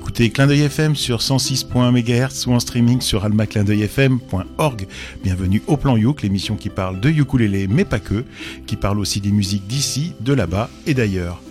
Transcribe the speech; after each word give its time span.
écoutez 0.00 0.30
Clin 0.30 0.46
d'œil 0.46 0.62
FM 0.62 0.96
sur 0.96 1.18
106.1 1.18 1.92
MHz 1.92 2.46
ou 2.46 2.52
en 2.54 2.60
streaming 2.60 3.02
sur 3.02 3.26
almaclindeuilfm.org. 3.26 4.86
Bienvenue 5.22 5.62
au 5.66 5.76
Plan 5.76 5.94
Youk, 5.98 6.22
l'émission 6.22 6.56
qui 6.56 6.70
parle 6.70 7.00
de 7.00 7.10
ukulélé 7.10 7.68
mais 7.68 7.84
pas 7.84 8.00
que, 8.00 8.24
qui 8.66 8.76
parle 8.76 8.98
aussi 8.98 9.20
des 9.20 9.30
musiques 9.30 9.66
d'ici, 9.66 10.14
de 10.20 10.32
là-bas 10.32 10.70
et 10.86 10.94
d'ailleurs. 10.94 11.42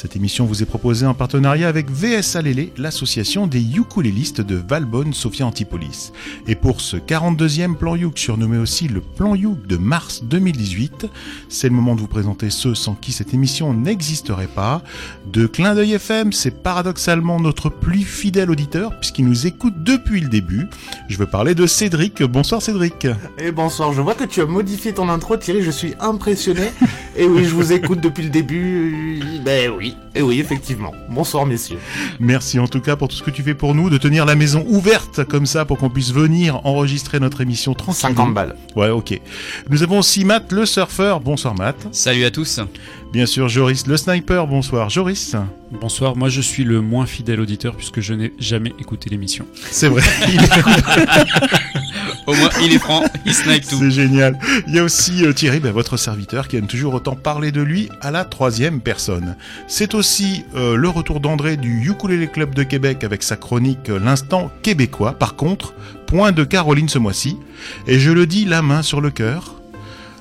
Cette 0.00 0.16
émission 0.16 0.46
vous 0.46 0.62
est 0.62 0.66
proposée 0.66 1.04
en 1.04 1.12
partenariat 1.12 1.68
avec 1.68 1.90
VS 1.90 2.34
Alélé, 2.34 2.72
l'association 2.78 3.46
des 3.46 3.60
ukulélistes 3.60 4.40
de 4.40 4.56
Valbonne 4.56 5.12
Sophia 5.12 5.44
Antipolis. 5.44 6.12
Et 6.46 6.54
pour 6.54 6.80
ce 6.80 6.96
42e 6.96 7.74
plan 7.74 7.96
Youk, 7.96 8.16
surnommé 8.18 8.56
aussi 8.56 8.88
le 8.88 9.02
plan 9.02 9.34
Youk 9.34 9.66
de 9.66 9.76
mars 9.76 10.22
2018, 10.24 11.06
c'est 11.50 11.68
le 11.68 11.74
moment 11.74 11.94
de 11.96 12.00
vous 12.00 12.06
présenter 12.06 12.48
ceux 12.48 12.74
sans 12.74 12.94
qui 12.94 13.12
cette 13.12 13.34
émission 13.34 13.74
n'existerait 13.74 14.46
pas. 14.46 14.82
De 15.30 15.46
Clin 15.46 15.74
d'œil 15.74 15.92
FM, 15.92 16.32
c'est 16.32 16.62
paradoxalement 16.62 17.38
notre 17.38 17.68
plus 17.68 18.04
fidèle 18.04 18.50
auditeur 18.50 18.98
puisqu'il 19.00 19.26
nous 19.26 19.46
écoute 19.46 19.84
depuis 19.84 20.22
le 20.22 20.30
début. 20.30 20.66
Je 21.10 21.18
veux 21.18 21.26
parler 21.26 21.54
de 21.54 21.66
Cédric. 21.66 22.22
Bonsoir 22.22 22.62
Cédric. 22.62 23.06
Et 23.36 23.52
bonsoir, 23.52 23.92
je 23.92 24.00
vois 24.00 24.14
que 24.14 24.24
tu 24.24 24.40
as 24.40 24.46
modifié 24.46 24.94
ton 24.94 25.10
intro 25.10 25.36
Thierry, 25.36 25.60
je 25.62 25.70
suis 25.70 25.92
impressionné. 26.00 26.72
Et 27.18 27.26
oui, 27.26 27.44
je 27.44 27.54
vous 27.54 27.74
écoute 27.74 28.00
depuis 28.00 28.22
le 28.22 28.30
début. 28.30 29.20
Ben 29.44 29.70
oui, 29.76 29.89
Bye. 29.90 30.09
Et 30.14 30.22
oui, 30.22 30.40
effectivement. 30.40 30.92
Bonsoir, 31.08 31.46
messieurs. 31.46 31.78
Merci 32.18 32.58
en 32.58 32.66
tout 32.66 32.80
cas 32.80 32.96
pour 32.96 33.08
tout 33.08 33.16
ce 33.16 33.22
que 33.22 33.30
tu 33.30 33.42
fais 33.42 33.54
pour 33.54 33.74
nous, 33.74 33.90
de 33.90 33.98
tenir 33.98 34.24
la 34.26 34.34
maison 34.34 34.64
ouverte 34.68 35.24
comme 35.24 35.46
ça 35.46 35.64
pour 35.64 35.78
qu'on 35.78 35.90
puisse 35.90 36.12
venir 36.12 36.60
enregistrer 36.64 37.20
notre 37.20 37.40
émission 37.40 37.74
tranquillement. 37.74 38.16
50 38.16 38.34
balles. 38.34 38.56
Ouais, 38.74 38.90
ok. 38.90 39.20
Nous 39.68 39.82
avons 39.82 39.98
aussi 39.98 40.24
Matt, 40.24 40.50
le 40.52 40.66
surfeur. 40.66 41.20
Bonsoir 41.20 41.54
Matt. 41.54 41.76
Salut 41.92 42.24
à 42.24 42.30
tous. 42.30 42.60
Bien 43.12 43.26
sûr, 43.26 43.48
Joris, 43.48 43.86
le 43.86 43.96
sniper. 43.96 44.46
Bonsoir, 44.46 44.88
Joris. 44.88 45.34
Bonsoir, 45.72 46.16
moi 46.16 46.28
je 46.28 46.40
suis 46.40 46.64
le 46.64 46.80
moins 46.80 47.06
fidèle 47.06 47.40
auditeur 47.40 47.76
puisque 47.76 48.00
je 48.00 48.14
n'ai 48.14 48.32
jamais 48.38 48.72
écouté 48.78 49.10
l'émission. 49.10 49.46
C'est 49.70 49.88
vrai. 49.88 50.02
Au 52.26 52.34
moins, 52.34 52.50
il 52.62 52.72
est 52.72 52.78
franc, 52.78 53.02
il 53.26 53.34
snipe 53.34 53.66
tout. 53.66 53.78
C'est 53.78 53.90
génial. 53.90 54.38
Il 54.68 54.74
y 54.74 54.78
a 54.78 54.84
aussi 54.84 55.24
euh, 55.24 55.32
Thierry, 55.32 55.58
ben, 55.58 55.72
votre 55.72 55.96
serviteur, 55.96 56.46
qui 56.48 56.56
aime 56.56 56.66
toujours 56.66 56.94
autant 56.94 57.16
parler 57.16 57.50
de 57.50 57.62
lui 57.62 57.88
à 58.02 58.10
la 58.10 58.24
troisième 58.24 58.80
personne. 58.80 59.36
C'est 59.66 59.88
aussi 60.00 60.44
euh, 60.54 60.76
le 60.76 60.88
retour 60.88 61.20
d'André 61.20 61.58
du 61.58 61.86
Ukulele 61.86 62.30
Club 62.30 62.54
de 62.54 62.62
Québec 62.62 63.04
avec 63.04 63.22
sa 63.22 63.36
chronique 63.36 63.90
euh, 63.90 63.98
L'instant 63.98 64.50
québécois. 64.62 65.12
Par 65.12 65.36
contre, 65.36 65.74
point 66.06 66.32
de 66.32 66.42
Caroline 66.42 66.88
ce 66.88 66.98
mois-ci. 66.98 67.36
Et 67.86 67.98
je 67.98 68.10
le 68.10 68.24
dis 68.24 68.46
la 68.46 68.62
main 68.62 68.80
sur 68.80 69.02
le 69.02 69.10
cœur. 69.10 69.60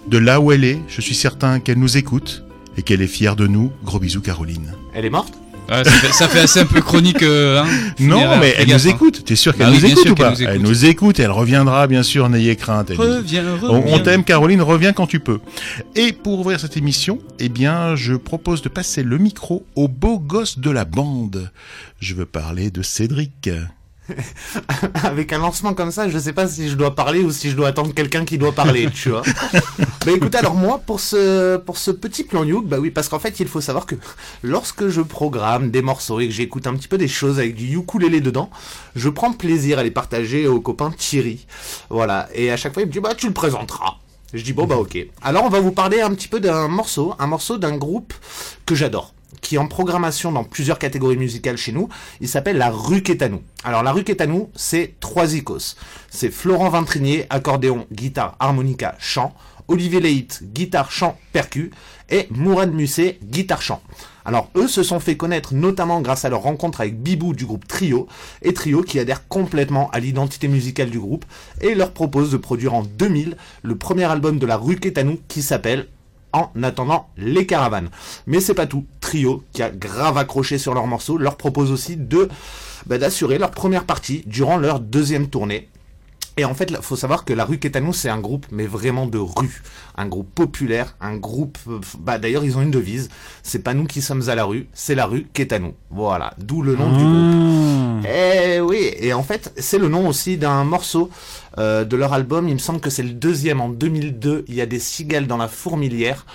De 0.07 0.17
là 0.17 0.41
où 0.41 0.51
elle 0.51 0.65
est, 0.65 0.81
je 0.89 0.99
suis 0.99 1.15
certain 1.15 1.61
qu'elle 1.61 1.79
nous 1.79 1.95
écoute 1.95 2.43
et 2.75 2.81
qu'elle 2.81 3.01
est 3.01 3.07
fière 3.07 3.37
de 3.37 3.47
nous. 3.47 3.71
Gros 3.85 3.99
bisous 3.99 4.19
Caroline. 4.19 4.73
Elle 4.93 5.05
est 5.05 5.09
morte? 5.09 5.33
Ah, 5.69 5.83
ça, 5.83 5.91
fait, 5.91 6.11
ça 6.13 6.27
fait 6.27 6.39
assez 6.39 6.59
un 6.61 6.65
peu 6.65 6.81
chronique. 6.81 7.21
euh, 7.21 7.61
hein, 7.61 7.67
Non, 7.99 8.37
mais 8.39 8.53
elle 8.57 8.67
nous 8.67 8.73
hein. 8.87 8.91
écoute. 8.91 9.23
T'es 9.25 9.35
sûr 9.35 9.55
qu'elle 9.55 9.67
Bah 9.67 9.73
oui, 9.75 9.79
nous 9.81 9.89
écoute 9.91 10.03
sûr 10.03 10.11
ou 10.11 10.15
pas 10.15 10.31
qu'elle 10.35 10.45
nous 10.47 10.53
Elle 10.53 10.61
nous 10.61 10.85
écoute 10.85 11.19
elle 11.19 11.31
reviendra, 11.31 11.87
bien 11.87 12.03
sûr, 12.03 12.27
n'ayez 12.29 12.55
crainte. 12.55 12.89
Elle 12.91 12.97
nous- 12.97 13.03
Reviens, 13.03 13.43
On, 13.63 13.81
reviens. 13.81 13.99
t'aime 13.99 14.23
Caroline, 14.23 14.61
reviens 14.61 14.93
quand 14.93 15.07
tu 15.07 15.19
peux. 15.19 15.39
Et 15.95 16.11
pour 16.13 16.39
ouvrir 16.39 16.59
cette 16.59 16.77
émission, 16.77 17.19
eh 17.39 17.49
bien, 17.49 17.95
je 17.95 18.13
propose 18.13 18.61
de 18.61 18.69
passer 18.69 19.03
le 19.03 19.17
micro 19.17 19.65
au 19.75 19.87
beau 19.87 20.19
gosse 20.19 20.59
de 20.59 20.69
la 20.71 20.85
bande. 20.85 21.51
Je 21.99 22.15
veux 22.15 22.25
parler 22.25 22.71
de 22.71 22.81
Cédric. 22.81 23.49
Avec 25.03 25.33
un 25.33 25.39
lancement 25.39 25.73
comme 25.73 25.91
ça, 25.91 26.09
je 26.09 26.17
sais 26.17 26.33
pas 26.33 26.47
si 26.47 26.69
je 26.69 26.75
dois 26.75 26.95
parler 26.95 27.21
ou 27.21 27.31
si 27.31 27.49
je 27.49 27.55
dois 27.55 27.69
attendre 27.69 27.93
quelqu'un 27.93 28.25
qui 28.25 28.37
doit 28.37 28.51
parler, 28.51 28.89
tu 28.93 29.09
vois. 29.09 29.23
bah 30.05 30.11
écoute, 30.13 30.35
alors 30.35 30.55
moi, 30.55 30.81
pour 30.85 30.99
ce, 30.99 31.57
pour 31.57 31.77
ce 31.77 31.91
petit 31.91 32.23
plan 32.23 32.43
Youk, 32.43 32.67
bah 32.67 32.77
oui, 32.79 32.91
parce 32.91 33.09
qu'en 33.09 33.19
fait, 33.19 33.39
il 33.39 33.47
faut 33.47 33.61
savoir 33.61 33.85
que 33.85 33.95
lorsque 34.43 34.87
je 34.87 35.01
programme 35.01 35.71
des 35.71 35.81
morceaux 35.81 36.19
et 36.19 36.27
que 36.27 36.33
j'écoute 36.33 36.67
un 36.67 36.75
petit 36.75 36.87
peu 36.87 36.97
des 36.97 37.07
choses 37.07 37.39
avec 37.39 37.55
du 37.55 37.75
ukulélé 37.75 38.21
dedans, 38.21 38.49
je 38.95 39.09
prends 39.09 39.33
plaisir 39.33 39.79
à 39.79 39.83
les 39.83 39.91
partager 39.91 40.47
au 40.47 40.59
copain 40.59 40.91
Thierry. 40.91 41.45
Voilà. 41.89 42.29
Et 42.33 42.51
à 42.51 42.57
chaque 42.57 42.73
fois, 42.73 42.83
il 42.83 42.87
me 42.87 42.91
dit, 42.91 42.99
bah 42.99 43.15
tu 43.15 43.27
le 43.27 43.33
présenteras. 43.33 43.95
Je 44.33 44.43
dis 44.43 44.53
bon 44.53 44.65
bah 44.65 44.77
ok. 44.77 44.97
Alors 45.23 45.43
on 45.43 45.49
va 45.49 45.59
vous 45.59 45.71
parler 45.71 46.01
un 46.01 46.13
petit 46.13 46.27
peu 46.27 46.39
d'un 46.39 46.67
morceau, 46.67 47.15
un 47.17 47.25
morceau 47.25 47.57
d'un 47.57 47.75
groupe 47.77 48.13
que 48.65 48.75
j'adore, 48.75 49.13
qui 49.41 49.55
est 49.55 49.59
en 49.59 49.67
programmation 49.67 50.31
dans 50.31 50.43
plusieurs 50.43 50.79
catégories 50.79 51.17
musicales 51.17 51.57
chez 51.57 51.71
nous. 51.71 51.89
Il 52.21 52.27
s'appelle 52.27 52.57
la 52.57 52.69
Rue 52.69 53.03
Quétanou. 53.03 53.41
Alors 53.63 53.83
la 53.83 53.91
Rue 53.91 54.03
Quétanou, 54.03 54.49
c'est 54.55 54.95
trois 54.99 55.33
icos. 55.35 55.75
C'est 56.09 56.31
Florent 56.31 56.69
Vintrinier, 56.69 57.25
accordéon, 57.29 57.85
guitare, 57.91 58.35
harmonica, 58.39 58.95
chant. 58.99 59.33
Olivier 59.67 59.99
Leite, 59.99 60.41
guitare, 60.41 60.91
chant, 60.91 61.17
percu. 61.31 61.71
Et 62.09 62.27
Mourad 62.31 62.73
Musset, 62.73 63.19
guitare, 63.23 63.61
chant. 63.61 63.81
Alors 64.25 64.49
eux 64.55 64.67
se 64.67 64.83
sont 64.83 64.99
fait 64.99 65.17
connaître 65.17 65.53
notamment 65.53 66.01
grâce 66.01 66.25
à 66.25 66.29
leur 66.29 66.41
rencontre 66.41 66.81
avec 66.81 67.01
Bibou 67.01 67.33
du 67.33 67.45
groupe 67.45 67.67
Trio, 67.67 68.07
et 68.41 68.53
Trio 68.53 68.83
qui 68.83 68.99
adhère 68.99 69.27
complètement 69.27 69.89
à 69.91 69.99
l'identité 69.99 70.47
musicale 70.47 70.89
du 70.89 70.99
groupe, 70.99 71.25
et 71.61 71.73
leur 71.73 71.93
propose 71.93 72.31
de 72.31 72.37
produire 72.37 72.73
en 72.73 72.83
2000 72.83 73.37
le 73.63 73.75
premier 73.75 74.03
album 74.03 74.37
de 74.37 74.45
la 74.45 74.57
rue 74.57 74.75
Quétanou 74.75 75.19
qui 75.27 75.41
s'appelle 75.41 75.87
en 76.31 76.51
attendant 76.61 77.09
les 77.17 77.45
caravanes. 77.45 77.89
Mais 78.27 78.39
c'est 78.39 78.53
pas 78.53 78.67
tout. 78.67 78.85
Qui 79.53 79.63
a 79.63 79.69
grave 79.69 80.17
accroché 80.17 80.57
sur 80.57 80.73
leur 80.73 80.87
morceau, 80.87 81.17
leur 81.17 81.35
propose 81.35 81.71
aussi 81.71 81.97
de 81.97 82.29
bah, 82.85 82.97
d'assurer 82.97 83.37
leur 83.37 83.51
première 83.51 83.83
partie 83.85 84.23
durant 84.25 84.57
leur 84.57 84.79
deuxième 84.79 85.27
tournée. 85.27 85.69
Et 86.37 86.45
en 86.45 86.53
fait, 86.53 86.71
il 86.71 86.77
faut 86.81 86.95
savoir 86.95 87.25
que 87.25 87.33
la 87.33 87.43
rue 87.43 87.57
Quétanou, 87.59 87.91
c'est 87.91 88.07
un 88.07 88.19
groupe, 88.19 88.45
mais 88.49 88.65
vraiment 88.65 89.07
de 89.07 89.17
rue. 89.17 89.61
Un 89.97 90.07
groupe 90.07 90.33
populaire, 90.33 90.95
un 91.01 91.17
groupe... 91.17 91.57
euh, 91.67 91.79
Bah, 91.99 92.17
d'ailleurs, 92.17 92.45
ils 92.45 92.57
ont 92.57 92.61
une 92.61 92.71
devise. 92.71 93.09
C'est 93.43 93.59
pas 93.59 93.73
nous 93.73 93.85
qui 93.85 94.01
sommes 94.01 94.29
à 94.29 94.35
la 94.35 94.45
rue, 94.45 94.69
c'est 94.73 94.95
la 94.95 95.05
rue 95.05 95.27
Quétanou. 95.33 95.73
Voilà, 95.89 96.33
d'où 96.37 96.61
le 96.61 96.77
nom 96.77 96.97
du 96.97 97.03
groupe. 97.03 97.68
Eh 98.07 98.59
oui, 98.59 98.91
et 98.99 99.13
en 99.13 99.23
fait, 99.23 99.53
c'est 99.57 99.77
le 99.77 99.87
nom 99.87 100.07
aussi 100.07 100.37
d'un 100.37 100.63
morceau 100.63 101.09
euh, 101.57 101.83
de 101.83 101.95
leur 101.95 102.13
album. 102.13 102.47
Il 102.47 102.53
me 102.53 102.59
semble 102.59 102.79
que 102.79 102.89
c'est 102.89 103.03
le 103.03 103.11
deuxième 103.11 103.61
en 103.61 103.69
2002. 103.69 104.45
Il 104.47 104.55
y 104.55 104.61
a 104.61 104.65
des 104.65 104.79
cigales 104.79 105.27
dans 105.27 105.37
la 105.37 105.47
fourmilière. 105.47 106.25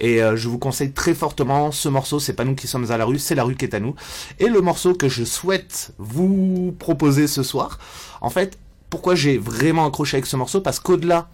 Et 0.00 0.22
euh, 0.22 0.36
je 0.36 0.48
vous 0.48 0.58
conseille 0.58 0.92
très 0.92 1.14
fortement 1.14 1.72
ce 1.72 1.88
morceau. 1.88 2.18
C'est 2.18 2.32
pas 2.34 2.44
nous 2.44 2.54
qui 2.54 2.66
sommes 2.66 2.90
à 2.90 2.96
la 2.96 3.04
rue, 3.04 3.18
c'est 3.18 3.34
la 3.34 3.44
rue 3.44 3.56
qui 3.56 3.64
est 3.64 3.74
à 3.74 3.80
nous. 3.80 3.94
Et 4.38 4.48
le 4.48 4.60
morceau 4.60 4.94
que 4.94 5.08
je 5.08 5.24
souhaite 5.24 5.92
vous 5.98 6.74
proposer 6.78 7.26
ce 7.26 7.42
soir, 7.42 7.78
en 8.20 8.30
fait, 8.30 8.58
pourquoi 8.90 9.14
j'ai 9.14 9.38
vraiment 9.38 9.86
accroché 9.86 10.16
avec 10.16 10.26
ce 10.26 10.36
morceau? 10.36 10.60
Parce 10.60 10.80
qu'au-delà 10.80 11.28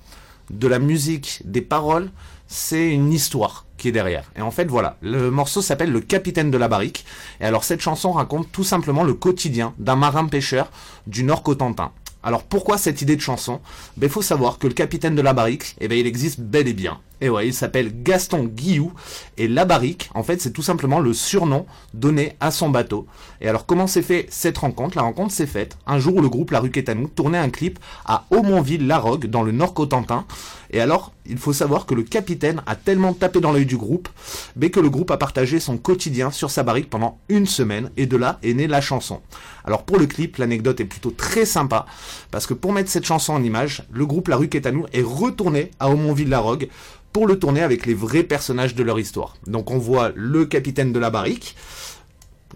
de 0.51 0.67
la 0.69 0.79
musique, 0.79 1.43
des 1.45 1.61
paroles, 1.61 2.11
c'est 2.47 2.91
une 2.91 3.13
histoire 3.13 3.67
qui 3.81 3.89
est 3.89 3.93
derrière. 3.93 4.31
Et 4.37 4.43
en 4.43 4.51
fait, 4.51 4.67
voilà, 4.67 4.97
le 5.01 5.31
morceau 5.31 5.63
s'appelle 5.63 5.91
Le 5.91 6.01
Capitaine 6.01 6.51
de 6.51 6.59
la 6.59 6.69
Barrique. 6.69 7.05
Et 7.41 7.45
alors, 7.45 7.65
cette 7.65 7.81
chanson 7.81 8.13
raconte 8.13 8.53
tout 8.53 8.63
simplement 8.63 9.03
le 9.03 9.15
quotidien 9.15 9.75
d'un 9.79 9.97
marin 9.97 10.27
pêcheur 10.27 10.71
du 11.07 11.25
Nord 11.25 11.43
Cotentin. 11.43 11.91
Alors, 12.23 12.45
pourquoi 12.45 12.77
cette 12.77 13.01
idée 13.01 13.17
de 13.17 13.21
chanson? 13.23 13.61
Ben, 13.97 14.11
faut 14.11 14.23
savoir 14.23 14.59
que 14.59 14.67
le 14.67 14.75
capitaine 14.75 15.15
de 15.15 15.23
la 15.23 15.33
barrique, 15.33 15.75
eh 15.81 15.89
ben, 15.89 15.99
il 15.99 16.07
existe 16.07 16.41
bel 16.41 16.69
et 16.69 16.75
bien. 16.75 17.01
Et 17.21 17.29
ouais, 17.29 17.49
il 17.49 17.55
s'appelle 17.55 18.03
Gaston 18.03 18.45
Guillou. 18.45 18.93
Et 19.37 19.49
la 19.49 19.65
barrique, 19.65 20.11
en 20.15 20.23
fait, 20.23 20.41
c'est 20.41 20.53
tout 20.53 20.63
simplement 20.63 21.01
le 21.01 21.13
surnom 21.13 21.67
donné 21.95 22.37
à 22.41 22.51
son 22.51 22.71
bateau. 22.71 23.07
Et 23.41 23.49
alors, 23.49 23.67
comment 23.67 23.87
s'est 23.87 24.03
fait 24.03 24.27
cette 24.31 24.59
rencontre? 24.59 24.97
La 24.97 25.03
rencontre 25.03 25.33
s'est 25.33 25.47
faite 25.47 25.77
un 25.87 25.99
jour 25.99 26.17
où 26.17 26.21
le 26.21 26.29
groupe 26.29 26.51
La 26.51 26.61
Rue 26.61 26.71
Quétanou 26.71 27.09
tournait 27.09 27.39
un 27.39 27.51
clip 27.51 27.79
à 28.05 28.25
Aumonville-la-Rogue, 28.31 29.27
dans 29.27 29.43
le 29.43 29.53
Nord 29.53 29.75
Cotentin. 29.75 30.25
Et 30.73 30.81
alors, 30.81 31.13
il 31.27 31.37
faut 31.37 31.53
savoir 31.53 31.85
que 31.87 31.95
le 31.95 32.03
capitaine 32.03 32.63
a 32.67 32.77
tellement 32.77 33.13
tapé 33.13 33.41
dans 33.41 33.53
l'œil 33.53 33.67
du 33.67 33.77
groupe, 33.77 34.09
mais 34.57 34.71
que 34.71 34.81
le 34.81 34.89
groupe 34.89 35.11
a 35.11 35.17
partagé 35.17 35.59
son 35.59 35.79
quotidien 35.79 36.31
sur 36.31 36.51
sa 36.51 36.63
barrique 36.63 36.89
pendant 36.89 37.19
une 37.29 37.47
semaine, 37.47 37.91
et 37.97 38.07
de 38.07 38.17
là 38.17 38.39
est 38.43 38.55
née 38.55 38.69
la 38.69 38.81
chanson. 38.81 39.21
Alors 39.65 39.83
pour 39.83 39.99
le 39.99 40.07
clip, 40.07 40.37
l'anecdote 40.37 40.81
est 40.81 40.85
plutôt 40.85 41.11
très 41.11 41.45
sympa, 41.45 41.87
parce 42.31 42.47
que 42.47 42.55
pour 42.55 42.73
mettre 42.73 42.91
cette 42.91 43.05
chanson 43.05 43.33
en 43.33 43.43
image, 43.43 43.85
le 43.91 44.07
groupe 44.07 44.29
La 44.29 44.37
Rue 44.37 44.49
Quétanou 44.49 44.87
est 44.93 45.03
retourné 45.03 45.73
à 45.81 45.91
Aumonville-la-Rogue 45.91 46.69
pour 47.13 47.27
le 47.27 47.39
tourner 47.39 47.63
avec 47.63 47.87
les 47.87 47.95
vrais 47.95 48.23
personnages 48.23 48.75
de 48.75 48.83
leur 48.83 48.99
histoire. 48.99 49.37
Donc 49.47 49.71
on 49.71 49.79
voit 49.79 50.13
le 50.15 50.45
capitaine 50.47 50.93
de 50.93 50.99
la 50.99 51.11
barrique, 51.11 51.57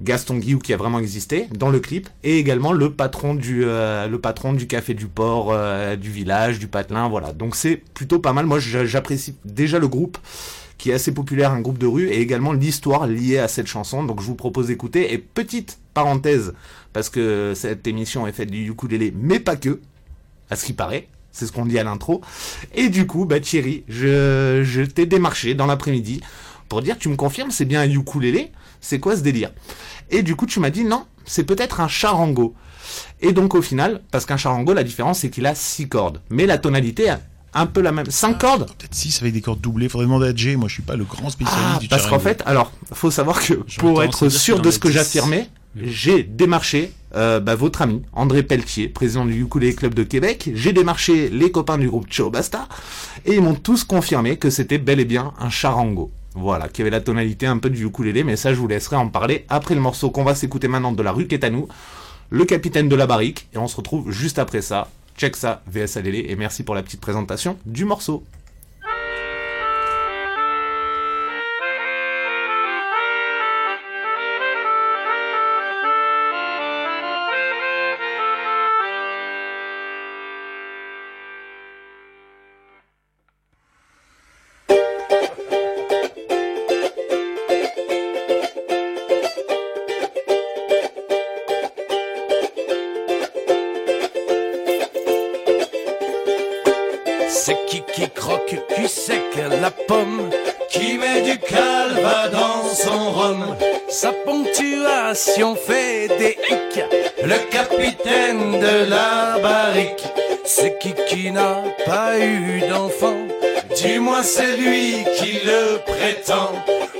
Gaston 0.03 0.39
Guillou 0.39 0.59
qui 0.59 0.73
a 0.73 0.77
vraiment 0.77 0.99
existé 0.99 1.47
dans 1.56 1.71
le 1.71 1.79
clip 1.79 2.09
et 2.25 2.39
également 2.39 2.73
le 2.73 2.93
patron 2.93 3.35
du 3.35 3.65
euh, 3.65 4.09
le 4.09 4.19
patron 4.19 4.53
du 4.53 4.67
café 4.67 4.93
du 4.95 5.06
port 5.06 5.51
euh, 5.53 5.95
du 5.97 6.11
village 6.11 6.59
du 6.59 6.67
patelin 6.67 7.09
voilà. 7.09 7.33
Donc 7.33 7.55
c'est 7.55 7.77
plutôt 7.77 8.19
pas 8.19 8.33
mal. 8.33 8.47
Moi 8.47 8.59
j'a- 8.59 8.85
j'apprécie 8.87 9.37
déjà 9.45 9.79
le 9.79 9.87
groupe 9.87 10.19
qui 10.79 10.91
est 10.91 10.95
assez 10.95 11.15
populaire 11.15 11.53
un 11.53 11.61
groupe 11.61 11.79
de 11.79 11.87
rue 11.87 12.09
et 12.09 12.21
également 12.21 12.53
l'histoire 12.53 13.06
liée 13.06 13.39
à 13.39 13.47
cette 13.47 13.69
chanson. 13.69 14.03
Donc 14.03 14.21
je 14.21 14.27
vous 14.27 14.35
propose 14.35 14.67
d'écouter. 14.67 15.12
Et 15.15 15.19
petite 15.19 15.79
parenthèse 15.95 16.55
parce 16.93 17.09
que 17.09 17.53
cette 17.55 17.87
émission 17.87 18.27
est 18.27 18.33
faite 18.33 18.51
du 18.51 18.69
ukulélé 18.69 19.15
mais 19.17 19.39
pas 19.39 19.55
que 19.55 19.79
à 20.51 20.56
ce 20.56 20.65
qui 20.65 20.73
paraît 20.73 21.06
c'est 21.35 21.47
ce 21.47 21.53
qu'on 21.53 21.67
dit 21.67 21.79
à 21.79 21.85
l'intro 21.85 22.23
et 22.75 22.89
du 22.89 23.07
coup 23.07 23.27
bah 23.27 23.41
Thierry 23.41 23.85
je 23.89 24.63
je 24.65 24.81
t'ai 24.83 25.05
démarché 25.05 25.55
dans 25.55 25.67
l'après-midi 25.67 26.21
pour 26.71 26.81
dire 26.81 26.97
tu 26.99 27.09
me 27.11 27.17
confirmes 27.17 27.51
c'est 27.51 27.67
bien 27.67 27.83
un 27.83 27.91
ukulélé? 27.91 28.53
C'est 28.81 29.01
quoi 29.01 29.17
ce 29.17 29.23
délire? 29.23 29.51
Et 30.11 30.23
du 30.23 30.37
coup, 30.37 30.45
tu 30.45 30.61
m'as 30.61 30.69
dit 30.69 30.85
non, 30.85 31.07
c'est 31.25 31.45
peut-être 31.45 31.81
un 31.81 31.89
charango. 31.89 32.55
Et 33.23 33.33
donc 33.33 33.55
au 33.55 33.63
final, 33.63 34.03
parce 34.11 34.27
qu'un 34.27 34.37
charango, 34.37 34.75
la 34.75 34.85
différence 34.85 35.21
c'est 35.21 35.31
qu'il 35.31 35.47
a 35.47 35.55
six 35.55 35.89
cordes, 35.89 36.21
mais 36.29 36.45
la 36.47 36.59
tonalité 36.59 37.05
est 37.05 37.19
un 37.55 37.65
peu 37.67 37.81
la 37.81 37.93
même. 37.93 38.07
Cinq 38.11 38.41
cordes? 38.41 38.67
Peut-être 38.79 38.95
6 38.95 39.23
avec 39.23 39.33
des 39.33 39.41
cordes 39.41 39.61
doublées. 39.61 39.89
Faudrait 39.89 40.07
demander 40.07 40.27
à 40.29 40.35
Jay. 40.35 40.57
Moi, 40.57 40.69
je 40.69 40.75
suis 40.75 40.83
pas 40.83 40.97
le 40.97 41.05
grand 41.05 41.31
spécialiste 41.31 41.65
Ah, 41.77 41.79
du 41.79 41.89
parce 41.89 42.07
qu'en 42.09 42.19
fait, 42.19 42.43
alors, 42.47 42.73
faut 42.93 43.11
savoir 43.13 43.41
que 43.41 43.55
pour 43.79 44.03
être 44.03 44.29
sûr 44.29 44.61
de 44.61 44.71
ce 44.73 44.79
que 44.79 44.89
10. 44.89 44.95
j'affirmais, 44.95 45.49
j'ai 45.76 46.23
démarché 46.23 46.93
euh, 47.15 47.41
bah, 47.41 47.55
votre 47.55 47.82
ami 47.82 48.03
André 48.12 48.43
Pelletier, 48.43 48.88
président 48.88 49.25
du 49.25 49.43
Ukulele 49.43 49.75
Club 49.75 49.94
de 49.94 50.03
Québec. 50.03 50.50
J'ai 50.55 50.73
démarché 50.73 51.29
les 51.29 51.50
copains 51.50 51.79
du 51.79 51.88
groupe 51.88 52.09
Ciao 52.09 52.31
Basta 52.31 52.69
et 53.25 53.35
ils 53.35 53.43
m'ont 53.43 53.55
tous 53.55 53.85
confirmé 53.85 54.37
que 54.37 54.50
c'était 54.50 54.79
bel 54.79 55.00
et 55.00 55.05
bien 55.05 55.32
un 55.38 55.50
charango. 55.50 56.11
Voilà, 56.35 56.69
qui 56.69 56.82
avait 56.82 56.91
la 56.91 57.00
tonalité 57.00 57.47
un 57.47 57.59
peu 57.59 57.71
du 57.71 57.87
ukulélé, 57.87 58.25
mais 58.25 58.37
ça 58.37 58.53
je 58.53 58.59
vous 58.59 58.67
laisserai 58.67 58.97
en 58.97 59.09
parler 59.09 59.44
après 59.49 59.75
le 59.75 59.81
morceau 59.81 60.11
qu'on 60.11 60.25
va 60.25 60.35
s'écouter 60.35 60.67
maintenant 60.67 60.93
de 60.93 61.03
la 61.03 61.12
rue 61.12 61.29
nous, 61.50 61.69
le 62.31 62.44
capitaine 62.44 62.88
de 62.88 62.97
la 62.97 63.06
barrique, 63.06 63.47
et 63.55 63.59
on 63.59 63.69
se 63.69 63.77
retrouve 63.77 64.11
juste 64.11 64.41
après 64.41 64.61
ça. 64.61 64.88
Check 65.17 65.37
ça, 65.37 65.62
VSLL, 65.69 66.29
et 66.29 66.35
merci 66.35 66.65
pour 66.65 66.75
la 66.75 66.82
petite 66.82 67.00
présentation 67.00 67.56
du 67.67 67.85
morceau. 67.85 68.25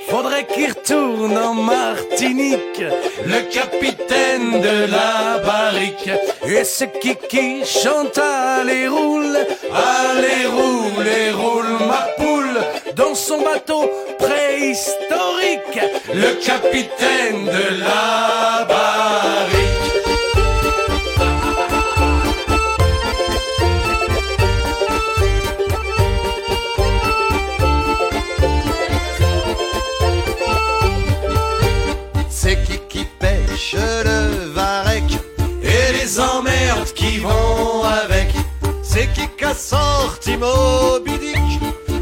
Faudrait 0.09 0.47
qu'il 0.47 0.69
retourne 0.69 1.37
en 1.37 1.55
Martinique, 1.55 2.83
le 3.27 3.41
capitaine 3.51 4.61
de 4.61 4.91
la 4.91 5.39
barrique. 5.39 6.11
Et 6.47 6.63
qui 7.01 7.17
qui 7.29 7.65
chante 7.65 8.19
allez 8.19 8.87
roule, 8.87 9.37
allez 9.73 10.47
roule, 10.47 11.09
et 11.09 11.31
roule 11.33 11.73
ma 11.89 12.07
poule 12.17 12.61
dans 12.95 13.15
son 13.15 13.41
bateau 13.43 13.91
préhistorique, 14.19 15.81
le 16.15 16.35
capitaine 16.45 17.47
de 17.47 17.81
la 17.81 18.65
barrique. 18.67 19.84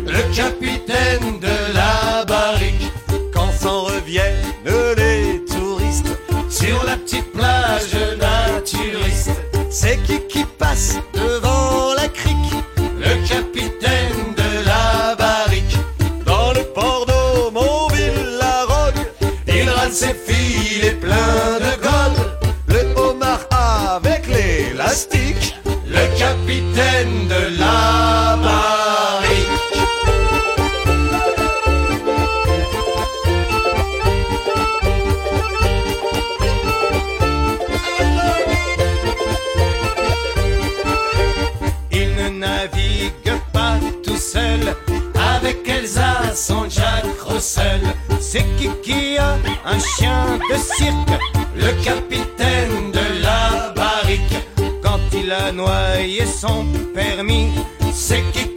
Le 0.06 0.34
capitaine 0.34 1.38
de 1.40 1.75
la 1.75 2.25
barrique. 2.25 2.90
Quand 3.32 3.52
s'en 3.52 3.82
reviennent 3.84 4.46
les 4.96 5.44
touristes 5.44 6.17
sur 6.49 6.82
la 6.84 6.96
petite 6.96 7.31
plage 7.32 7.94
naturiste, 8.19 9.31
c'est 9.70 10.02
qui 10.02 10.20
qui 10.29 10.44
passe 10.58 10.99
devant 11.14 11.41
chien 49.96 50.38
de 50.50 50.56
cirque, 50.56 51.18
le 51.54 51.72
capitaine 51.84 52.90
de 52.92 53.22
la 53.22 53.72
barrique. 53.74 54.36
Quand 54.82 55.00
il 55.12 55.32
a 55.32 55.52
noyé 55.52 56.24
son 56.26 56.66
permis, 56.94 57.50
c'est 57.92 58.22
qui 58.32 58.51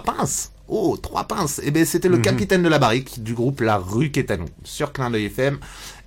trois 0.00 0.16
pinces 0.16 0.52
Oh, 0.68 0.96
trois 1.00 1.24
pinces 1.24 1.60
Eh 1.64 1.72
bien, 1.72 1.84
c'était 1.84 2.08
le 2.08 2.18
capitaine 2.18 2.62
de 2.62 2.68
la 2.68 2.78
barrique 2.78 3.22
du 3.22 3.34
groupe 3.34 3.60
La 3.60 3.76
Rue 3.76 4.10
Quétanon, 4.10 4.46
sur 4.62 4.92
Clin 4.92 5.10
d'œil 5.10 5.24
FM. 5.24 5.58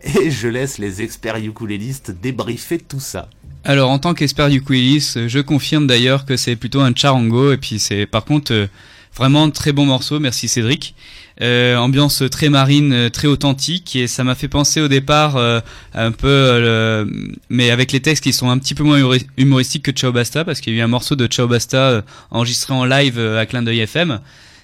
Et 0.03 0.31
je 0.31 0.47
laisse 0.47 0.77
les 0.77 1.01
experts 1.01 1.35
ukulélistes 1.37 2.11
débriefer 2.11 2.77
tout 2.77 3.01
ça. 3.01 3.29
Alors 3.65 3.89
en 3.91 3.99
tant 3.99 4.13
qu'expert 4.13 4.47
ukuléliste, 4.47 5.27
je 5.27 5.39
confirme 5.39 5.87
d'ailleurs 5.87 6.25
que 6.25 6.37
c'est 6.37 6.55
plutôt 6.55 6.81
un 6.81 6.93
charango 6.95 7.53
et 7.53 7.57
puis 7.57 7.79
c'est 7.79 8.05
par 8.05 8.25
contre 8.25 8.51
euh, 8.53 8.67
vraiment 9.15 9.49
très 9.51 9.71
bon 9.71 9.85
morceau, 9.85 10.19
merci 10.19 10.49
Cédric. 10.49 10.95
Euh, 11.41 11.77
ambiance 11.77 12.21
très 12.29 12.49
marine, 12.49 12.93
euh, 12.93 13.09
très 13.09 13.27
authentique 13.27 13.95
et 13.95 14.05
ça 14.05 14.23
m'a 14.23 14.35
fait 14.35 14.47
penser 14.47 14.81
au 14.81 14.87
départ 14.87 15.35
euh, 15.35 15.61
un 15.95 16.11
peu, 16.11 16.27
euh, 16.27 17.05
mais 17.49 17.71
avec 17.71 17.91
les 17.91 18.01
textes 18.01 18.23
qui 18.23 18.33
sont 18.33 18.51
un 18.51 18.59
petit 18.59 18.75
peu 18.75 18.83
moins 18.83 18.99
humori- 18.99 19.25
humoristiques 19.37 19.83
que 19.83 19.91
Ciao 19.91 20.11
Basta 20.11 20.45
parce 20.45 20.61
qu'il 20.61 20.73
y 20.73 20.75
a 20.75 20.79
eu 20.79 20.83
un 20.83 20.87
morceau 20.87 21.15
de 21.15 21.25
Ciao 21.25 21.47
Basta 21.47 21.77
euh, 21.89 22.01
enregistré 22.29 22.73
en 22.75 22.85
live 22.85 23.17
euh, 23.17 23.39
à 23.39 23.47
Clin 23.47 23.63
d'œil 23.63 23.79
FM. 23.79 24.19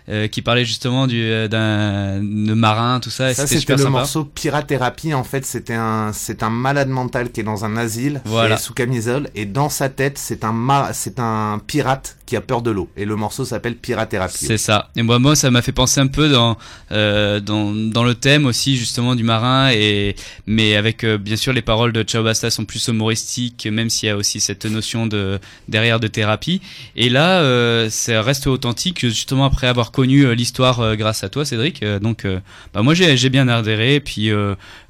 Euh, 0.09 0.27
qui 0.27 0.41
parlait 0.41 0.65
justement 0.65 1.05
du 1.07 1.21
euh, 1.23 1.47
d'un 1.47 2.19
marin, 2.55 2.99
tout 2.99 3.09
ça. 3.09 3.31
et 3.31 3.33
Ça, 3.33 3.45
c'était 3.47 3.73
le 3.73 3.77
sympa. 3.79 3.89
morceau 3.91 4.23
Pirathérapie. 4.25 5.13
En 5.13 5.23
fait, 5.23 5.45
c'était 5.45 5.75
un, 5.75 6.11
c'est 6.13 6.41
un 6.43 6.49
malade 6.49 6.89
mental 6.89 7.31
qui 7.31 7.41
est 7.41 7.43
dans 7.43 7.65
un 7.65 7.77
asile, 7.77 8.21
Voilà. 8.25 8.57
sous 8.57 8.73
camisole, 8.73 9.29
et 9.35 9.45
dans 9.45 9.69
sa 9.69 9.89
tête, 9.89 10.17
c'est 10.17 10.43
un 10.43 10.89
c'est 10.93 11.19
un 11.19 11.61
pirate 11.65 12.17
qui 12.25 12.35
a 12.35 12.41
peur 12.41 12.61
de 12.61 12.69
l'eau. 12.71 12.89
Et 12.95 13.05
le 13.05 13.15
morceau 13.15 13.43
s'appelle 13.45 13.75
Pirathérapie. 13.75 14.45
C'est 14.45 14.57
ça. 14.57 14.89
Et 14.95 15.01
moi, 15.01 15.17
moi, 15.19 15.35
ça 15.35 15.49
m'a 15.51 15.61
fait 15.61 15.71
penser 15.71 15.99
un 15.99 16.07
peu 16.07 16.29
dans 16.29 16.57
euh, 16.91 17.39
dans 17.39 17.73
dans 17.73 18.03
le 18.03 18.15
thème 18.15 18.45
aussi 18.45 18.77
justement 18.77 19.15
du 19.15 19.23
marin 19.23 19.71
et 19.71 20.15
mais 20.45 20.75
avec 20.75 21.03
euh, 21.03 21.17
bien 21.17 21.35
sûr 21.35 21.53
les 21.53 21.61
paroles 21.63 21.91
de 21.91 22.03
Ciao 22.03 22.23
Basta 22.23 22.49
sont 22.49 22.65
plus 22.65 22.87
humoristiques, 22.87 23.67
même 23.71 23.89
s'il 23.89 24.07
y 24.07 24.11
a 24.11 24.15
aussi 24.17 24.39
cette 24.39 24.65
notion 24.65 25.07
de 25.07 25.39
derrière 25.67 25.99
de 25.99 26.07
thérapie. 26.07 26.61
Et 26.95 27.09
là, 27.09 27.89
ça 27.89 28.21
reste 28.21 28.47
authentique 28.47 28.99
justement 29.01 29.45
après 29.45 29.67
avoir 29.67 29.91
euh, 30.03 30.33
l'histoire 30.33 30.79
euh, 30.79 30.95
grâce 30.95 31.23
à 31.23 31.29
toi, 31.29 31.45
Cédric. 31.45 31.83
Euh, 31.83 31.99
donc, 31.99 32.25
bah 32.73 32.81
moi 32.81 32.93
j'ai 32.93 33.29
bien 33.29 33.47
adhéré. 33.47 33.99
Puis 33.99 34.31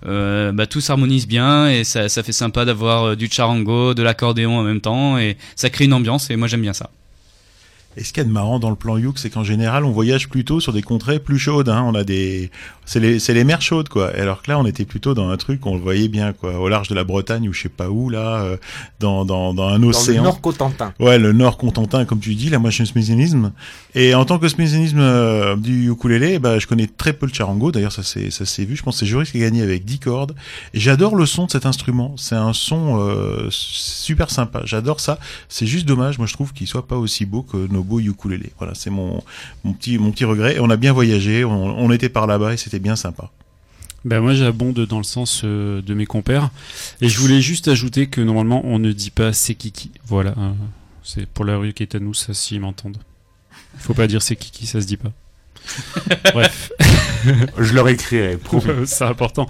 bah 0.03 0.67
tout 0.69 0.81
s'harmonise 0.81 1.27
bien 1.27 1.69
et 1.69 1.83
ça 1.83 2.09
ça 2.09 2.23
fait 2.23 2.31
sympa 2.31 2.65
d'avoir 2.65 3.15
du 3.15 3.27
charango, 3.29 3.93
de 3.93 4.03
l'accordéon 4.03 4.57
en 4.57 4.63
même 4.63 4.81
temps 4.81 5.17
et 5.17 5.37
ça 5.55 5.69
crée 5.69 5.85
une 5.85 5.93
ambiance 5.93 6.29
et 6.29 6.35
moi 6.35 6.47
j'aime 6.47 6.61
bien 6.61 6.73
ça. 6.73 6.89
Et 7.97 8.03
ce 8.03 8.13
qu'il 8.13 8.21
y 8.21 8.25
a 8.25 8.29
de 8.29 8.33
marrant 8.33 8.59
dans 8.59 8.69
le 8.69 8.75
plan 8.75 8.97
Youk, 8.97 9.17
c'est 9.17 9.29
qu'en 9.29 9.43
général, 9.43 9.83
on 9.83 9.91
voyage 9.91 10.29
plutôt 10.29 10.59
sur 10.59 10.73
des 10.73 10.81
contrées 10.81 11.19
plus 11.19 11.39
chaudes. 11.39 11.69
Hein. 11.69 11.83
On 11.85 11.95
a 11.95 12.03
des, 12.03 12.51
c'est 12.85 12.99
les, 12.99 13.19
c'est 13.19 13.33
les 13.33 13.43
mers 13.43 13.61
chaudes, 13.61 13.89
quoi. 13.89 14.15
Et 14.17 14.21
alors 14.21 14.41
que 14.41 14.49
là, 14.51 14.59
on 14.59 14.65
était 14.65 14.85
plutôt 14.85 15.13
dans 15.13 15.29
un 15.29 15.37
truc, 15.37 15.65
on 15.65 15.75
le 15.75 15.81
voyait 15.81 16.07
bien, 16.07 16.33
quoi, 16.33 16.59
au 16.59 16.69
large 16.69 16.87
de 16.87 16.95
la 16.95 17.03
Bretagne 17.03 17.49
ou 17.49 17.53
je 17.53 17.63
sais 17.63 17.69
pas 17.69 17.89
où, 17.89 18.09
là, 18.09 18.41
euh, 18.41 18.57
dans, 18.99 19.25
dans, 19.25 19.53
dans 19.53 19.67
un 19.67 19.79
Dans 19.79 19.87
le 19.87 19.87
océan. 19.87 20.23
Nord 20.23 20.39
Cotentin. 20.39 20.93
Ouais, 20.99 21.19
le 21.19 21.33
Nord 21.33 21.57
Contentin, 21.57 22.05
comme 22.05 22.19
tu 22.19 22.35
dis. 22.35 22.49
Là, 22.49 22.59
moi, 22.59 22.69
je 22.69 22.75
suis 22.75 22.87
smizinisme. 22.87 23.51
Et 23.95 24.13
en 24.15 24.23
tant 24.23 24.39
que 24.39 24.47
smizinisme 24.47 24.99
euh, 24.99 25.55
du 25.55 25.91
ukulélé, 25.91 26.39
bah, 26.39 26.59
je 26.59 26.67
connais 26.67 26.87
très 26.87 27.13
peu 27.13 27.25
le 27.25 27.33
charango. 27.33 27.71
D'ailleurs, 27.71 27.91
ça 27.91 28.03
s'est, 28.03 28.31
ça 28.31 28.45
s'est 28.45 28.65
vu. 28.65 28.75
Je 28.75 28.83
pense 28.83 28.95
que 28.95 28.99
c'est 29.01 29.05
Joris 29.05 29.31
qui 29.31 29.37
a 29.37 29.41
gagné 29.41 29.61
avec 29.61 29.83
10 29.83 29.99
cordes. 29.99 30.35
J'adore 30.73 31.15
le 31.15 31.25
son 31.25 31.47
de 31.47 31.51
cet 31.51 31.65
instrument. 31.65 32.15
C'est 32.17 32.35
un 32.35 32.53
son 32.53 32.99
euh, 32.99 33.47
super 33.49 34.29
sympa. 34.29 34.61
J'adore 34.65 34.99
ça. 34.99 35.19
C'est 35.47 35.65
juste 35.67 35.85
dommage, 35.85 36.17
moi, 36.17 36.27
je 36.27 36.33
trouve 36.33 36.53
qu'il 36.53 36.67
soit 36.67 36.87
pas 36.87 36.97
aussi 36.97 37.25
beau 37.25 37.41
que 37.43 37.57
nos 37.57 37.78
beaux 37.83 37.99
ukulélés. 37.99 38.51
Voilà, 38.57 38.73
c'est 38.75 38.89
mon, 38.89 39.23
mon 39.63 39.73
petit, 39.73 39.97
mon 39.97 40.11
petit 40.11 40.25
regret. 40.25 40.55
Et 40.55 40.59
on 40.59 40.69
a 40.69 40.77
bien 40.77 40.93
voyagé. 40.93 41.43
On, 41.45 41.51
on 41.79 41.91
était 41.91 42.09
par 42.09 42.27
là-bas 42.27 42.53
et 42.53 42.57
c'était 42.57 42.79
bien 42.79 42.95
sympa. 42.95 43.29
Ben 44.05 44.21
moi 44.21 44.33
j'abonde 44.33 44.79
dans 44.85 44.97
le 44.97 45.03
sens 45.03 45.41
euh, 45.43 45.81
de 45.81 45.93
mes 45.93 46.05
compères 46.05 46.51
et 47.01 47.09
je 47.09 47.19
voulais 47.19 47.41
juste 47.41 47.67
ajouter 47.67 48.07
que 48.07 48.21
normalement 48.21 48.61
on 48.63 48.79
ne 48.79 48.93
dit 48.93 49.09
pas 49.09 49.33
c'est 49.33 49.55
kiki. 49.55 49.91
Voilà, 50.07 50.35
hein. 50.37 50.55
c'est 51.03 51.25
pour 51.25 51.43
la 51.43 51.57
rue 51.57 51.73
qui 51.73 51.83
est 51.83 51.95
à 51.95 51.99
nous 51.99 52.13
ça 52.13 52.33
s'ils 52.33 52.61
m'entendent. 52.61 52.99
Faut 53.77 53.93
pas 53.93 54.07
dire 54.07 54.21
c'est 54.21 54.37
kiki, 54.37 54.67
ça 54.67 54.79
se 54.79 54.85
dit 54.85 54.95
pas. 54.95 55.11
Bref, 56.33 56.71
Je 57.57 57.73
leur 57.73 57.89
écrirai. 57.89 58.37
promis. 58.37 58.63
c'est 58.85 59.03
important. 59.03 59.47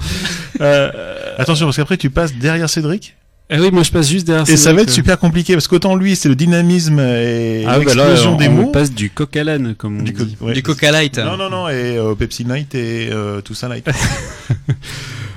Euh, 0.62 1.36
Attention, 1.38 1.68
parce 1.68 1.78
qu'après, 1.78 1.98
tu 1.98 2.10
passes 2.10 2.34
derrière 2.34 2.70
Cédric. 2.70 3.16
Eh 3.52 3.60
oui, 3.60 3.72
moi 3.72 3.84
je 3.84 3.92
passe 3.92 4.10
juste 4.10 4.28
derrière. 4.28 4.48
Et 4.50 4.58
ça 4.58 4.74
va 4.74 4.82
être 4.82 4.90
euh. 4.90 4.94
super 4.94 5.18
compliqué. 5.20 5.54
Parce 5.54 5.68
qu'autant 5.68 5.96
lui, 5.96 6.16
c'est 6.16 6.30
le 6.30 6.36
dynamisme 6.36 7.00
et 7.00 7.64
Ah 7.68 7.74
bah 7.74 7.80
l'explosion 7.80 8.34
on, 8.34 8.38
des 8.38 8.48
on 8.48 8.52
mots. 8.54 8.72
passe 8.72 8.92
du 8.94 9.10
coq 9.10 9.36
à 9.38 9.44
l'âne 9.44 9.76
comme 9.76 10.00
on 10.00 10.04
Du 10.04 10.14
co- 10.14 10.24
dit. 10.24 10.38
ouais. 10.42 10.54
Du 10.54 10.62
Coca 10.64 10.92
Light. 10.92 11.18
Non, 11.18 11.36
non, 11.38 11.50
non, 11.50 11.68
et 11.70 11.98
euh, 11.98 12.14
Pepsi 12.16 12.44
Light 12.44 12.76
et 12.76 13.10
euh, 13.12 13.42
tout 13.42 13.54
ça 13.56 13.68
Light. 13.68 13.88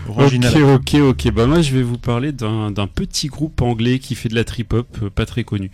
Ok, 0.08 0.18
Original. 0.18 0.62
ok, 0.64 0.94
ok. 0.94 1.30
Bah 1.32 1.46
moi, 1.46 1.62
je 1.62 1.72
vais 1.76 1.82
vous 1.82 1.96
parler 1.96 2.32
d'un 2.32 2.72
d'un 2.72 2.88
petit 2.88 3.28
groupe 3.28 3.62
anglais 3.62 4.00
qui 4.00 4.16
fait 4.16 4.28
de 4.28 4.34
la 4.34 4.42
trip-hop, 4.42 4.88
euh, 5.00 5.10
pas 5.10 5.26
très 5.26 5.44
connu. 5.44 5.70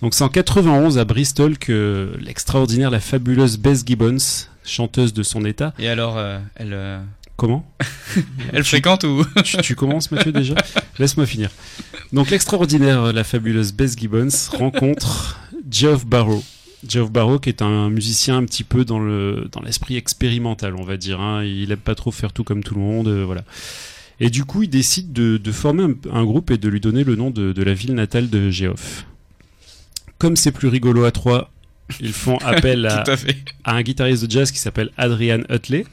Donc 0.00 0.14
c'est 0.14 0.24
en 0.24 0.30
91 0.30 0.96
à 0.98 1.04
Bristol 1.04 1.58
que 1.58 2.10
l'extraordinaire, 2.18 2.90
la 2.90 3.00
fabuleuse 3.00 3.58
Bess 3.58 3.84
Gibbons, 3.86 4.16
chanteuse 4.64 5.12
de 5.12 5.22
son 5.22 5.44
état. 5.44 5.74
Et 5.78 5.88
alors, 5.88 6.16
euh, 6.16 6.38
elle, 6.56 6.72
euh, 6.72 6.98
Comment 7.36 7.70
elle 8.52 8.64
fréquente 8.64 9.04
ou 9.04 9.24
tu, 9.44 9.56
tu 9.58 9.74
commences, 9.74 10.10
Mathieu, 10.10 10.32
déjà? 10.32 10.54
Laisse-moi 10.98 11.26
finir. 11.26 11.50
Donc 12.12 12.30
l'extraordinaire, 12.30 13.02
euh, 13.04 13.12
la 13.12 13.24
fabuleuse 13.24 13.72
Bess 13.72 13.96
Gibbons 13.98 14.28
rencontre 14.56 15.38
Geoff 15.70 16.06
Barrow. 16.06 16.42
Geoff 16.88 17.10
Barrow, 17.10 17.38
qui 17.38 17.48
est 17.50 17.62
un 17.62 17.90
musicien 17.90 18.36
un 18.38 18.44
petit 18.44 18.64
peu 18.64 18.84
dans 18.84 18.98
le 19.00 19.48
dans 19.52 19.60
l'esprit 19.60 19.96
expérimental, 19.96 20.74
on 20.76 20.84
va 20.84 20.96
dire. 20.96 21.20
hein. 21.20 21.42
Il 21.44 21.72
aime 21.72 21.78
pas 21.78 21.94
trop 21.94 22.10
faire 22.10 22.32
tout 22.32 22.44
comme 22.44 22.62
tout 22.62 22.74
le 22.74 22.80
monde, 22.80 23.08
euh, 23.08 23.24
voilà. 23.24 23.44
Et 24.18 24.30
du 24.30 24.44
coup, 24.44 24.62
il 24.62 24.70
décide 24.70 25.12
de, 25.12 25.36
de 25.36 25.52
former 25.52 25.82
un, 25.82 25.94
un 26.12 26.24
groupe 26.24 26.50
et 26.50 26.56
de 26.56 26.68
lui 26.70 26.80
donner 26.80 27.04
le 27.04 27.16
nom 27.16 27.30
de, 27.30 27.52
de 27.52 27.62
la 27.62 27.74
ville 27.74 27.94
natale 27.94 28.30
de 28.30 28.48
Geoff. 28.50 29.04
Comme 30.18 30.36
c'est 30.36 30.52
plus 30.52 30.68
rigolo 30.68 31.04
à 31.04 31.10
trois, 31.10 31.50
ils 32.00 32.14
font 32.14 32.38
appel 32.38 32.86
à, 32.86 33.04
à 33.64 33.74
un 33.74 33.82
guitariste 33.82 34.24
de 34.24 34.30
jazz 34.30 34.50
qui 34.52 34.58
s'appelle 34.58 34.90
Adrian 34.96 35.40
Utley. 35.50 35.84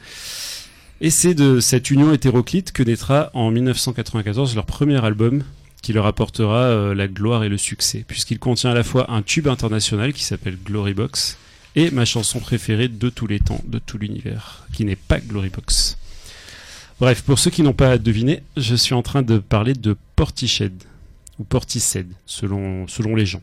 Et 1.03 1.09
c'est 1.09 1.33
de 1.33 1.59
cette 1.59 1.91
union 1.91 2.13
hétéroclite 2.13 2.71
que 2.71 2.81
naîtra 2.81 3.29
en 3.33 3.51
1994 3.51 4.55
leur 4.55 4.65
premier 4.65 5.03
album 5.03 5.43
qui 5.81 5.91
leur 5.91 6.05
apportera 6.05 6.61
euh, 6.61 6.95
la 6.95 7.09
gloire 7.09 7.43
et 7.43 7.49
le 7.49 7.57
succès, 7.57 8.05
puisqu'il 8.07 8.39
contient 8.39 8.71
à 8.71 8.73
la 8.73 8.85
fois 8.85 9.11
un 9.11 9.21
tube 9.21 9.49
international 9.49 10.13
qui 10.13 10.23
s'appelle 10.23 10.57
Glory 10.63 10.93
Box 10.93 11.37
et 11.75 11.91
ma 11.91 12.05
chanson 12.05 12.39
préférée 12.39 12.87
de 12.87 13.09
tous 13.09 13.27
les 13.27 13.41
temps, 13.41 13.59
de 13.65 13.79
tout 13.79 13.97
l'univers, 13.97 14.65
qui 14.71 14.85
n'est 14.85 14.95
pas 14.95 15.19
Glory 15.19 15.49
Box. 15.49 15.97
Bref, 17.01 17.21
pour 17.23 17.37
ceux 17.37 17.51
qui 17.51 17.63
n'ont 17.63 17.73
pas 17.73 17.97
deviné, 17.97 18.41
je 18.55 18.73
suis 18.73 18.93
en 18.93 19.01
train 19.01 19.23
de 19.23 19.39
parler 19.39 19.73
de 19.73 19.97
Portiched, 20.15 20.71
ou 21.37 21.43
Portishead, 21.43 22.07
selon, 22.25 22.87
selon 22.87 23.13
les 23.13 23.25
gens. 23.25 23.41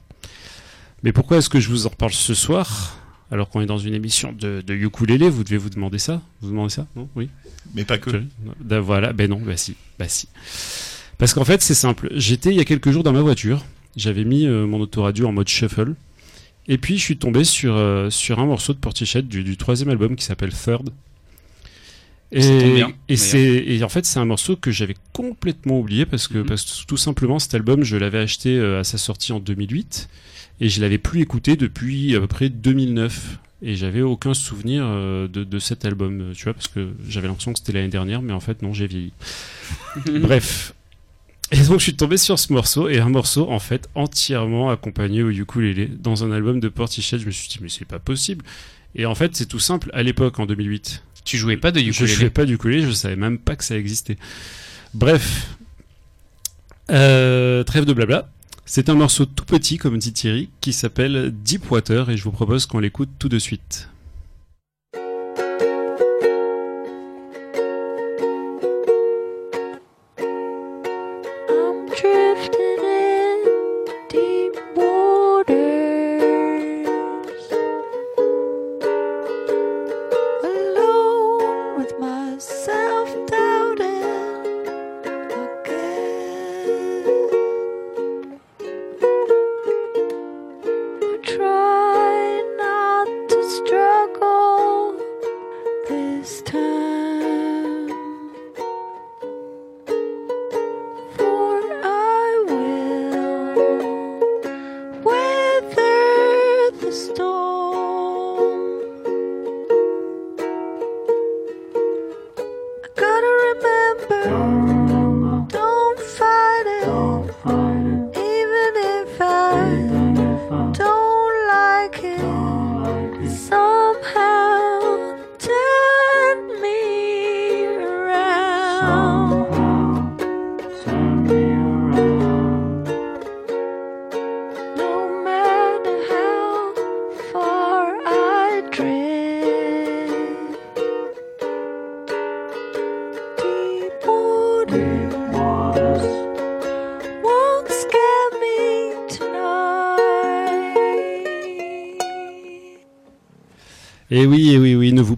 Mais 1.03 1.13
pourquoi 1.13 1.37
est-ce 1.37 1.51
que 1.51 1.61
je 1.61 1.69
vous 1.69 1.87
en 1.87 1.91
reparle 1.91 2.15
ce 2.15 2.33
soir? 2.33 2.97
Alors 3.31 3.49
qu'on 3.49 3.61
est 3.61 3.67
dans 3.67 3.79
une 3.79 3.95
émission 3.95 4.33
de, 4.33 4.63
de 4.67 4.75
ukulélé, 4.75 5.29
vous 5.29 5.45
devez 5.45 5.57
vous 5.57 5.71
demander 5.71 5.99
ça 5.99 6.21
Vous 6.41 6.51
demandez 6.51 6.73
ça 6.73 6.87
Non? 6.97 7.09
Oui 7.17 7.29
Mais 7.75 7.85
pas 7.85 7.99
que. 7.99 8.11
Da- 8.61 8.81
Voilà, 8.81 9.13
ben 9.13 9.31
non, 9.31 9.41
bah 9.41 9.57
si, 9.57 9.77
bah 9.99 10.09
si. 10.09 10.29
Parce 11.19 11.35
qu'en 11.35 11.45
fait, 11.45 11.63
c'est 11.63 11.75
simple. 11.75 12.09
J'étais 12.15 12.51
il 12.51 12.57
y 12.57 12.61
a 12.61 12.65
quelques 12.65 12.91
jours 12.91 13.03
dans 13.03 13.13
ma 13.13 13.21
voiture, 13.23 13.65
j'avais 13.97 14.25
mis 14.25 14.47
euh, 14.47 14.67
mon 14.67 14.81
autoradio 14.81 15.27
en 15.29 15.33
mode 15.33 15.49
shuffle, 15.49 15.95
et 16.69 16.79
puis 16.79 16.97
je 16.99 17.03
suis 17.03 17.17
tombé 17.19 17.45
sur, 17.45 17.77
euh, 17.77 18.11
sur 18.11 18.39
un 18.41 18.47
morceau 18.47 18.73
de 18.73 18.79
Portichet 18.79 19.23
du, 19.23 19.45
du 19.45 19.57
troisième 19.57 19.91
album 19.91 20.17
qui 20.17 20.25
s'appelle 20.25 20.53
Third. 20.53 20.91
Et, 22.33 22.39
bien, 22.41 22.49
et, 22.49 22.71
d'ailleurs. 22.71 22.93
c'est, 23.17 23.41
et 23.67 23.83
en 23.83 23.89
fait, 23.89 24.07
c'est 24.07 24.21
un 24.21 24.25
morceau 24.25 24.55
que 24.57 24.71
j'avais 24.71 24.95
complètement 25.13 25.81
oublié 25.81 26.07
parce 26.07 26.29
que, 26.29 26.39
Mhm. 26.39 26.47
parce 26.47 26.65
que 26.83 26.87
tout 26.87 26.97
simplement, 26.97 27.39
cet 27.41 27.55
album, 27.55 27.83
je 27.83 27.97
l'avais 27.97 28.19
acheté 28.21 28.57
euh, 28.57 28.81
à 28.81 28.85
sa 28.85 28.99
sortie 28.99 29.33
en 29.33 29.41
2008 29.41 30.09
et 30.61 30.69
je 30.69 30.81
l'avais 30.81 30.99
plus 30.99 31.21
écouté 31.23 31.57
depuis 31.57 32.15
à 32.17 32.21
peu 32.21 32.27
près 32.27 32.49
2009. 32.49 33.39
Et 33.63 33.77
j'avais 33.77 34.01
aucun 34.01 34.33
souvenir 34.33 34.85
euh, 34.87 35.29
de, 35.29 35.45
de 35.45 35.59
cet 35.59 35.85
album, 35.85 36.21
euh, 36.21 36.33
tu 36.35 36.45
vois, 36.45 36.55
parce 36.55 36.69
que 36.69 36.95
j'avais 37.07 37.29
l'impression 37.29 37.53
que 37.53 37.59
c'était 37.59 37.73
l'année 37.73 37.89
dernière, 37.89 38.23
mais 38.23 38.33
en 38.33 38.41
fait, 38.41 38.63
non, 38.63 38.73
j'ai 38.73 38.87
vieilli. 38.87 39.13
Bref. 40.21 40.73
Et 41.53 41.59
donc, 41.65 41.79
je 41.79 41.83
suis 41.85 41.95
tombé 41.97 42.17
sur 42.17 42.39
ce 42.39 42.53
morceau, 42.55 42.89
et 42.89 43.01
un 43.01 43.11
morceau, 43.11 43.51
en 43.51 43.59
fait, 43.59 43.91
entièrement 43.95 44.71
accompagné 44.71 45.23
au 45.23 45.29
ukulélé, 45.31 45.87
dans 45.89 46.25
un 46.25 46.33
album 46.33 46.59
de 46.59 46.69
Portichet. 46.71 47.19
Je 47.19 47.27
me 47.27 47.31
suis 47.33 47.49
dit, 47.49 47.59
mais 47.61 47.69
c'est 47.69 47.85
pas 47.85 47.99
possible. 47.99 48.45
Et 48.95 49.05
en 49.05 49.15
fait, 49.15 49.37
c'est 49.37 49.47
tout 49.47 49.59
simple. 49.59 49.91
À 49.93 50.03
l'époque, 50.03 50.39
en 50.39 50.47
2008, 50.47 51.03
Tu 51.27 51.37
jouais 51.37 51.59
pas 51.59 51.71
de 51.71 51.81
je 51.81 51.85
ukulélé. 51.91 52.15
jouais 52.15 52.31
pas 52.31 52.47
du 52.47 52.55
ukulélé, 52.55 52.83
je 52.83 52.93
savais 52.93 53.17
même 53.17 53.37
pas 53.39 53.57
que 53.57 53.65
ça 53.65 53.77
existait. 53.77 54.17
Bref, 54.95 55.49
Euh, 56.91 57.63
trêve 57.65 57.85
de 57.85 57.93
blabla. 57.93 58.29
C'est 58.73 58.89
un 58.89 58.95
morceau 58.95 59.27
tout 59.27 59.45
petit, 59.45 59.79
comme 59.79 59.99
dit 59.99 60.13
Thierry, 60.13 60.49
qui 60.61 60.73
s'appelle 60.73 61.33
Deep 61.43 61.73
Water, 61.73 62.09
et 62.09 62.17
je 62.17 62.23
vous 62.23 62.31
propose 62.31 62.67
qu'on 62.67 62.79
l'écoute 62.79 63.09
tout 63.19 63.29
de 63.29 63.41
suite. 63.41 63.89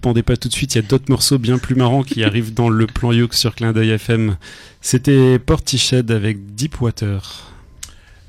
Pendez 0.02 0.22
pas 0.22 0.36
tout 0.36 0.48
de 0.48 0.52
suite, 0.52 0.74
il 0.74 0.82
y 0.82 0.84
a 0.84 0.86
d'autres 0.86 1.08
morceaux 1.08 1.38
bien 1.38 1.56
plus 1.58 1.74
marrants 1.76 2.02
qui 2.02 2.24
arrivent 2.24 2.52
dans 2.52 2.68
le 2.68 2.86
plan 2.86 3.12
Yoke 3.12 3.34
sur 3.34 3.54
Clin 3.54 3.72
d'œil 3.72 3.90
FM. 3.90 4.36
C'était 4.82 5.38
Portiched 5.38 6.10
avec 6.10 6.54
Deepwater. 6.54 7.48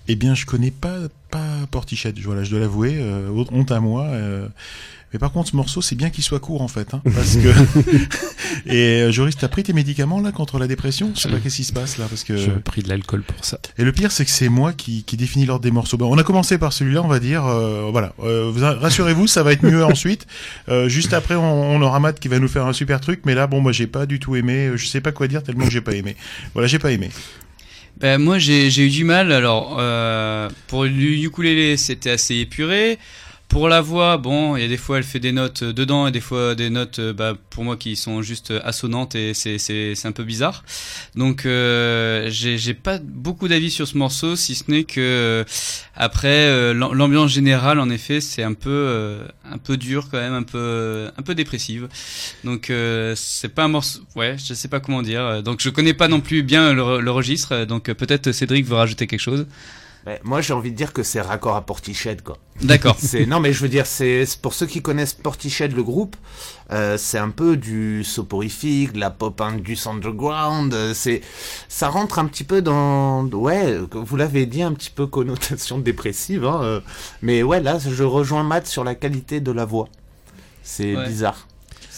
Eh 0.08 0.16
bien, 0.16 0.36
je 0.36 0.46
connais 0.46 0.72
pas 0.72 0.96
pas 1.32 1.66
je 2.44 2.50
dois 2.52 2.60
l'avouer. 2.60 2.98
euh, 3.00 3.30
honte 3.52 3.72
à 3.72 3.80
moi. 3.80 4.04
euh. 4.06 4.48
Mais 5.14 5.20
par 5.20 5.32
contre, 5.32 5.52
ce 5.52 5.56
morceau, 5.56 5.82
c'est 5.82 5.96
bien 5.96 6.10
qu'il 6.10 6.24
soit 6.24 6.40
court 6.40 6.62
en 6.62 6.68
fait, 6.68 6.94
hein, 6.94 7.02
parce 7.14 7.38
que. 7.38 7.48
Et 8.66 9.02
euh, 9.02 9.12
Joris, 9.12 9.36
t'as 9.38 9.48
pris 9.48 9.64
tes 9.64 9.74
médicaments 9.74 10.20
là 10.22 10.32
contre 10.32 10.58
la 10.60 10.68
dépression? 10.68 11.12
Je 11.16 11.22
sais 11.22 11.30
pas 11.30 11.38
qu'est-ce 11.40 11.58
qui 11.58 11.64
se 11.64 11.74
passe 11.74 11.98
là, 11.98 12.06
parce 12.10 12.24
que. 12.24 12.36
J'ai 12.38 12.50
pris 12.52 12.82
de 12.84 12.90
l'alcool 12.90 13.22
pour 13.24 13.44
ça. 13.46 13.60
Et 13.78 13.84
le 13.84 13.92
pire, 13.92 14.12
c'est 14.12 14.26
que 14.26 14.32
c'est 14.32 14.50
moi 14.50 14.74
qui, 14.74 15.04
qui 15.04 15.18
définis 15.18 15.46
l'ordre 15.46 15.64
des 15.64 15.72
morceaux. 15.72 15.98
Bon, 15.98 16.14
on 16.14 16.18
a 16.18 16.24
commencé 16.24 16.58
par 16.58 16.74
celui-là, 16.74 17.02
on 17.04 17.08
va 17.08 17.20
dire. 17.20 17.46
euh, 17.46 17.90
voilà, 17.92 18.14
Euh, 18.24 18.50
vous- 18.54 18.62
rassurez-vous, 18.64 19.28
ça 19.28 19.44
va 19.44 19.54
être 19.54 19.64
mieux 19.64 19.84
ensuite. 19.86 20.26
Euh, 20.70 20.90
juste 20.90 21.14
après, 21.14 21.36
on, 21.36 21.72
on 21.76 21.82
aura 21.82 22.00
Matt 22.00 22.20
qui 22.20 22.28
va 22.28 22.40
nous 22.40 22.48
faire 22.48 22.66
un 22.66 22.74
super 22.74 23.00
truc. 23.02 23.22
Mais 23.26 23.36
là, 23.36 23.48
bon, 23.48 23.62
moi, 23.62 23.72
j'ai 23.72 23.88
pas 23.88 24.06
du 24.06 24.20
tout 24.20 24.36
aimé. 24.36 24.72
Je 24.76 24.86
sais 24.86 25.02
pas 25.02 25.12
quoi 25.12 25.28
dire 25.28 25.44
tellement 25.44 25.66
que 25.66 25.72
j'ai 25.72 25.82
pas 25.82 25.94
aimé. 25.94 26.16
Voilà, 26.54 26.68
j'ai 26.68 26.80
pas 26.80 26.92
aimé. 26.92 27.10
Ben, 28.00 28.18
moi 28.18 28.40
j'ai 28.40 28.68
eu 28.86 28.90
du 28.90 29.04
mal. 29.04 29.32
Alors 29.32 29.78
euh, 29.80 30.50
pour 30.68 30.84
le 30.86 30.90
ukulélé 30.92 31.78
c'était 31.78 32.10
assez 32.10 32.36
épuré. 32.38 32.98
Pour 33.50 33.70
la 33.70 33.82
voix, 33.82 34.18
bon, 34.18 34.56
il 34.56 34.64
y 34.64 34.66
a 34.66 34.68
des 34.68 34.78
fois 34.78 34.98
elle 34.98 35.04
fait 35.04 35.20
des 35.20 35.32
notes 35.32 35.62
euh, 35.62 35.74
dedans 35.74 36.08
et 36.08 36.12
des 36.12 36.22
fois 36.22 36.56
des 36.56 36.72
notes, 36.72 36.98
euh, 36.98 37.14
bah, 37.14 37.36
pour 37.52 37.64
moi 37.64 37.78
qui 37.78 37.96
sont 37.96 38.24
juste 38.24 38.50
euh, 38.50 38.60
assonantes 38.64 39.14
et 39.14 39.36
c'est 39.36 40.06
un 40.06 40.12
peu 40.12 40.24
bizarre. 40.24 40.64
Donc 41.16 41.46
euh, 41.46 42.30
j'ai 42.32 42.74
pas 42.74 42.98
beaucoup 42.98 43.48
d'avis 43.48 43.70
sur 43.70 43.88
ce 43.88 43.96
morceau, 43.96 44.36
si 44.36 44.56
ce 44.56 44.64
n'est 44.72 44.86
que 44.86 45.46
après 45.96 46.74
l'am- 46.74 46.94
l'ambiance 46.94 47.32
générale 47.32 47.80
en 47.80 47.92
effet 47.92 48.22
c'est 48.22 48.42
un 48.42 48.56
peu 48.56 49.20
un 49.46 49.60
peu 49.60 49.78
dur 49.78 50.08
quand 50.10 50.18
même, 50.18 50.34
un 50.34 50.42
peu 50.42 51.12
un 51.16 51.22
peu 51.22 51.36
dépressive. 51.36 51.90
Donc 52.44 52.72
euh, 52.72 53.14
c'est 53.16 53.50
pas 53.50 53.66
un 53.66 53.68
morceau, 53.68 54.00
ouais, 54.16 54.36
je 54.44 54.56
sais 54.56 54.68
pas 54.68 54.80
comment 54.80 55.04
dire. 55.04 55.44
Donc 55.44 55.62
je 55.62 55.70
connais 55.70 55.94
pas 55.94 56.08
non 56.08 56.22
plus 56.22 56.42
bien 56.42 56.74
le, 56.74 57.02
le 57.02 57.12
registre. 57.12 57.66
Donc 57.66 57.84
peut-être 57.94 58.32
Cédric 58.32 58.66
veut 58.66 58.78
rajouter 58.78 59.06
quelque 59.06 59.20
chose. 59.20 59.46
Ben, 60.06 60.20
moi, 60.24 60.42
j'ai 60.42 60.52
envie 60.54 60.72
de 60.72 60.76
dire 60.76 60.92
que 60.92 61.02
c'est 61.02 61.22
raccord 61.22 61.56
à 61.56 61.66
Portiched, 61.66 62.22
quoi. 62.24 62.38
D'accord. 62.62 62.98
C'est 63.00 63.26
non, 63.26 63.40
mais 63.40 63.54
je 63.54 63.62
veux 63.62 63.70
dire, 63.70 63.86
c'est 63.88 64.26
pour 64.42 64.54
ceux 64.54 64.66
qui 64.66 64.82
connaissent 64.82 65.14
Portiched, 65.14 65.74
le 65.74 65.82
groupe, 65.82 66.16
euh, 66.72 66.98
c'est 66.98 67.18
un 67.18 67.30
peu 67.30 67.56
du 67.58 68.04
soporifique, 68.04 68.94
de 68.94 69.00
la 69.00 69.10
pop 69.10 69.40
indus 69.42 69.80
underground. 69.88 70.74
euh, 70.74 70.94
C'est 70.94 71.22
ça 71.70 71.88
rentre 71.90 72.20
un 72.20 72.26
petit 72.26 72.44
peu 72.44 72.62
dans 72.62 73.26
ouais, 73.28 73.78
vous 73.94 74.16
l'avez 74.18 74.46
dit, 74.46 74.62
un 74.62 74.74
petit 74.74 74.90
peu 74.92 75.08
connotation 75.08 75.78
dépressive. 75.90 76.46
Hein, 76.46 76.60
euh, 76.64 76.80
mais 77.22 77.42
ouais, 77.42 77.62
là, 77.62 77.80
je 77.80 78.04
rejoins 78.04 78.44
Matt 78.44 78.68
sur 78.68 78.84
la 78.84 78.96
qualité 78.96 79.40
de 79.40 79.52
la 79.52 79.66
voix. 79.66 79.88
C'est 80.64 80.96
Ouais. 80.96 81.08
bizarre. 81.08 81.48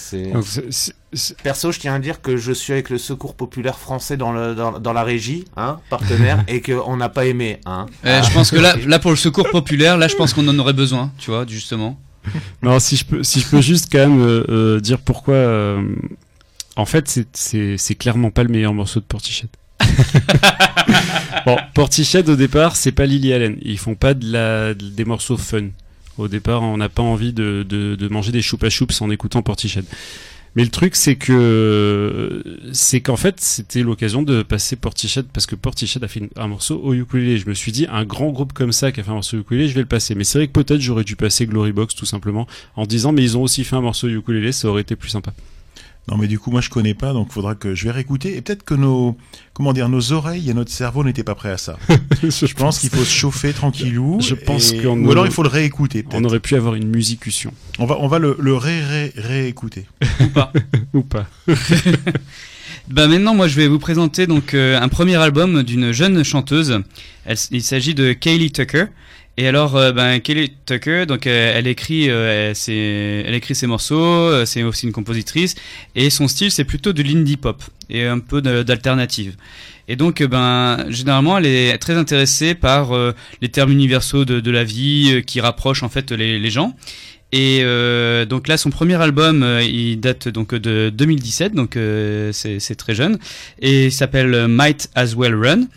C'est 0.09 1.33
Perso, 1.43 1.71
je 1.71 1.79
tiens 1.79 1.93
à 1.95 1.99
dire 1.99 2.21
que 2.21 2.35
je 2.37 2.51
suis 2.51 2.73
avec 2.73 2.89
le 2.89 2.97
Secours 2.97 3.35
Populaire 3.35 3.79
Français 3.79 4.17
dans, 4.17 4.31
le, 4.33 4.53
dans, 4.53 4.79
dans 4.79 4.93
la 4.93 5.03
régie, 5.03 5.45
hein, 5.55 5.79
partenaire, 5.89 6.43
et 6.47 6.61
qu'on 6.61 6.97
n'a 6.97 7.09
pas 7.09 7.25
aimé. 7.25 7.59
Hein. 7.65 7.85
Euh, 8.05 8.21
je 8.21 8.31
pense 8.33 8.51
que 8.51 8.57
là, 8.57 8.75
là 8.85 8.99
pour 8.99 9.11
le 9.11 9.17
secours 9.17 9.49
populaire, 9.49 9.97
là 9.97 10.07
je 10.07 10.15
pense 10.15 10.33
qu'on 10.33 10.47
en 10.47 10.59
aurait 10.59 10.73
besoin, 10.73 11.11
tu 11.17 11.31
vois, 11.31 11.45
justement. 11.47 11.97
Non, 12.61 12.79
si 12.79 12.97
je 12.97 13.05
peux, 13.05 13.23
si 13.23 13.39
je 13.39 13.47
peux 13.47 13.61
juste 13.61 13.87
quand 13.91 13.99
même 13.99 14.21
euh, 14.21 14.43
euh, 14.49 14.79
dire 14.79 14.99
pourquoi. 14.99 15.35
euh, 15.35 15.81
en 16.75 16.85
fait, 16.85 17.07
c'est- 17.07 17.27
c'est 17.37 17.77
c'est 17.77 17.95
clairement 17.95 18.31
pas 18.31 18.43
le 18.43 18.49
meilleur 18.49 18.73
morceau 18.73 18.99
de 18.99 19.05
Portiched. 19.05 19.47
bon, 21.45 21.57
Portiched 21.73 22.27
au 22.29 22.35
départ, 22.35 22.75
c'est 22.75 22.91
pas 22.91 23.05
Lily 23.05 23.33
Allen. 23.33 23.57
Ils 23.61 23.77
font 23.77 23.95
pas 23.95 24.13
de 24.13 24.31
la, 24.31 24.73
de- 24.73 24.89
des 24.89 25.05
morceaux 25.05 25.37
fun. 25.37 25.67
Au 26.17 26.27
départ, 26.27 26.63
on 26.63 26.77
n'a 26.77 26.89
pas 26.89 27.03
envie 27.03 27.33
de, 27.33 28.07
manger 28.09 28.31
des 28.31 28.41
choupa 28.41 28.69
choups 28.69 29.01
en 29.01 29.09
écoutant 29.09 29.41
Portiched. 29.41 29.85
Mais 30.55 30.63
le 30.63 30.69
truc, 30.69 30.95
c'est 30.95 31.17
que 31.17 32.41
c'est 32.71 33.01
qu'en 33.01 33.17
fait, 33.17 33.41
c'était 33.41 33.83
l'occasion 33.83 34.23
de 34.23 34.41
passer 34.41 34.77
Portiched 34.77 35.25
parce 35.33 35.45
que 35.45 35.55
Portiched 35.55 36.01
a 36.01 36.07
fait 36.07 36.29
un 36.37 36.47
morceau 36.47 36.79
au 36.81 36.93
ukulélé. 36.93 37.37
Je 37.37 37.49
me 37.49 37.53
suis 37.53 37.73
dit, 37.73 37.85
un 37.91 38.05
grand 38.05 38.29
groupe 38.29 38.53
comme 38.53 38.71
ça 38.71 38.93
qui 38.93 39.01
a 39.01 39.03
fait 39.03 39.11
un 39.11 39.15
morceau 39.15 39.37
au 39.37 39.41
ukulélé, 39.41 39.67
je 39.67 39.73
vais 39.73 39.81
le 39.81 39.87
passer. 39.87 40.15
Mais 40.15 40.23
c'est 40.23 40.37
vrai 40.37 40.47
que 40.47 40.53
peut-être 40.53 40.79
j'aurais 40.79 41.03
dû 41.03 41.17
passer 41.17 41.45
Glorybox 41.45 41.95
tout 41.95 42.05
simplement 42.05 42.47
en 42.77 42.85
disant, 42.85 43.11
mais 43.11 43.23
ils 43.23 43.37
ont 43.37 43.43
aussi 43.43 43.65
fait 43.65 43.75
un 43.75 43.81
morceau 43.81 44.07
ukulélé, 44.07 44.53
ça 44.53 44.69
aurait 44.69 44.83
été 44.83 44.95
plus 44.95 45.09
sympa. 45.09 45.33
Non, 46.07 46.17
mais 46.17 46.27
du 46.27 46.37
coup, 46.37 46.51
moi, 46.51 46.61
je 46.61 46.69
connais 46.69 46.93
pas, 46.93 47.13
donc 47.13 47.31
faudra 47.31 47.55
que 47.55 47.73
je 47.73 47.85
vais 47.85 47.91
réécouter. 47.91 48.37
Et 48.37 48.41
peut-être 48.41 48.63
que 48.63 48.75
nos, 48.75 49.17
comment 49.53 49.73
dire, 49.73 49.89
nos 49.89 50.11
oreilles 50.11 50.49
et 50.49 50.53
notre 50.53 50.71
cerveau 50.71 51.03
n'étaient 51.03 51.23
pas 51.23 51.33
prêts 51.33 51.49
à 51.51 51.57
ça. 51.57 51.77
Je 52.21 52.53
pense 52.53 52.77
qu'il 52.77 52.89
faut 52.91 53.03
se 53.03 53.11
chauffer 53.11 53.53
tranquillou. 53.53 54.19
Je 54.21 54.35
pense 54.35 54.71
et- 54.71 54.83
qu'on 54.83 55.03
Ou 55.03 55.11
alors 55.11 55.25
il 55.25 55.31
faut 55.31 55.41
le 55.41 55.49
réécouter. 55.49 56.05
On 56.13 56.23
aurait 56.23 56.39
pu 56.39 56.55
avoir 56.55 56.75
une 56.75 56.87
musicution. 56.89 57.51
On 57.79 57.85
va, 57.87 57.97
on 57.99 58.07
va 58.07 58.19
le, 58.19 58.37
le 58.39 58.55
ré, 58.55 58.81
ré, 58.83 59.13
réécouter. 59.15 59.85
Ou 60.21 60.27
pas. 60.27 60.53
Ou 60.93 61.01
pas. 61.01 61.27
Bah 62.87 63.07
maintenant, 63.07 63.33
moi, 63.33 63.47
je 63.47 63.55
vais 63.55 63.67
vous 63.67 63.79
présenter 63.79 64.27
donc 64.27 64.53
euh, 64.53 64.79
un 64.79 64.89
premier 64.89 65.15
album 65.15 65.63
d'une 65.63 65.91
jeune 65.91 66.23
chanteuse. 66.23 66.81
Elle 67.25 67.37
il 67.49 67.63
s'agit 67.63 67.95
de 67.95 68.13
Kaylee 68.13 68.51
Tucker. 68.51 68.85
Et 69.37 69.47
alors, 69.47 69.75
euh, 69.75 69.91
ben 69.91 70.19
Kaylee 70.19 70.53
Tucker, 70.65 71.05
donc 71.05 71.27
euh, 71.27 71.53
elle 71.55 71.67
écrit, 71.67 72.09
euh, 72.09 72.53
c'est- 72.53 73.23
elle 73.27 73.33
écrit 73.35 73.53
ses 73.53 73.67
morceaux. 73.67 73.95
euh, 74.01 74.45
c'est 74.45 74.63
aussi 74.63 74.85
une 74.85 74.93
compositrice. 74.93 75.55
Et 75.93 76.09
son 76.09 76.29
style, 76.29 76.51
c'est 76.51 76.63
plutôt 76.63 76.93
de 76.93 77.03
l'indie 77.03 77.35
pop 77.35 77.61
et 77.89 78.05
un 78.05 78.19
peu 78.19 78.41
d'alternative. 78.41 79.35
Et 79.89 79.97
donc, 79.97 80.23
ben 80.23 80.85
généralement, 80.89 81.37
elle 81.37 81.45
est 81.45 81.77
très 81.77 81.95
intéressée 81.95 82.55
par 82.55 82.91
les 83.41 83.49
termes 83.49 83.71
universaux 83.71 84.25
de, 84.25 84.51
la 84.51 84.63
vie 84.63 85.21
qui 85.27 85.41
rapprochent 85.41 85.83
en 85.83 85.89
fait 85.89 86.11
les, 86.11 86.49
gens. 86.49 86.75
Et 87.31 87.59
euh, 87.61 88.25
donc 88.25 88.47
là, 88.47 88.57
son 88.57 88.71
premier 88.71 88.95
album, 88.95 89.45
il 89.61 89.99
date 89.99 90.27
donc 90.29 90.55
de 90.55 90.89
2017, 90.89 91.53
donc 91.53 91.77
c'est 92.31 92.75
très 92.75 92.95
jeune, 92.95 93.19
et 93.59 93.85
il 93.85 93.91
s'appelle 93.91 94.47
Might 94.47 94.89
As 94.95 95.13
Well 95.15 95.35
Run. 95.35 95.67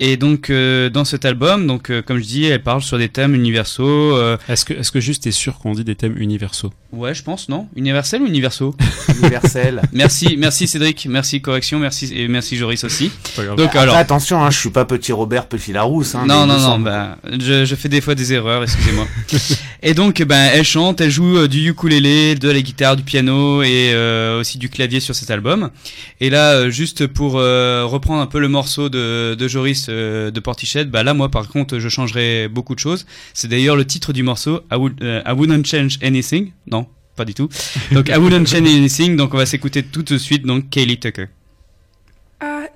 Et 0.00 0.16
donc 0.16 0.48
euh, 0.50 0.90
dans 0.90 1.04
cet 1.04 1.24
album, 1.24 1.66
donc 1.66 1.90
euh, 1.90 2.02
comme 2.02 2.18
je 2.18 2.24
dis, 2.24 2.44
elle 2.44 2.62
parle 2.62 2.82
sur 2.82 2.98
des 2.98 3.08
thèmes 3.08 3.34
universaux. 3.34 4.16
euh, 4.16 4.36
Est-ce 4.48 4.64
que, 4.64 4.74
est-ce 4.74 4.92
que 4.92 5.00
juste 5.00 5.24
t'es 5.24 5.32
sûr 5.32 5.58
qu'on 5.58 5.72
dit 5.72 5.82
des 5.82 5.96
thèmes 5.96 6.16
universaux? 6.16 6.72
Ouais, 6.92 7.14
je 7.14 7.22
pense, 7.24 7.48
non? 7.48 7.66
Universel 7.74 8.22
ou 8.22 8.26
universaux? 8.26 8.76
Universel. 9.20 9.82
Merci, 9.92 10.36
merci 10.38 10.68
Cédric, 10.68 11.06
merci 11.10 11.42
correction, 11.42 11.80
merci 11.80 12.12
et 12.14 12.28
merci 12.28 12.56
Joris 12.56 12.84
aussi. 12.84 13.10
Donc 13.56 13.74
alors. 13.74 13.96
attention, 13.96 14.42
hein, 14.42 14.50
je 14.50 14.58
suis 14.58 14.70
pas 14.70 14.84
petit 14.84 15.10
Robert, 15.12 15.46
petit 15.46 15.72
Larousse. 15.72 16.14
Hein, 16.14 16.26
non, 16.28 16.46
non, 16.46 16.60
non, 16.60 16.78
bah, 16.78 17.18
je, 17.38 17.64
je 17.64 17.74
fais 17.74 17.88
des 17.88 18.00
fois 18.00 18.14
des 18.14 18.32
erreurs, 18.32 18.62
excusez-moi. 18.62 19.06
et 19.82 19.94
donc, 19.94 20.22
ben, 20.22 20.50
elle 20.52 20.64
chante, 20.64 21.00
elle 21.00 21.10
joue 21.10 21.38
euh, 21.38 21.48
du 21.48 21.68
ukulélé, 21.68 22.34
de 22.34 22.50
la 22.50 22.60
guitare, 22.60 22.96
du 22.96 23.04
piano 23.04 23.62
et 23.62 23.92
euh, 23.92 24.40
aussi 24.40 24.58
du 24.58 24.68
clavier 24.68 24.98
sur 24.98 25.14
cet 25.14 25.30
album. 25.30 25.70
Et 26.20 26.30
là, 26.30 26.54
euh, 26.54 26.70
juste 26.70 27.06
pour 27.06 27.34
reprendre 27.34 28.20
un 28.20 28.26
peu 28.26 28.40
le 28.40 28.48
morceau 28.48 28.88
de, 28.88 29.34
de 29.34 29.48
Joris 29.48 29.88
de 29.88 30.40
Portiched, 30.40 30.90
bah 30.90 31.02
là, 31.02 31.14
moi, 31.14 31.30
par 31.30 31.48
contre, 31.48 31.78
je 31.78 31.88
changerais 31.88 32.48
beaucoup 32.48 32.74
de 32.74 32.80
choses. 32.80 33.06
C'est 33.34 33.48
d'ailleurs 33.48 33.76
le 33.76 33.84
titre 33.84 34.12
du 34.12 34.22
morceau, 34.22 34.62
I, 34.72 34.76
would, 34.76 35.00
I 35.00 35.32
Wouldn't 35.32 35.66
Change 35.66 35.98
Anything. 36.02 36.52
Non, 36.66 36.86
pas 37.16 37.24
du 37.24 37.34
tout. 37.34 37.48
Donc, 37.92 38.08
I 38.08 38.16
Wouldn't 38.16 38.46
Change 38.46 38.68
Anything. 38.68 39.16
Donc, 39.16 39.34
on 39.34 39.36
va 39.36 39.46
s'écouter 39.46 39.82
tout 39.82 40.02
de 40.02 40.18
suite, 40.18 40.44
donc, 40.44 40.70
Kaylee 40.70 40.98
Tucker. 40.98 41.26
At 42.40 42.70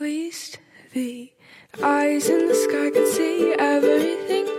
least 0.00 0.60
the 0.94 1.30
eyes 1.82 2.28
in 2.28 2.48
the 2.48 2.54
sky 2.54 2.90
can 2.92 3.06
see 3.06 3.52
everything. 3.58 4.49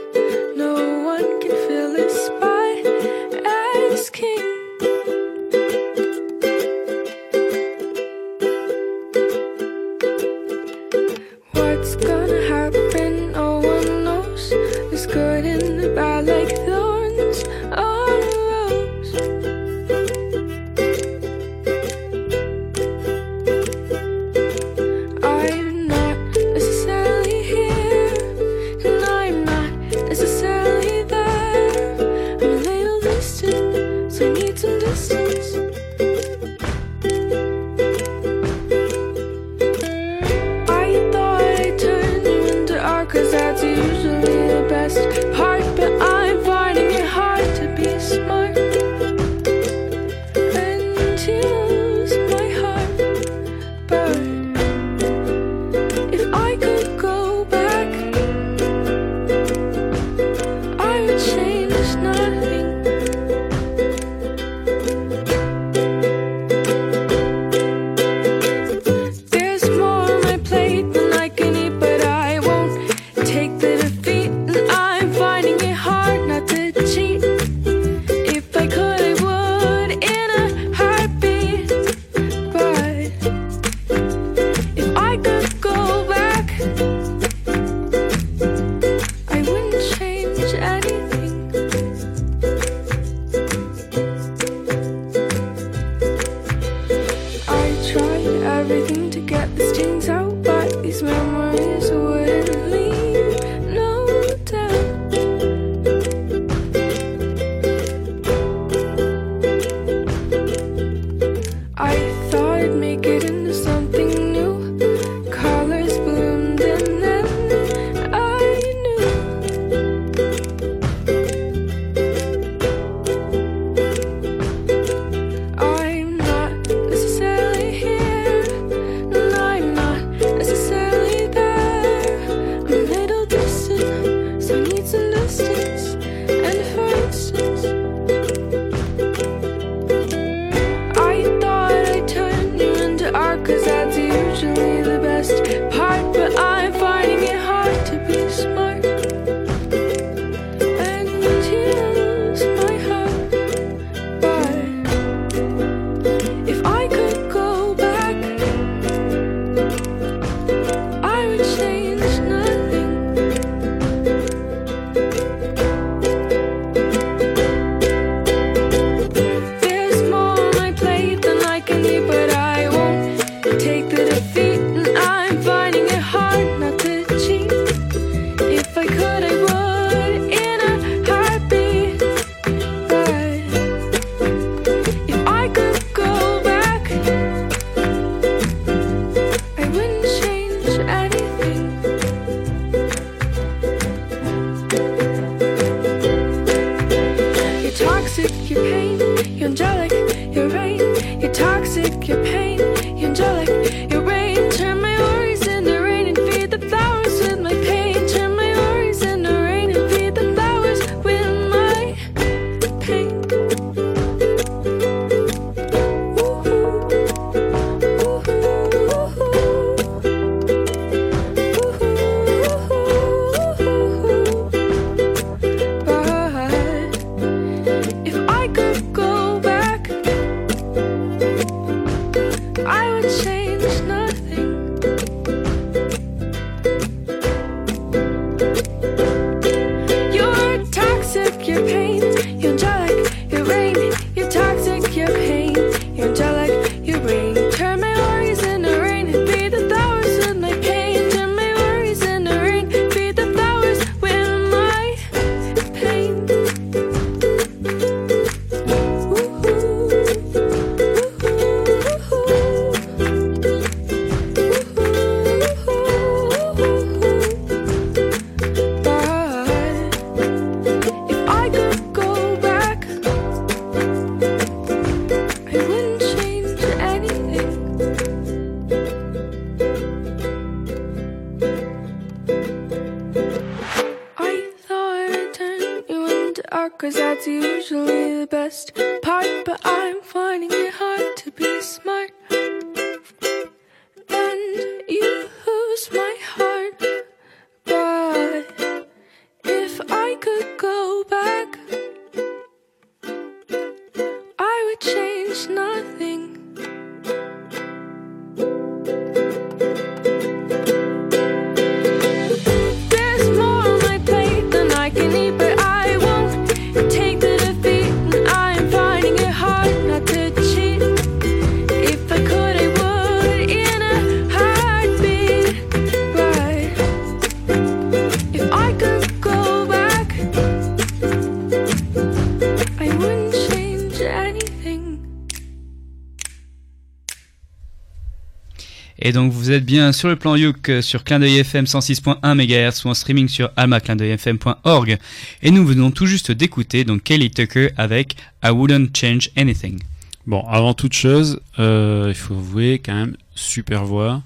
Et 339.12 339.13
donc 339.13 339.34
vous 339.34 339.52
êtes 339.52 339.65
bien 339.65 339.91
sur 339.91 340.08
le 340.08 340.15
plan 340.15 340.38
Youk 340.38 340.69
euh, 340.69 340.82
sur 340.82 341.04
Clin 341.04 341.19
d'œil 341.19 341.39
FM 341.39 341.65
106.1 341.65 342.34
MHz 342.34 342.86
ou 342.86 342.88
en 342.88 342.93
streaming 342.93 343.28
sur 343.28 343.52
almaclindeuilfm.org. 343.58 344.97
Et 345.43 345.52
nous 345.52 345.65
venons 345.65 345.91
tout 345.91 346.06
juste 346.06 346.32
d'écouter 346.32 346.86
donc 346.86 347.04
Kelly 347.04 347.30
Tucker 347.30 347.71
avec 347.76 348.15
I 348.41 348.52
Wouldn't 348.52 348.95
Change 348.95 349.30
Anything. 349.36 349.80
Bon, 350.28 350.47
avant 350.47 350.74
toute 350.74 350.93
chose, 350.93 351.41
euh, 351.60 352.06
il 352.08 352.15
faut 352.15 352.36
avouer 352.36 352.80
quand 352.80 352.93
même 352.93 353.17
super 353.36 353.84
voix, 353.84 354.24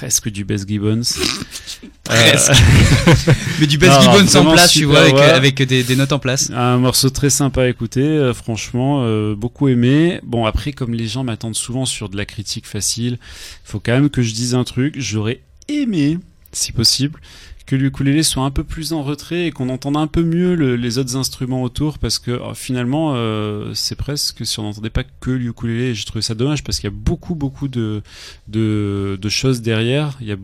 presque 0.00 0.30
du 0.30 0.46
Bess 0.46 0.66
Gibbons. 0.66 1.02
Presque. 2.04 2.52
Euh, 2.52 3.32
Mais 3.60 3.66
du 3.66 3.76
Non, 3.76 4.00
Gibbons 4.00 4.36
en 4.36 4.52
place, 4.52 4.72
tu 4.72 4.86
vois, 4.86 5.00
avec, 5.00 5.12
voix. 5.12 5.24
avec 5.26 5.62
des, 5.62 5.82
des 5.82 5.94
notes 5.94 6.12
en 6.12 6.18
place. 6.18 6.50
Un 6.54 6.78
morceau 6.78 7.10
très 7.10 7.28
sympa 7.28 7.64
à 7.64 7.68
écouter, 7.68 8.00
euh, 8.00 8.32
franchement, 8.32 9.02
euh, 9.02 9.34
beaucoup 9.34 9.68
aimé. 9.68 10.18
Bon, 10.22 10.46
après, 10.46 10.72
comme 10.72 10.94
les 10.94 11.06
gens 11.06 11.22
m'attendent 11.22 11.54
souvent 11.54 11.84
sur 11.84 12.08
de 12.08 12.16
la 12.16 12.24
critique 12.24 12.66
facile, 12.66 13.18
faut 13.62 13.78
quand 13.78 13.92
même 13.92 14.08
que 14.08 14.22
je 14.22 14.32
dise 14.32 14.54
un 14.54 14.64
truc. 14.64 14.94
J'aurais 14.96 15.42
aimé, 15.68 16.18
si 16.50 16.72
possible, 16.72 17.20
que 17.66 17.76
l'ukulélé 17.76 18.22
soit 18.22 18.42
un 18.44 18.50
peu 18.50 18.64
plus 18.64 18.92
en 18.92 19.02
retrait 19.02 19.46
et 19.46 19.50
qu'on 19.52 19.68
entende 19.68 19.96
un 19.96 20.06
peu 20.06 20.22
mieux 20.22 20.54
le- 20.56 20.76
les 20.76 20.98
autres 20.98 21.16
instruments 21.16 21.62
autour 21.62 21.98
parce 21.98 22.18
que 22.18 22.30
euh, 22.32 22.54
finalement 22.54 23.12
euh, 23.14 23.72
c'est 23.74 23.94
presque 23.94 24.44
si 24.44 24.58
on 24.58 24.64
n'entendait 24.64 24.90
pas 24.90 25.04
que 25.20 25.30
l'ukulélé 25.30 25.94
j'ai 25.94 26.04
trouvé 26.04 26.22
ça 26.22 26.34
dommage 26.34 26.64
parce 26.64 26.80
qu'il 26.80 26.90
y 26.90 26.92
a 26.92 26.96
beaucoup 26.96 27.34
beaucoup 27.34 27.68
de, 27.68 28.02
de, 28.48 29.18
de 29.20 29.28
choses 29.28 29.62
derrière. 29.62 30.16
Il 30.20 30.26
y 30.26 30.32
a 30.32 30.36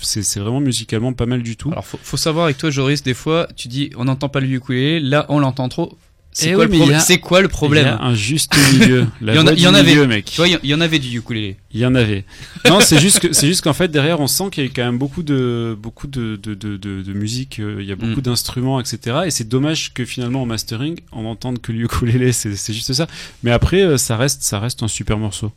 c'est 0.00 0.38
vraiment 0.40 0.60
musicalement 0.60 1.12
pas 1.12 1.26
mal 1.26 1.42
du 1.42 1.56
tout. 1.56 1.70
Alors 1.72 1.86
faut, 1.86 1.98
faut 2.02 2.16
savoir 2.16 2.44
avec 2.44 2.58
toi 2.58 2.70
Joris, 2.70 3.02
des 3.02 3.14
fois 3.14 3.48
tu 3.56 3.68
dis 3.68 3.90
on 3.96 4.04
n'entend 4.04 4.28
pas 4.28 4.40
le 4.40 4.48
ukulélé, 4.48 5.00
là 5.00 5.26
on 5.28 5.40
l'entend 5.40 5.68
trop. 5.68 5.98
C'est 6.32 6.50
Eh 6.50 6.54
quoi, 6.54 6.66
oui, 6.66 6.92
a- 6.94 7.00
C'est 7.00 7.18
quoi 7.18 7.40
le 7.40 7.48
problème 7.48 7.84
il 7.86 7.88
y 7.88 7.90
a 7.90 8.02
un 8.02 8.14
juste 8.14 8.52
milieu 8.72 9.06
la 9.20 9.32
Il 9.32 9.36
y 9.36 9.38
en 9.40 9.46
a- 9.48 9.52
il 9.52 9.60
y 9.60 9.66
avait. 9.66 10.06
mec 10.06 10.26
Tu 10.26 10.36
vois, 10.36 10.46
il 10.46 10.58
y 10.62 10.74
en- 10.74 10.80
avait 10.80 10.98
du 11.00 11.18
ukulélé. 11.18 11.56
Il 11.72 11.80
y 11.80 11.86
en 11.86 11.94
avait. 11.96 12.24
Non, 12.68 12.78
c'est 12.80 13.00
juste 13.00 13.18
que 13.18 13.32
c'est 13.32 13.48
juste 13.48 13.62
qu'en 13.62 13.72
fait 13.72 13.88
derrière 13.88 14.20
on 14.20 14.28
sent 14.28 14.44
qu'il 14.52 14.64
y 14.64 14.66
a 14.68 14.70
quand 14.70 14.84
même 14.84 14.96
beaucoup 14.98 15.22
de 15.24 15.76
beaucoup 15.78 16.06
de 16.06 16.36
de 16.40 16.54
de, 16.54 16.76
de, 16.76 17.02
de 17.02 17.12
musique, 17.12 17.58
euh, 17.58 17.78
il 17.80 17.86
y 17.86 17.92
a 17.92 17.96
beaucoup 17.96 18.20
Mm. 18.20 18.22
d'instruments, 18.22 18.80
etc. 18.80 19.22
Et 19.26 19.30
c'est 19.32 19.48
dommage 19.48 19.92
que 19.92 20.04
finalement 20.04 20.42
en 20.42 20.46
mastering 20.46 20.98
on 21.12 21.24
entende 21.26 21.60
que 21.60 21.72
le 21.72 21.80
ukulélé, 21.80 22.32
c'est 22.32 22.54
c'est 22.54 22.72
juste 22.72 22.92
ça. 22.92 23.08
Mais 23.42 23.50
après 23.50 23.82
euh, 23.82 23.96
ça 23.98 24.16
reste 24.16 24.42
ça 24.42 24.60
reste 24.60 24.82
un 24.84 24.88
super 24.88 25.18
morceau. 25.18 25.50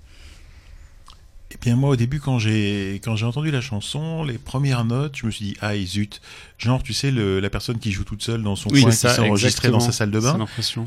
Bien 1.64 1.78
moi 1.78 1.92
au 1.92 1.96
début 1.96 2.20
quand 2.20 2.40
j'ai 2.40 3.00
quand 3.02 3.16
j'ai 3.16 3.26
entendu 3.26 3.50
la 3.50 3.62
chanson, 3.62 4.26
les 4.26 4.38
premières 4.38 4.84
notes, 4.84 5.16
je 5.16 5.26
me 5.26 5.32
suis 5.32 5.46
dit 5.46 5.58
ah 5.62 5.74
zut, 5.78 6.20
genre 6.58 6.84
tu 6.84 6.92
sais 6.94 7.10
le, 7.10 7.40
la 7.40 7.50
personne 7.50 7.80
qui 7.80 7.94
joue 7.94 8.04
toute 8.04 8.22
seule 8.22 8.44
dans 8.44 8.58
son 8.58 8.70
coin, 8.70 8.90
qui 8.90 8.98
s'est 8.98 9.08
enregistrée 9.30 9.70
dans 9.70 9.80
sa 9.80 9.94
salle 9.94 10.12
de 10.12 10.20
bain. 10.20 10.34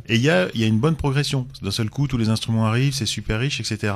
Et 0.07 0.17
il 0.17 0.21
y 0.23 0.29
a, 0.29 0.49
il 0.53 0.61
y 0.61 0.65
a 0.65 0.67
une 0.67 0.79
bonne 0.79 0.97
progression. 0.97 1.47
D'un 1.63 1.71
seul 1.71 1.89
coup, 1.89 2.07
tous 2.09 2.19
les 2.19 2.29
instruments 2.29 2.67
arrivent, 2.67 2.93
c'est 2.93 3.07
super 3.07 3.41
riche, 3.41 3.59
etc. 3.61 3.95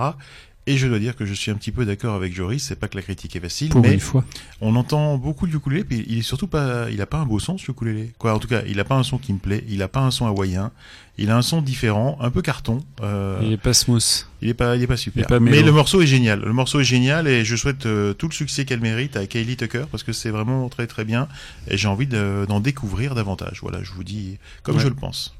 Et 0.72 0.76
je 0.76 0.86
dois 0.86 0.98
dire 1.00 1.16
que 1.16 1.26
je 1.26 1.34
suis 1.34 1.50
un 1.50 1.54
petit 1.56 1.72
peu 1.72 1.84
d'accord 1.84 2.14
avec 2.14 2.32
Joris. 2.32 2.62
C'est 2.62 2.78
pas 2.78 2.86
que 2.86 2.96
la 2.96 3.02
critique 3.02 3.34
est 3.34 3.40
facile, 3.40 3.70
Pour 3.70 3.82
mais 3.82 3.92
une 3.92 3.98
fois. 4.00 4.24
on 4.60 4.76
entend 4.76 5.18
beaucoup 5.18 5.46
le 5.46 5.54
ukulélé. 5.54 5.82
Puis 5.84 6.04
il 6.08 6.18
est 6.18 6.22
surtout 6.22 6.46
pas, 6.46 6.88
il 6.90 7.00
a 7.02 7.06
pas 7.06 7.18
un 7.18 7.26
beau 7.26 7.38
son 7.40 7.58
ce 7.58 7.72
ukulélé. 7.72 8.12
Quoi, 8.18 8.34
en 8.34 8.38
tout 8.38 8.46
cas, 8.48 8.62
il 8.68 8.78
a 8.78 8.84
pas 8.84 8.94
un 8.94 9.02
son 9.02 9.18
qui 9.18 9.32
me 9.32 9.38
plaît. 9.38 9.64
Il 9.68 9.82
a 9.82 9.88
pas 9.88 10.00
un 10.00 10.10
son 10.10 10.26
hawaïen. 10.26 10.70
Il 11.18 11.30
a 11.30 11.36
un 11.36 11.42
son 11.42 11.60
différent, 11.60 12.16
un 12.20 12.30
peu 12.30 12.40
carton. 12.40 12.82
Euh, 13.02 13.40
Il 13.42 13.52
est 13.52 13.56
pas 13.56 13.74
smooth. 13.74 14.26
il 14.42 14.48
est 14.48 14.54
pas, 14.54 14.76
il 14.76 14.82
est 14.82 14.86
pas 14.86 14.96
super. 14.96 15.20
Il 15.22 15.24
est 15.24 15.28
pas 15.28 15.40
mais 15.40 15.60
le 15.62 15.72
morceau 15.72 16.00
est 16.00 16.06
génial. 16.06 16.40
Le 16.40 16.52
morceau 16.52 16.80
est 16.80 16.84
génial 16.84 17.26
et 17.26 17.44
je 17.44 17.56
souhaite 17.56 17.84
euh, 17.86 18.14
tout 18.14 18.28
le 18.28 18.32
succès 18.32 18.64
qu'elle 18.64 18.80
mérite 18.80 19.16
à 19.16 19.26
Kaylee 19.26 19.56
Tucker 19.56 19.84
parce 19.90 20.02
que 20.04 20.12
c'est 20.12 20.30
vraiment 20.30 20.68
très 20.68 20.86
très 20.86 21.04
bien 21.04 21.26
et 21.68 21.76
j'ai 21.76 21.88
envie 21.88 22.06
de- 22.06 22.46
d'en 22.48 22.60
découvrir 22.60 23.14
davantage. 23.16 23.58
Voilà, 23.60 23.82
je 23.82 23.90
vous 23.92 24.04
dis 24.04 24.38
comme 24.62 24.76
Ouais. 24.76 24.82
je 24.82 24.88
le 24.88 24.94
pense. 24.94 25.34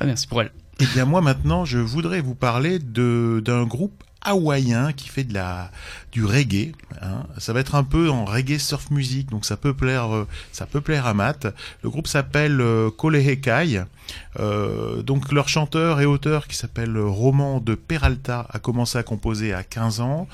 Ah, 0.00 0.04
merci 0.04 0.26
pour 0.26 0.42
elle. 0.42 0.50
Eh 0.80 0.84
bien 0.92 1.06
moi 1.06 1.22
maintenant, 1.22 1.64
je 1.64 1.78
voudrais 1.78 2.20
vous 2.20 2.34
parler 2.34 2.78
de 2.78 3.40
d'un 3.42 3.64
groupe 3.64 4.04
hawaïen 4.26 4.92
qui 4.92 5.08
fait 5.08 5.24
de 5.24 5.34
la 5.34 5.70
du 6.16 6.24
reggae. 6.24 6.72
hein. 7.02 7.24
Ça 7.36 7.52
va 7.52 7.60
être 7.60 7.74
un 7.74 7.84
peu 7.84 8.08
en 8.08 8.24
reggae 8.24 8.58
surf 8.58 8.90
music, 8.90 9.28
donc 9.28 9.44
ça 9.44 9.58
peut 9.58 9.74
plaire, 9.74 10.14
euh, 10.16 10.26
ça 10.50 10.64
peut 10.64 10.80
plaire 10.80 11.04
à 11.04 11.12
Matt. 11.12 11.46
Le 11.82 11.90
groupe 11.90 12.06
s'appelle 12.06 12.58
euh, 12.62 12.90
Kolehekai. 12.90 13.82
Euh, 14.38 15.02
donc 15.02 15.32
leur 15.32 15.48
chanteur 15.48 16.00
et 16.00 16.06
auteur 16.06 16.46
qui 16.46 16.56
s'appelle 16.56 16.96
Roman 16.96 17.60
de 17.60 17.74
Peralta 17.74 18.46
a 18.50 18.58
commencé 18.60 18.96
à 18.96 19.02
composer 19.02 19.52
à 19.52 19.62
15 19.62 20.00
ans. 20.00 20.26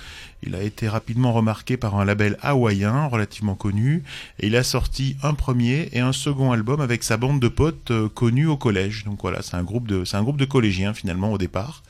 Il 0.44 0.54
a 0.56 0.62
été 0.62 0.88
rapidement 0.88 1.32
remarqué 1.32 1.76
par 1.76 1.94
un 1.98 2.04
label 2.04 2.36
hawaïen 2.42 3.06
relativement 3.06 3.54
connu 3.54 4.02
et 4.40 4.48
il 4.48 4.56
a 4.56 4.62
sorti 4.64 5.16
un 5.22 5.34
premier 5.34 5.88
et 5.92 6.00
un 6.00 6.12
second 6.12 6.52
album 6.52 6.80
avec 6.80 7.02
sa 7.04 7.16
bande 7.16 7.40
de 7.40 7.48
potes 7.48 7.90
euh, 7.92 8.08
connus 8.08 8.46
au 8.46 8.56
collège. 8.56 9.04
Donc 9.04 9.20
voilà, 9.22 9.40
c'est 9.42 9.54
un 9.56 9.62
groupe 9.62 9.88
de 9.88 10.04
c'est 10.04 10.16
un 10.16 10.22
groupe 10.22 10.36
de 10.36 10.44
collégiens 10.44 10.94
finalement 10.94 11.32
au 11.32 11.38
départ. 11.38 11.82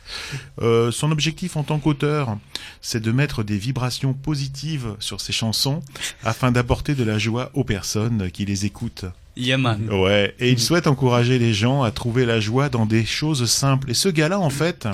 Euh, 0.60 0.92
son 0.92 1.10
objectif 1.10 1.56
en 1.56 1.64
tant 1.64 1.78
qu'auteur, 1.78 2.36
c'est 2.80 3.00
de 3.00 3.10
mettre 3.10 3.42
des 3.42 3.58
vibrations 3.58 3.81
positives 4.14 4.94
sur 4.98 5.20
ses 5.20 5.32
chansons 5.32 5.82
afin 6.24 6.52
d'apporter 6.52 6.94
de 6.94 7.04
la 7.04 7.18
joie 7.18 7.50
aux 7.54 7.64
personnes 7.64 8.30
qui 8.30 8.44
les 8.44 8.66
écoutent. 8.66 9.04
Yaman. 9.34 9.88
Ouais, 9.90 10.34
et 10.40 10.50
il 10.50 10.58
souhaite 10.58 10.86
encourager 10.86 11.38
les 11.38 11.54
gens 11.54 11.82
à 11.82 11.90
trouver 11.90 12.26
la 12.26 12.38
joie 12.38 12.68
dans 12.68 12.84
des 12.84 13.06
choses 13.06 13.50
simples. 13.50 13.90
Et 13.90 13.94
ce 13.94 14.10
gars-là, 14.10 14.38
en 14.38 14.50
fait, 14.50 14.86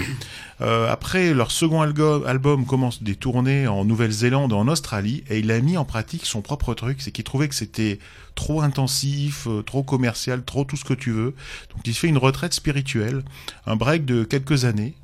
euh, 0.61 0.89
après 0.89 1.35
leur 1.35 1.51
second 1.51 1.83
algo- 1.83 2.25
album 2.25 2.65
commence 2.65 3.03
des 3.03 3.17
tournées 3.17 3.67
en 3.67 3.85
Nouvelle-Zélande, 3.85 4.53
en 4.53 4.69
Australie, 4.69 5.25
et 5.29 5.41
il 5.41 5.51
a 5.51 5.61
mis 5.61 5.77
en 5.77 5.85
pratique 5.85 6.25
son 6.25 6.41
propre 6.41 6.75
truc, 6.75 6.99
c'est 7.01 7.11
qu'il 7.11 7.25
trouvait 7.25 7.49
que 7.49 7.55
c'était 7.57 7.99
trop 8.37 8.63
intensif, 8.63 9.49
euh, 9.49 9.63
trop 9.63 9.83
commercial, 9.83 10.45
trop 10.45 10.63
tout 10.63 10.77
ce 10.77 10.85
que 10.85 10.95
tu 10.95 11.11
veux. 11.11 11.35
Donc 11.75 11.81
il 11.85 11.95
fait 11.95 12.07
une 12.07 12.19
retraite 12.19 12.55
spirituelle, 12.55 13.23
un 13.67 13.75
break 13.75 14.05
de 14.05 14.23
quelques 14.23 14.65
années. 14.65 14.95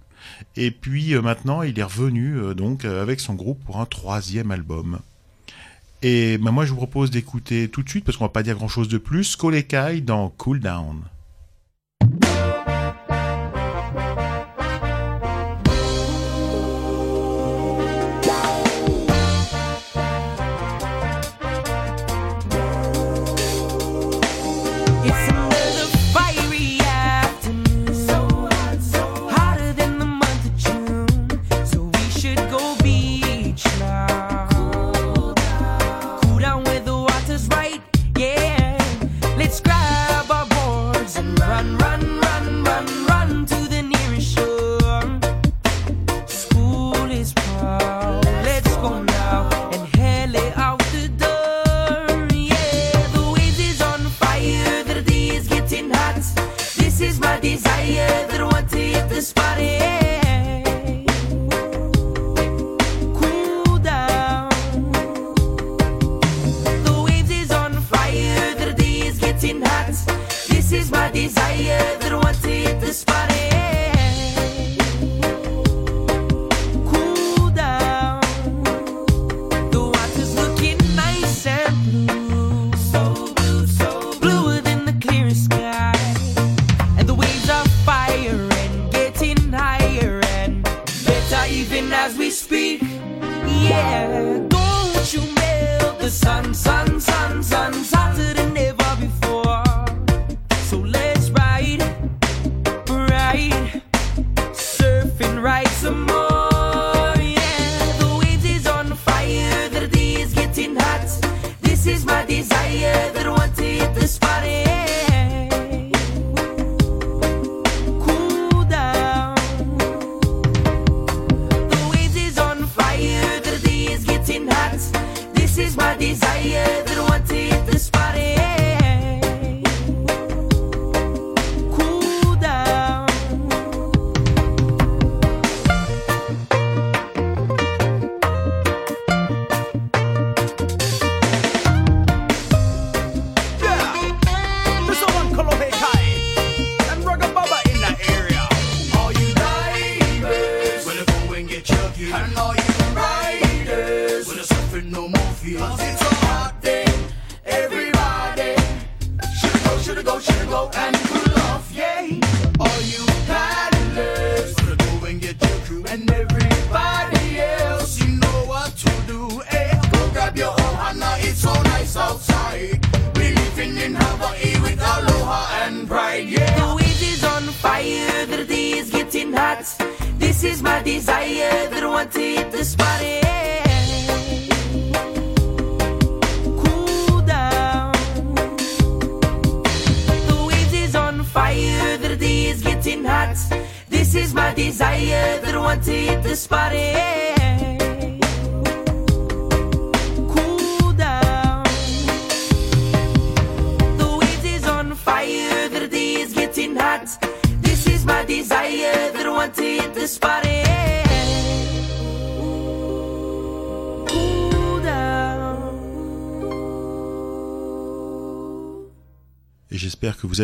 Et 0.56 0.70
puis 0.70 1.14
euh, 1.14 1.22
maintenant, 1.22 1.62
il 1.62 1.78
est 1.78 1.84
revenu 1.84 2.36
euh, 2.36 2.54
donc 2.54 2.84
euh, 2.84 3.02
avec 3.02 3.20
son 3.20 3.34
groupe 3.34 3.62
pour 3.64 3.80
un 3.80 3.86
troisième 3.86 4.50
album. 4.50 5.00
Et 6.02 6.38
bah, 6.38 6.50
moi, 6.50 6.66
je 6.66 6.70
vous 6.70 6.76
propose 6.76 7.10
d'écouter 7.10 7.68
tout 7.68 7.82
de 7.82 7.88
suite, 7.88 8.04
parce 8.04 8.18
qu'on 8.18 8.24
va 8.24 8.30
pas 8.30 8.42
dire 8.42 8.56
grand-chose 8.56 8.88
de 8.88 8.98
plus, 8.98 9.36
Kolekai 9.36 10.02
dans 10.02 10.28
Cool 10.28 10.60
Down. 10.60 11.02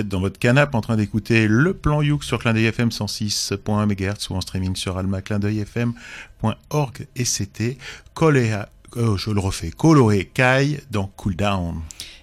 Dans 0.09 0.21
votre 0.21 0.39
canapé 0.39 0.77
en 0.77 0.81
train 0.81 0.97
d'écouter 0.97 1.47
le 1.49 1.75
plan 1.75 2.01
Youk 2.03 2.25
sur 2.25 2.39
Clin 2.39 2.53
d'œil 2.53 2.67
FM 2.67 2.89
106.1 2.89 3.87
MHz 3.87 4.31
ou 4.31 4.35
en 4.35 4.41
streaming 4.41 4.75
sur 4.77 4.99
almaclindeuilfm.org 4.99 7.07
et 7.17 7.25
c'était 7.25 7.79
Kolea, 8.15 8.69
euh, 8.97 9.17
je 9.17 9.31
le 9.31 9.41
refais, 9.41 9.71
Kolohe 9.71 10.25
Kai 10.35 10.81
dans 10.91 11.07
Cool 11.17 11.37
Down. 11.37 11.77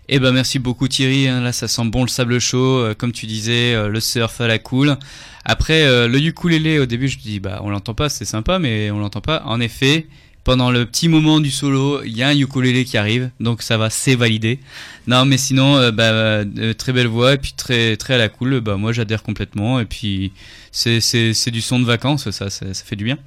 Eh 0.10 0.20
ben 0.20 0.32
merci 0.32 0.60
beaucoup 0.60 0.88
Thierry, 0.88 1.28
hein, 1.28 1.42
là 1.42 1.52
ça 1.52 1.68
sent 1.68 1.86
bon 1.86 2.04
le 2.04 2.08
sable 2.08 2.40
chaud, 2.40 2.80
euh, 2.80 2.94
comme 2.94 3.12
tu 3.12 3.26
disais, 3.26 3.74
euh, 3.74 3.90
le 3.90 4.00
surf 4.00 4.40
à 4.42 4.48
la 4.48 4.60
cool. 4.60 4.98
Après 5.46 6.08
le 6.08 6.20
ukulélé 6.20 6.80
au 6.80 6.86
début 6.86 7.08
je 7.08 7.18
me 7.18 7.22
dis 7.22 7.40
bah 7.40 7.62
on 7.64 7.70
l'entend 7.70 7.94
pas, 7.94 8.10
c'est 8.10 8.26
sympa 8.26 8.60
mais 8.60 8.92
on 8.92 9.00
l'entend 9.00 9.22
pas. 9.22 9.44
En 9.46 9.62
effet, 9.62 10.08
pendant 10.48 10.72
le 10.72 10.86
petit 10.86 11.10
moment 11.10 11.42
du 11.42 11.52
solo, 11.52 12.02
il 12.06 12.16
y 12.16 12.24
a 12.24 12.30
un 12.30 12.38
ukulélé 12.38 12.86
qui 12.86 12.96
arrive, 12.96 13.32
donc 13.42 13.62
ça 13.62 13.78
va, 13.78 13.90
c'est 13.90 14.16
validé. 14.16 14.60
Non 15.06 15.26
mais 15.26 15.36
sinon 15.36 15.76
euh, 15.76 15.92
bah, 15.92 16.04
euh, 16.06 16.74
très 16.74 16.94
belle 16.94 17.08
voix 17.08 17.34
et 17.34 17.38
puis 17.38 17.52
très 17.52 17.98
très 17.98 18.14
à 18.14 18.18
la 18.18 18.30
cool, 18.30 18.62
bah 18.62 18.78
moi 18.78 18.94
j'adhère 18.94 19.24
complètement 19.24 19.82
et 19.82 19.84
puis 19.84 20.32
c'est 20.72 21.02
c'est 21.02 21.52
du 21.52 21.62
son 21.62 21.82
de 21.82 21.84
vacances, 21.84 22.32
ça 22.32 22.50
ça, 22.50 22.74
fait 22.74 22.96
du 22.96 23.04
bien. 23.04 23.18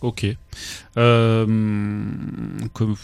Ok. 0.00 0.24
Euh, 0.96 2.04
comme 2.72 2.94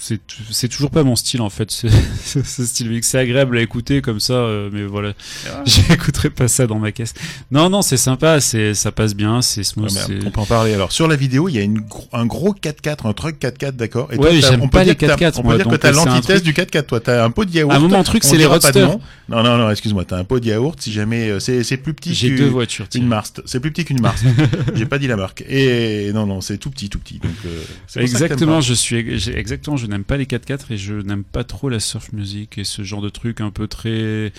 c'est 0.00 0.20
c'est 0.50 0.68
toujours 0.68 0.90
pas 0.90 1.02
mon 1.02 1.16
style 1.16 1.40
en 1.40 1.50
fait, 1.50 1.70
ce, 2.24 2.38
style. 2.64 2.98
C'est 3.02 3.18
agréable 3.18 3.58
à 3.58 3.60
écouter 3.62 4.00
comme 4.02 4.20
ça, 4.20 4.34
euh, 4.34 4.70
mais 4.72 4.84
voilà, 4.84 5.12
j'écouterai 5.66 6.30
pas 6.30 6.48
ça 6.48 6.66
dans 6.66 6.78
ma 6.78 6.92
caisse. 6.92 7.14
Non, 7.50 7.70
non, 7.70 7.82
c'est 7.82 7.96
sympa, 7.96 8.40
c'est 8.40 8.74
ça 8.74 8.92
passe 8.92 9.14
bien, 9.14 9.42
c'est 9.42 9.62
smooth. 9.64 9.90
C'est- 9.90 10.24
on 10.26 10.30
peut 10.30 10.40
en 10.40 10.46
parler. 10.46 10.74
Alors 10.74 10.92
sur 10.92 11.08
la 11.08 11.16
vidéo, 11.16 11.48
il 11.48 11.54
y 11.56 11.58
a 11.58 11.62
une, 11.62 11.82
un 12.12 12.26
gros 12.26 12.54
4x4, 12.54 13.06
un 13.08 13.12
truc 13.12 13.40
4x4, 13.40 13.72
d'accord? 13.72 14.08
Et 14.12 14.16
Ouais, 14.16 14.40
j'aime 14.40 14.62
on 14.62 14.68
pas 14.68 14.80
peut 14.80 14.86
les 14.86 14.94
dire 14.94 14.96
que 14.96 15.06
t'as- 15.06 15.16
4x4, 15.30 15.40
On 15.40 15.42
moi, 15.44 15.52
peut 15.56 15.62
dire 15.62 15.72
que 15.72 15.76
t'as 15.76 15.88
euh, 15.88 15.92
un 15.92 16.04
l'antithèse 16.04 16.42
truc- 16.42 16.54
du 16.54 16.62
4x4. 16.62 16.86
Toi, 16.86 17.00
t'as 17.00 17.24
un 17.24 17.30
pot 17.30 17.44
de 17.44 17.50
yaourt. 17.52 17.72
À 17.72 17.76
un 17.76 17.80
moment, 17.80 17.98
le 17.98 18.04
truc, 18.04 18.24
c'est 18.24 18.36
les 18.36 18.46
roadsters. 18.46 18.98
Non, 19.28 19.42
non, 19.42 19.58
non. 19.58 19.70
Excuse-moi. 19.70 20.04
T'as 20.04 20.16
un 20.18 20.24
pot 20.24 20.40
de 20.40 20.46
yaourt. 20.46 20.80
Si 20.80 20.92
jamais 20.92 21.28
euh, 21.28 21.40
c'est 21.40 21.62
c'est 21.64 21.76
plus 21.76 21.94
petit 21.94 22.14
J'ai 22.14 22.30
que- 22.30 22.36
deux 22.38 22.48
voitures. 22.48 22.84
Une 22.86 22.90
tiens. 23.00 23.08
Mars. 23.08 23.32
C'est 23.46 23.60
plus 23.60 23.70
petit 23.70 23.84
qu'une 23.84 24.00
Mars. 24.00 24.22
J'ai 24.74 24.86
pas 24.86 24.98
dit 24.98 25.06
la 25.06 25.16
marque. 25.16 25.44
Et 25.48 26.10
non, 26.14 26.26
non, 26.26 26.40
c'est 26.40 26.58
tout 26.58 26.70
petit, 26.70 26.88
tout 26.88 26.98
petit. 26.98 27.18
Donc 27.18 27.32
euh, 27.46 28.00
Exactement, 28.00 28.60
je 28.60 28.74
suis 28.74 28.96
exactement, 29.34 29.76
je 29.76 29.86
n'aime 29.88 30.04
pas 30.04 30.16
les 30.16 30.26
4x4 30.26 30.60
et 30.70 30.76
je 30.76 30.94
n'aime 30.94 31.24
pas 31.24 31.44
trop 31.44 31.68
la 31.68 31.80
surf 31.80 32.12
music 32.12 32.58
et 32.58 32.64
ce 32.64 32.82
genre 32.82 33.00
de 33.02 33.08
truc 33.08 33.40
un 33.40 33.50
peu 33.50 33.66
très, 33.66 33.90
je 33.90 34.30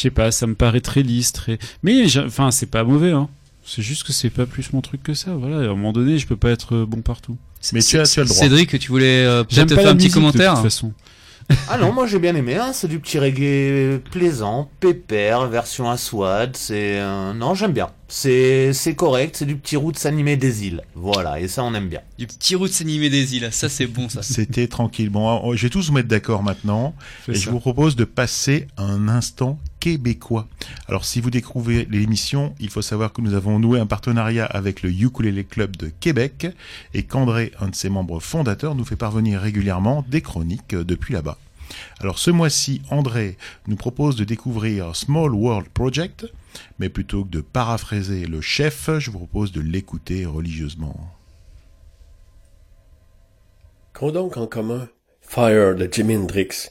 sais 0.00 0.10
pas, 0.10 0.30
ça 0.30 0.46
me 0.46 0.54
paraît 0.54 0.80
très 0.80 1.02
lisse, 1.02 1.32
très. 1.32 1.58
Mais 1.82 2.08
j'ai- 2.08 2.20
enfin, 2.20 2.50
c'est 2.50 2.66
pas 2.66 2.84
mauvais, 2.84 3.12
hein. 3.12 3.28
C'est 3.66 3.82
juste 3.82 4.02
que 4.02 4.12
c'est 4.12 4.28
pas 4.30 4.44
plus 4.44 4.72
mon 4.74 4.82
truc 4.82 5.02
que 5.02 5.14
ça. 5.14 5.32
Voilà, 5.34 5.56
à 5.56 5.60
un 5.60 5.68
moment 5.68 5.92
donné, 5.92 6.18
je 6.18 6.26
peux 6.26 6.36
pas 6.36 6.50
être 6.50 6.74
euh, 6.76 6.86
bon 6.86 7.00
partout. 7.00 7.36
Mais 7.72 7.80
tu 7.80 7.98
as, 7.98 8.02
tu 8.04 8.20
as 8.20 8.24
le 8.24 8.28
droit. 8.28 8.38
Cédric, 8.42 8.78
tu 8.78 8.88
voulais 8.88 9.24
euh, 9.24 9.42
J'aime 9.48 9.66
peut-être 9.66 9.76
faire 9.78 9.86
la 9.86 9.90
un 9.92 9.94
petit 9.96 10.04
musique, 10.08 10.10
de 10.16 10.20
commentaire 10.20 10.54
toute 10.54 10.62
façon. 10.64 10.92
Ah 11.68 11.76
non, 11.76 11.92
moi 11.92 12.06
j'ai 12.06 12.18
bien 12.18 12.34
aimé. 12.34 12.56
Hein. 12.56 12.72
C'est 12.72 12.88
du 12.88 12.98
petit 13.00 13.18
reggae 13.18 13.98
plaisant, 14.10 14.70
pépère, 14.80 15.46
version 15.48 15.90
Aswad. 15.90 16.56
C'est 16.56 16.98
euh, 17.00 17.34
non, 17.34 17.54
j'aime 17.54 17.72
bien. 17.72 17.90
C'est 18.08 18.72
c'est 18.72 18.94
correct. 18.94 19.36
C'est 19.36 19.46
du 19.46 19.56
petit 19.56 19.76
roots 19.76 20.04
animé 20.04 20.36
des 20.36 20.66
îles. 20.66 20.82
Voilà, 20.94 21.40
et 21.40 21.48
ça 21.48 21.64
on 21.64 21.74
aime 21.74 21.88
bien. 21.88 22.00
Du 22.18 22.26
petit 22.26 22.54
route 22.54 22.72
animé 22.80 23.10
des 23.10 23.36
îles, 23.36 23.48
ça 23.50 23.68
c'est 23.68 23.86
bon 23.86 24.08
ça. 24.08 24.22
C'était 24.22 24.68
tranquille. 24.68 25.10
Bon, 25.10 25.28
alors, 25.28 25.56
je 25.56 25.62
vais 25.62 25.70
tous 25.70 25.88
vous 25.88 25.94
mettre 25.94 26.08
d'accord 26.08 26.42
maintenant. 26.42 26.94
Et 27.28 27.34
ça. 27.34 27.40
je 27.40 27.50
vous 27.50 27.60
propose 27.60 27.96
de 27.96 28.04
passer 28.04 28.66
un 28.76 29.08
instant 29.08 29.58
québécois. 29.80 30.46
Alors, 30.88 31.04
si 31.04 31.20
vous 31.20 31.30
découvrez 31.30 31.86
l'émission, 31.90 32.54
il 32.60 32.70
faut 32.70 32.82
savoir 32.82 33.12
que 33.12 33.20
nous 33.20 33.34
avons 33.34 33.58
noué 33.58 33.80
un 33.80 33.86
partenariat 33.86 34.46
avec 34.46 34.82
le 34.82 34.90
Ukulele 34.90 35.44
Club 35.44 35.76
de 35.76 35.90
Québec 36.00 36.46
et 36.94 37.02
qu'André, 37.02 37.52
un 37.60 37.68
de 37.68 37.74
ses 37.74 37.90
membres 37.90 38.20
fondateurs, 38.20 38.74
nous 38.74 38.84
fait 38.84 38.96
parvenir 38.96 39.40
régulièrement 39.40 40.04
des 40.08 40.22
chroniques 40.22 40.74
euh, 40.74 40.84
depuis 40.84 41.12
là-bas. 41.12 41.38
Alors, 42.00 42.18
ce 42.18 42.30
mois-ci, 42.30 42.82
André 42.90 43.36
nous 43.66 43.76
propose 43.76 44.16
de 44.16 44.24
découvrir 44.24 44.94
Small 44.94 45.34
World 45.34 45.68
Project, 45.68 46.26
mais 46.78 46.88
plutôt 46.88 47.24
que 47.24 47.30
de 47.30 47.40
paraphraser 47.40 48.26
le 48.26 48.40
chef, 48.40 48.90
je 48.98 49.10
vous 49.10 49.18
propose 49.18 49.52
de 49.52 49.60
l'écouter 49.60 50.26
religieusement. 50.26 50.96
Qu'ont 53.92 54.10
donc 54.10 54.36
en 54.36 54.46
commun 54.46 54.88
Fire 55.20 55.74
de 55.74 55.88
Jimi 55.90 56.16
Hendrix, 56.16 56.70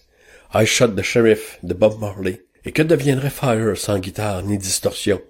I 0.53 0.65
Shot 0.65 0.89
the 0.89 1.01
Sheriff 1.01 1.57
de 1.63 1.73
Bob 1.73 1.99
Marley, 1.99 2.45
et 2.65 2.71
que 2.71 2.81
deviendrait 2.81 3.29
Fire 3.29 3.77
sans 3.77 3.99
guitare 3.99 4.43
ni 4.43 4.57
distorsion? 4.57 5.21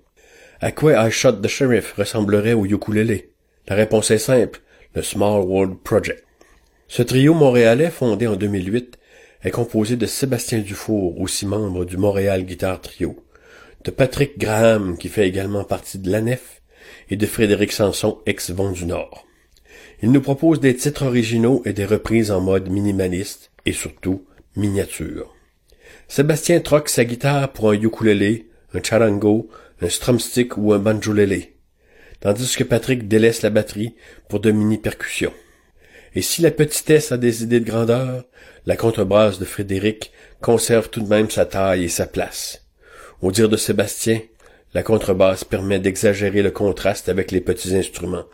À 0.60 0.72
quoi 0.72 1.08
I 1.08 1.12
Shot 1.12 1.34
the 1.34 1.48
Sheriff 1.48 1.94
ressemblerait 1.94 2.54
au 2.54 2.66
ukulélé? 2.66 3.34
La 3.68 3.76
réponse 3.76 4.12
est 4.12 4.18
simple, 4.18 4.62
le 4.94 5.02
Small 5.02 5.42
World 5.42 5.78
Project. 5.84 6.24
Ce 6.88 7.02
trio 7.02 7.34
montréalais, 7.34 7.90
fondé 7.90 8.28
en 8.28 8.36
2008, 8.36 9.00
est 9.44 9.52
composé 9.52 9.96
de 9.96 10.06
Sébastien 10.06 10.60
Dufour, 10.60 11.20
aussi 11.20 11.46
membre 11.46 11.86
du 11.86 11.98
Montréal 11.98 12.46
Guitar 12.46 12.80
Trio, 12.80 13.23
de 13.84 13.92
Patrick 13.92 14.38
Graham, 14.38 14.98
qui 14.98 15.10
fait 15.10 15.28
également 15.28 15.64
partie 15.64 16.00
de 16.00 16.10
l'ANEF, 16.10 16.62
et 17.10 17.16
de 17.16 17.26
Frédéric 17.26 17.72
Sanson, 17.72 18.20
ex-Vent 18.26 18.72
du 18.72 18.86
Nord. 18.86 19.26
Il 20.02 20.12
nous 20.12 20.22
propose 20.22 20.60
des 20.60 20.76
titres 20.76 21.06
originaux 21.06 21.62
et 21.66 21.74
des 21.74 21.86
reprises 21.86 22.32
en 22.32 22.42
mode 22.42 22.70
minimaliste 22.70 23.52
et 23.66 23.74
surtout 23.74 24.26
miniature. 24.56 25.34
Sébastien 26.08 26.60
troque 26.60 26.90
sa 26.90 27.06
guitare 27.06 27.52
pour 27.52 27.70
un 27.70 27.74
ukulélé, 27.74 28.50
un 28.74 28.82
charango, 28.82 29.50
un 29.82 29.90
strumstick 29.90 30.58
ou 30.58 30.74
un 30.74 30.80
banjolélé, 30.80 31.56
tandis 32.20 32.56
que 32.56 32.64
Patrick 32.64 33.08
délaisse 33.08 33.42
la 33.42 33.50
batterie 33.50 33.96
pour 34.30 34.40
de 34.40 34.52
mini-percussions. 34.52 35.34
Et 36.16 36.22
si 36.22 36.42
la 36.42 36.52
petitesse 36.52 37.12
a 37.12 37.18
des 37.18 37.44
idées 37.44 37.60
de 37.60 37.66
grandeur, 37.66 38.26
la 38.66 38.76
contrebasse 38.76 39.40
de 39.40 39.46
Frédéric 39.46 40.12
conserve 40.42 40.90
tout 40.90 41.02
de 41.02 41.10
même 41.10 41.30
sa 41.30 41.46
taille 41.46 41.86
et 41.86 41.90
sa 41.90 42.06
place. 42.06 42.63
Au 43.24 43.32
dire 43.32 43.48
de 43.48 43.56
Sébastien, 43.56 44.20
la 44.74 44.84
contrebasse 44.84 45.46
permet 45.46 45.80
d'exagérer 45.80 46.42
le 46.42 46.52
contraste 46.52 47.08
avec 47.08 47.32
les 47.32 47.40
petits 47.40 47.74
instruments, 47.74 48.26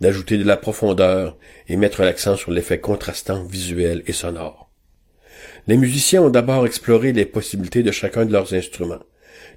d'ajouter 0.00 0.38
de 0.38 0.44
la 0.44 0.56
profondeur 0.56 1.36
et 1.66 1.76
mettre 1.76 2.04
l'accent 2.04 2.36
sur 2.36 2.52
l'effet 2.52 2.78
contrastant 2.78 3.42
visuel 3.42 4.04
et 4.06 4.12
sonore. 4.12 4.70
Les 5.66 5.76
musiciens 5.76 6.22
ont 6.22 6.30
d'abord 6.30 6.64
exploré 6.64 7.12
les 7.12 7.26
possibilités 7.26 7.82
de 7.82 7.90
chacun 7.90 8.24
de 8.24 8.32
leurs 8.32 8.54
instruments, 8.54 9.02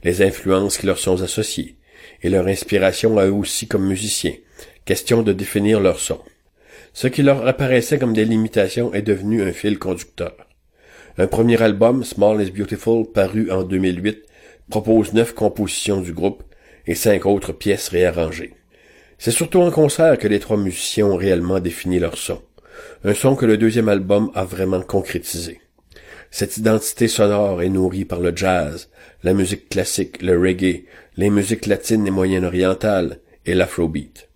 les 0.03 0.23
influences 0.23 0.79
qui 0.79 0.87
leur 0.87 0.97
sont 0.97 1.21
associées, 1.21 1.77
et 2.23 2.29
leur 2.31 2.47
inspiration 2.47 3.19
à 3.19 3.27
eux 3.27 3.31
aussi 3.31 3.67
comme 3.67 3.85
musiciens, 3.85 4.37
question 4.85 5.21
de 5.21 5.33
définir 5.33 5.81
leur 5.81 5.99
son. 5.99 6.19
Ce 6.93 7.05
qui 7.05 7.21
leur 7.21 7.45
apparaissait 7.45 7.99
comme 7.99 8.13
des 8.13 8.25
limitations 8.25 8.91
est 8.95 9.03
devenu 9.03 9.43
un 9.43 9.53
fil 9.53 9.77
conducteur. 9.77 10.35
Un 11.19 11.27
premier 11.27 11.61
album, 11.61 12.03
Small 12.03 12.41
is 12.41 12.49
Beautiful, 12.49 13.05
paru 13.11 13.51
en 13.51 13.61
2008, 13.61 14.23
propose 14.70 15.13
neuf 15.13 15.34
compositions 15.34 16.01
du 16.01 16.13
groupe 16.13 16.43
et 16.88 16.95
cinq 16.95 17.26
autres 17.26 17.53
pièces 17.53 17.89
réarrangées. 17.89 18.53
C'est 19.17 19.32
surtout 19.32 19.61
en 19.61 19.72
concert 19.72 20.17
que 20.17 20.28
les 20.28 20.39
trois 20.39 20.57
musiciens 20.57 21.07
ont 21.07 21.15
réellement 21.15 21.59
défini 21.59 21.99
leur 21.99 22.17
son. 22.17 22.41
Un 23.03 23.13
son 23.13 23.36
que 23.36 23.45
le 23.45 23.57
deuxième 23.57 23.89
album 23.89 24.32
a 24.34 24.45
vraiment 24.45 24.82
concrétisé. 24.82 25.59
Cette 26.32 26.57
identité 26.57 27.07
sonore 27.07 27.61
est 27.61 27.70
nourrie 27.70 28.05
par 28.05 28.20
le 28.20 28.36
jazz, 28.36 28.89
la 29.24 29.34
musique 29.34 29.67
classique, 29.70 30.22
le 30.22 30.39
reggae, 30.39 30.86
les 31.17 31.30
musiques 31.30 31.65
latines 31.65 32.07
et 32.07 32.11
moyen-orientales 32.11 33.20
et 33.45 33.55
l'afrobeat. 33.55 34.30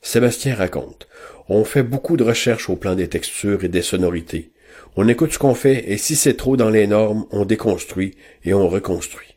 Sébastien 0.00 0.54
raconte, 0.54 1.06
on 1.48 1.64
fait 1.64 1.82
beaucoup 1.82 2.16
de 2.16 2.24
recherches 2.24 2.70
au 2.70 2.76
plan 2.76 2.94
des 2.94 3.08
textures 3.08 3.62
et 3.64 3.68
des 3.68 3.82
sonorités. 3.82 4.52
On 4.96 5.06
écoute 5.06 5.32
ce 5.32 5.38
qu'on 5.38 5.54
fait 5.54 5.92
et 5.92 5.96
si 5.96 6.16
c'est 6.16 6.36
trop 6.36 6.56
dans 6.56 6.70
les 6.70 6.86
normes, 6.86 7.26
on 7.30 7.44
déconstruit 7.44 8.16
et 8.44 8.54
on 8.54 8.68
reconstruit. 8.68 9.27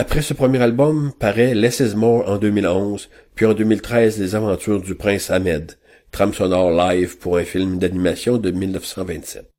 Après 0.00 0.22
ce 0.22 0.32
premier 0.32 0.62
album, 0.62 1.10
paraît 1.18 1.56
Less 1.56 1.80
is 1.80 1.96
More 1.96 2.28
en 2.28 2.38
2011, 2.38 3.08
puis 3.34 3.46
en 3.46 3.52
2013 3.52 4.20
Les 4.20 4.36
Aventures 4.36 4.80
du 4.80 4.94
Prince 4.94 5.28
Ahmed, 5.28 5.72
trame 6.12 6.32
sonore 6.32 6.70
live 6.70 7.18
pour 7.18 7.36
un 7.36 7.42
film 7.42 7.78
d'animation 7.80 8.36
de 8.36 8.52
1927. 8.52 9.50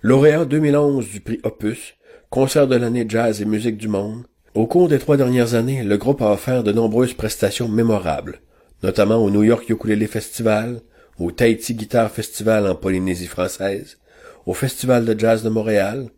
Lauréat 0.00 0.46
2011 0.46 1.10
du 1.10 1.20
prix 1.20 1.38
Opus, 1.42 1.96
concert 2.30 2.66
de 2.66 2.76
l'année 2.76 3.04
jazz 3.06 3.42
et 3.42 3.44
musique 3.44 3.76
du 3.76 3.88
monde, 3.88 4.24
au 4.54 4.66
cours 4.66 4.88
des 4.88 4.98
trois 4.98 5.18
dernières 5.18 5.52
années, 5.52 5.84
le 5.84 5.98
groupe 5.98 6.22
a 6.22 6.32
offert 6.32 6.62
de 6.62 6.72
nombreuses 6.72 7.12
prestations 7.12 7.68
mémorables, 7.68 8.40
notamment 8.82 9.22
au 9.22 9.28
New 9.28 9.42
York 9.42 9.68
Ukulele 9.68 10.08
Festival, 10.08 10.80
au 11.18 11.30
Tahiti 11.30 11.74
Guitar 11.74 12.10
Festival 12.10 12.66
en 12.66 12.74
Polynésie 12.74 13.26
française, 13.26 13.98
au 14.46 14.54
Festival 14.54 15.04
de 15.04 15.20
jazz 15.20 15.42
de 15.42 15.50
Montréal, 15.50 16.08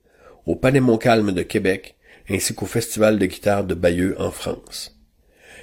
au 0.47 0.55
Palais 0.55 0.79
Montcalm 0.79 1.33
de 1.33 1.43
Québec, 1.43 1.97
ainsi 2.31 2.55
qu'au 2.55 2.67
Festival 2.67 3.19
de 3.19 3.27
guitare 3.27 3.65
de 3.65 3.75
Bayeux 3.75 4.15
en 4.19 4.31
France. 4.31 4.97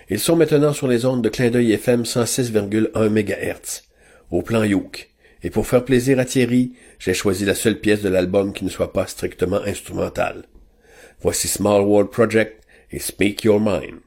Ils 0.10 0.20
sont 0.20 0.36
maintenant 0.36 0.74
sur 0.74 0.88
les 0.88 1.06
ondes 1.06 1.24
de 1.24 1.30
clin 1.30 1.50
d'œil 1.50 1.74
FM 1.74 2.04
106,1 2.04 3.10
MHz, 3.10 3.84
au 4.32 4.42
plan 4.42 4.64
Youk. 4.64 5.10
Et 5.44 5.50
pour 5.50 5.68
faire 5.68 5.86
plaisir 5.86 6.20
à 6.20 6.26
Thierry, 6.26 6.74
j'ai 7.00 7.14
choisi 7.14 7.46
la 7.46 7.56
seule 7.56 7.80
pièce 7.80 8.02
de 8.02 8.10
l'album 8.10 8.54
qui 8.54 8.66
ne 8.66 8.70
soit 8.70 8.94
pas 8.94 9.08
strictement 9.08 9.62
instrumentale. 9.62 10.46
Voici 11.22 11.48
Small 11.48 11.82
World 11.82 12.10
Project 12.10 12.64
et 12.92 13.00
Speak 13.00 13.44
Your 13.44 13.60
Mind. 13.60 14.00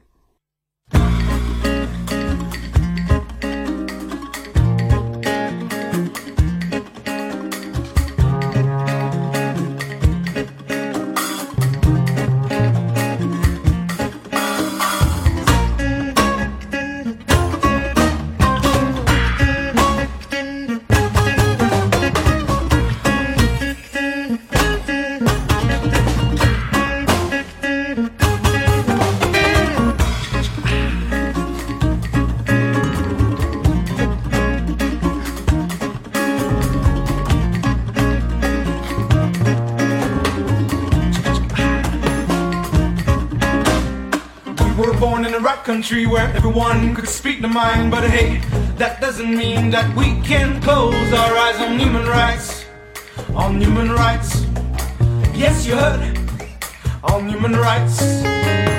Where 46.11 46.27
everyone 46.35 46.93
could 46.93 47.07
speak 47.07 47.39
their 47.41 47.49
mind. 47.49 47.89
But 47.89 48.03
hey, 48.03 48.39
that 48.75 48.99
doesn't 48.99 49.33
mean 49.33 49.69
that 49.71 49.95
we 49.95 50.19
can 50.21 50.61
close 50.61 51.13
our 51.13 51.33
eyes 51.37 51.59
on 51.61 51.79
human 51.79 52.05
rights. 52.05 52.65
On 53.33 53.59
human 53.61 53.89
rights. 53.91 54.45
Yes, 55.33 55.65
you 55.65 55.75
heard. 55.75 56.01
On 57.03 57.29
human 57.29 57.53
rights. 57.53 58.70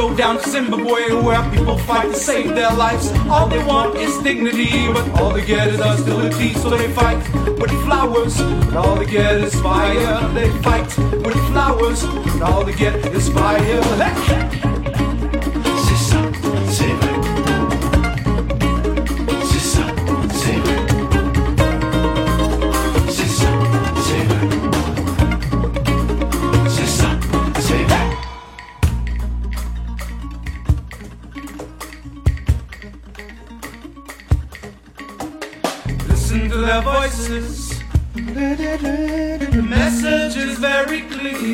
Go 0.00 0.16
down 0.16 0.38
to 0.38 0.48
Zimbabwe 0.48 1.12
where 1.12 1.42
people 1.50 1.76
fight 1.76 2.08
to 2.08 2.14
save 2.14 2.54
their 2.54 2.72
lives. 2.72 3.12
All 3.28 3.46
they 3.46 3.62
want 3.64 3.96
is 3.96 4.16
dignity, 4.22 4.90
but 4.94 5.06
all 5.20 5.30
they 5.34 5.44
get 5.44 5.68
is 5.68 5.78
hostility. 5.78 6.54
So 6.54 6.70
they 6.70 6.90
fight 6.92 7.18
with 7.60 7.70
flowers, 7.84 8.40
and 8.40 8.76
all 8.76 8.96
they 8.96 9.04
get 9.04 9.34
is 9.44 9.54
fire. 9.60 10.26
They 10.32 10.48
fight 10.62 10.88
with 11.24 11.38
flowers, 11.50 12.02
and 12.04 12.42
all 12.42 12.64
they 12.64 12.74
get 12.74 12.94
is 13.14 13.28
fire. 13.28 14.69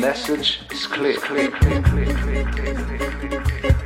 message 0.07 0.61
is 0.71 0.87
clear. 0.87 1.17
clear, 1.17 1.51
clear, 1.51 1.81
clear, 1.81 2.13
clear, 2.13 2.45
clear, 2.45 2.75
clear, 2.85 3.11
clear, 3.11 3.43
clear. 3.43 3.76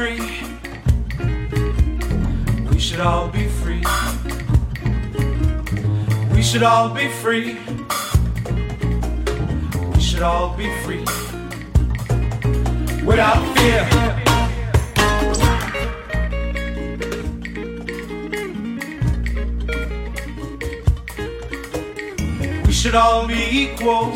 Free. 0.00 0.18
We 2.70 2.78
should 2.78 3.00
all 3.00 3.28
be 3.28 3.46
free. 3.60 3.84
We 6.32 6.42
should 6.42 6.62
all 6.62 6.88
be 6.88 7.08
free. 7.20 7.58
We 9.92 10.00
should 10.00 10.22
all 10.22 10.56
be 10.56 10.68
free. 10.84 11.04
Without 13.04 13.42
fear. 13.56 13.84
We 22.66 22.72
should 22.72 22.94
all 22.94 23.26
be 23.26 23.40
equal. 23.62 24.14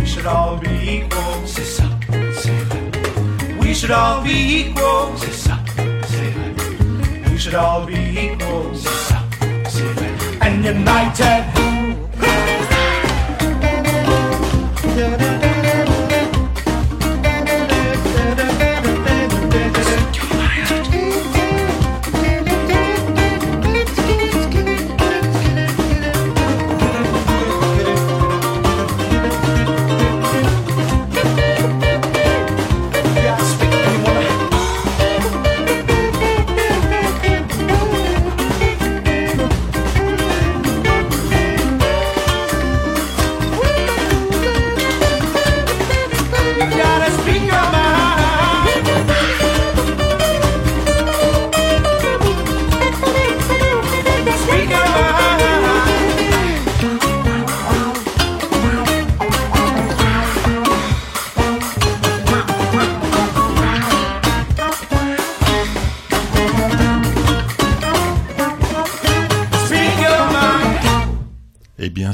We 0.00 0.06
should 0.06 0.24
all 0.24 0.56
be 0.56 0.74
equal. 0.96 1.87
Should 3.78 3.92
all 3.92 4.24
be 4.24 4.30
equal. 4.30 5.16
C'est 5.16 5.38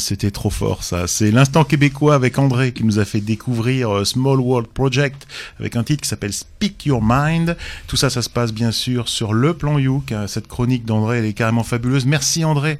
c'était 0.04 0.30
trop 0.30 0.50
fort, 0.50 0.84
ça. 0.84 1.06
C'est 1.06 1.30
l'instant 1.30 1.64
québécois 1.64 2.14
avec 2.14 2.38
André 2.38 2.72
qui 2.72 2.84
nous 2.84 2.98
a 2.98 3.04
fait 3.04 3.20
découvrir 3.20 3.90
euh, 3.90 4.04
Small 4.04 4.38
World 4.38 4.68
Project 4.68 5.26
avec 5.60 5.76
un 5.76 5.84
titre 5.84 6.02
qui 6.02 6.08
s'appelle 6.08 6.32
Speak 6.32 6.86
Your 6.86 7.00
Mind. 7.02 7.56
Tout 7.86 7.96
ça, 7.96 8.10
ça 8.10 8.22
se 8.22 8.28
passe 8.30 8.52
bien 8.52 8.72
sûr 8.72 9.08
sur 9.08 9.32
le 9.34 9.54
plan 9.54 9.78
Youk. 9.78 10.12
Cette 10.26 10.46
chronique 10.48 10.84
d'André, 10.84 11.18
elle 11.18 11.24
est 11.26 11.32
carrément 11.32 11.62
fabuleuse. 11.64 12.06
Merci 12.06 12.44
André 12.44 12.78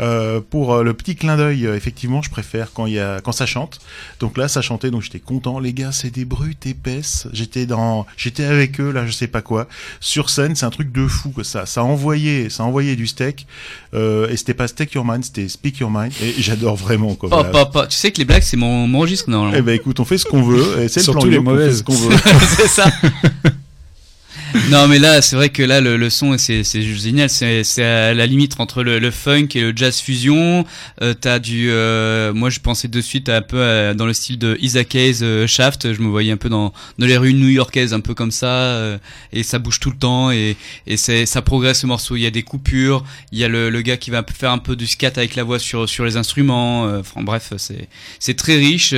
euh, 0.00 0.40
pour 0.48 0.74
euh, 0.74 0.82
le 0.82 0.92
petit 0.94 1.16
clin 1.16 1.36
d'œil. 1.36 1.66
Euh, 1.66 1.76
Effectivement, 1.76 2.22
je 2.22 2.30
préfère 2.30 2.72
quand 2.72 2.86
il 2.86 2.94
y 2.94 2.98
a 3.00 3.20
quand 3.20 3.32
ça 3.32 3.46
chante. 3.46 3.78
Donc 4.20 4.36
là, 4.38 4.48
ça 4.48 4.60
chantait, 4.62 4.90
donc 4.90 5.02
j'étais 5.02 5.18
content. 5.20 5.58
Les 5.60 5.72
gars, 5.72 5.92
c'est 5.92 6.10
des 6.10 6.24
brutes 6.24 6.66
épaisses. 6.66 7.28
J'étais 7.32 7.66
dans, 7.66 8.06
j'étais 8.16 8.44
avec 8.44 8.80
eux 8.80 8.90
là, 8.90 9.06
je 9.06 9.12
sais 9.12 9.26
pas 9.28 9.42
quoi. 9.42 9.68
Sur 10.00 10.30
scène, 10.30 10.54
c'est 10.56 10.66
un 10.66 10.70
truc 10.70 10.90
de 10.92 11.06
fou 11.06 11.30
que 11.30 11.42
ça. 11.42 11.66
Ça 11.66 11.84
envoyait, 11.84 12.48
ça 12.50 12.64
envoyait 12.64 12.96
du 12.96 13.06
steak. 13.06 13.46
Euh, 13.94 14.28
et 14.28 14.36
c'était 14.36 14.54
pas 14.54 14.68
Steak 14.68 14.92
Your 14.92 15.04
Mind, 15.04 15.24
c'était 15.24 15.48
Speak 15.48 15.78
Your 15.78 15.90
Mind. 15.90 16.12
Et 16.22 16.34
j'adore 16.38 16.76
vraiment 16.76 17.14
quoi. 17.14 17.28
Oh, 17.32 17.36
Voilà. 17.36 17.50
papa, 17.50 17.86
tu 17.86 17.96
sais 17.96 18.10
que 18.10 18.18
les 18.18 18.24
blagues, 18.24 18.42
c'est 18.42 18.56
mon, 18.56 18.86
mon 18.86 18.98
registre, 19.00 19.30
normalement. 19.30 19.56
Eh 19.58 19.62
ben 19.62 19.74
écoute, 19.74 20.00
on 20.00 20.04
fait 20.04 20.18
ce 20.18 20.24
qu'on 20.26 20.42
veut. 20.42 20.82
Et 20.82 20.88
c'est 20.88 21.00
le 21.00 21.04
Surtout 21.04 21.20
plan 21.20 21.30
les 21.30 21.36
Youk, 21.36 21.46
on 21.46 21.50
fait 21.50 21.56
mauvaises. 21.56 21.78
ce 21.78 21.82
qu'on 21.82 21.94
veut. 21.94 22.15
c'est 22.56 22.68
ça. 22.68 22.84
non, 24.70 24.86
mais 24.86 24.98
là, 24.98 25.22
c'est 25.22 25.34
vrai 25.36 25.48
que 25.48 25.62
là, 25.62 25.80
le, 25.80 25.96
le 25.96 26.08
son, 26.08 26.36
c'est 26.38 26.62
c'est 26.62 26.80
génial. 26.82 27.28
C'est 27.28 27.64
c'est 27.64 27.84
à 27.84 28.14
la 28.14 28.26
limite 28.26 28.54
entre 28.58 28.82
le, 28.82 28.98
le 28.98 29.10
funk 29.10 29.48
et 29.54 29.60
le 29.60 29.72
jazz 29.74 29.98
fusion. 30.00 30.64
Euh, 31.02 31.14
T'as 31.20 31.38
du, 31.38 31.68
euh, 31.70 32.32
moi, 32.32 32.48
je 32.50 32.60
pensais 32.60 32.86
de 32.88 33.00
suite 33.00 33.28
un 33.28 33.42
peu 33.42 33.62
à- 33.62 33.94
dans 33.94 34.06
le 34.06 34.12
style 34.12 34.38
de 34.38 34.56
Isaac 34.60 34.94
Hayes, 34.94 35.18
euh, 35.22 35.46
Shaft. 35.46 35.92
Je 35.92 36.00
me 36.00 36.08
voyais 36.08 36.32
un 36.32 36.36
peu 36.36 36.48
dans 36.48 36.72
dans 36.98 37.06
les 37.06 37.16
rues 37.16 37.34
new-yorkaises, 37.34 37.92
un 37.92 38.00
peu 38.00 38.14
comme 38.14 38.30
ça, 38.30 38.46
euh, 38.46 38.98
et 39.32 39.42
ça 39.42 39.58
bouge 39.58 39.80
tout 39.80 39.90
le 39.90 39.96
temps 39.98 40.30
et 40.30 40.56
et 40.86 40.96
c'est 40.96 41.26
ça 41.26 41.42
progresse 41.42 41.80
ce 41.80 41.86
morceau. 41.86 42.14
Il 42.16 42.22
y 42.22 42.26
a 42.26 42.30
des 42.30 42.42
coupures, 42.42 43.04
il 43.32 43.38
y 43.38 43.44
a 43.44 43.48
le, 43.48 43.68
le 43.68 43.82
gars 43.82 43.96
qui 43.96 44.10
va 44.10 44.24
faire 44.32 44.52
un 44.52 44.58
peu 44.58 44.76
du 44.76 44.86
scat 44.86 45.12
avec 45.16 45.34
la 45.34 45.42
voix 45.44 45.58
sur 45.58 45.88
sur 45.88 46.04
les 46.04 46.16
instruments. 46.16 46.86
euh, 46.86 47.00
Enfin 47.00 47.22
bref, 47.22 47.52
c'est 47.56 47.88
c'est 48.20 48.34
très 48.34 48.56
riche 48.56 48.92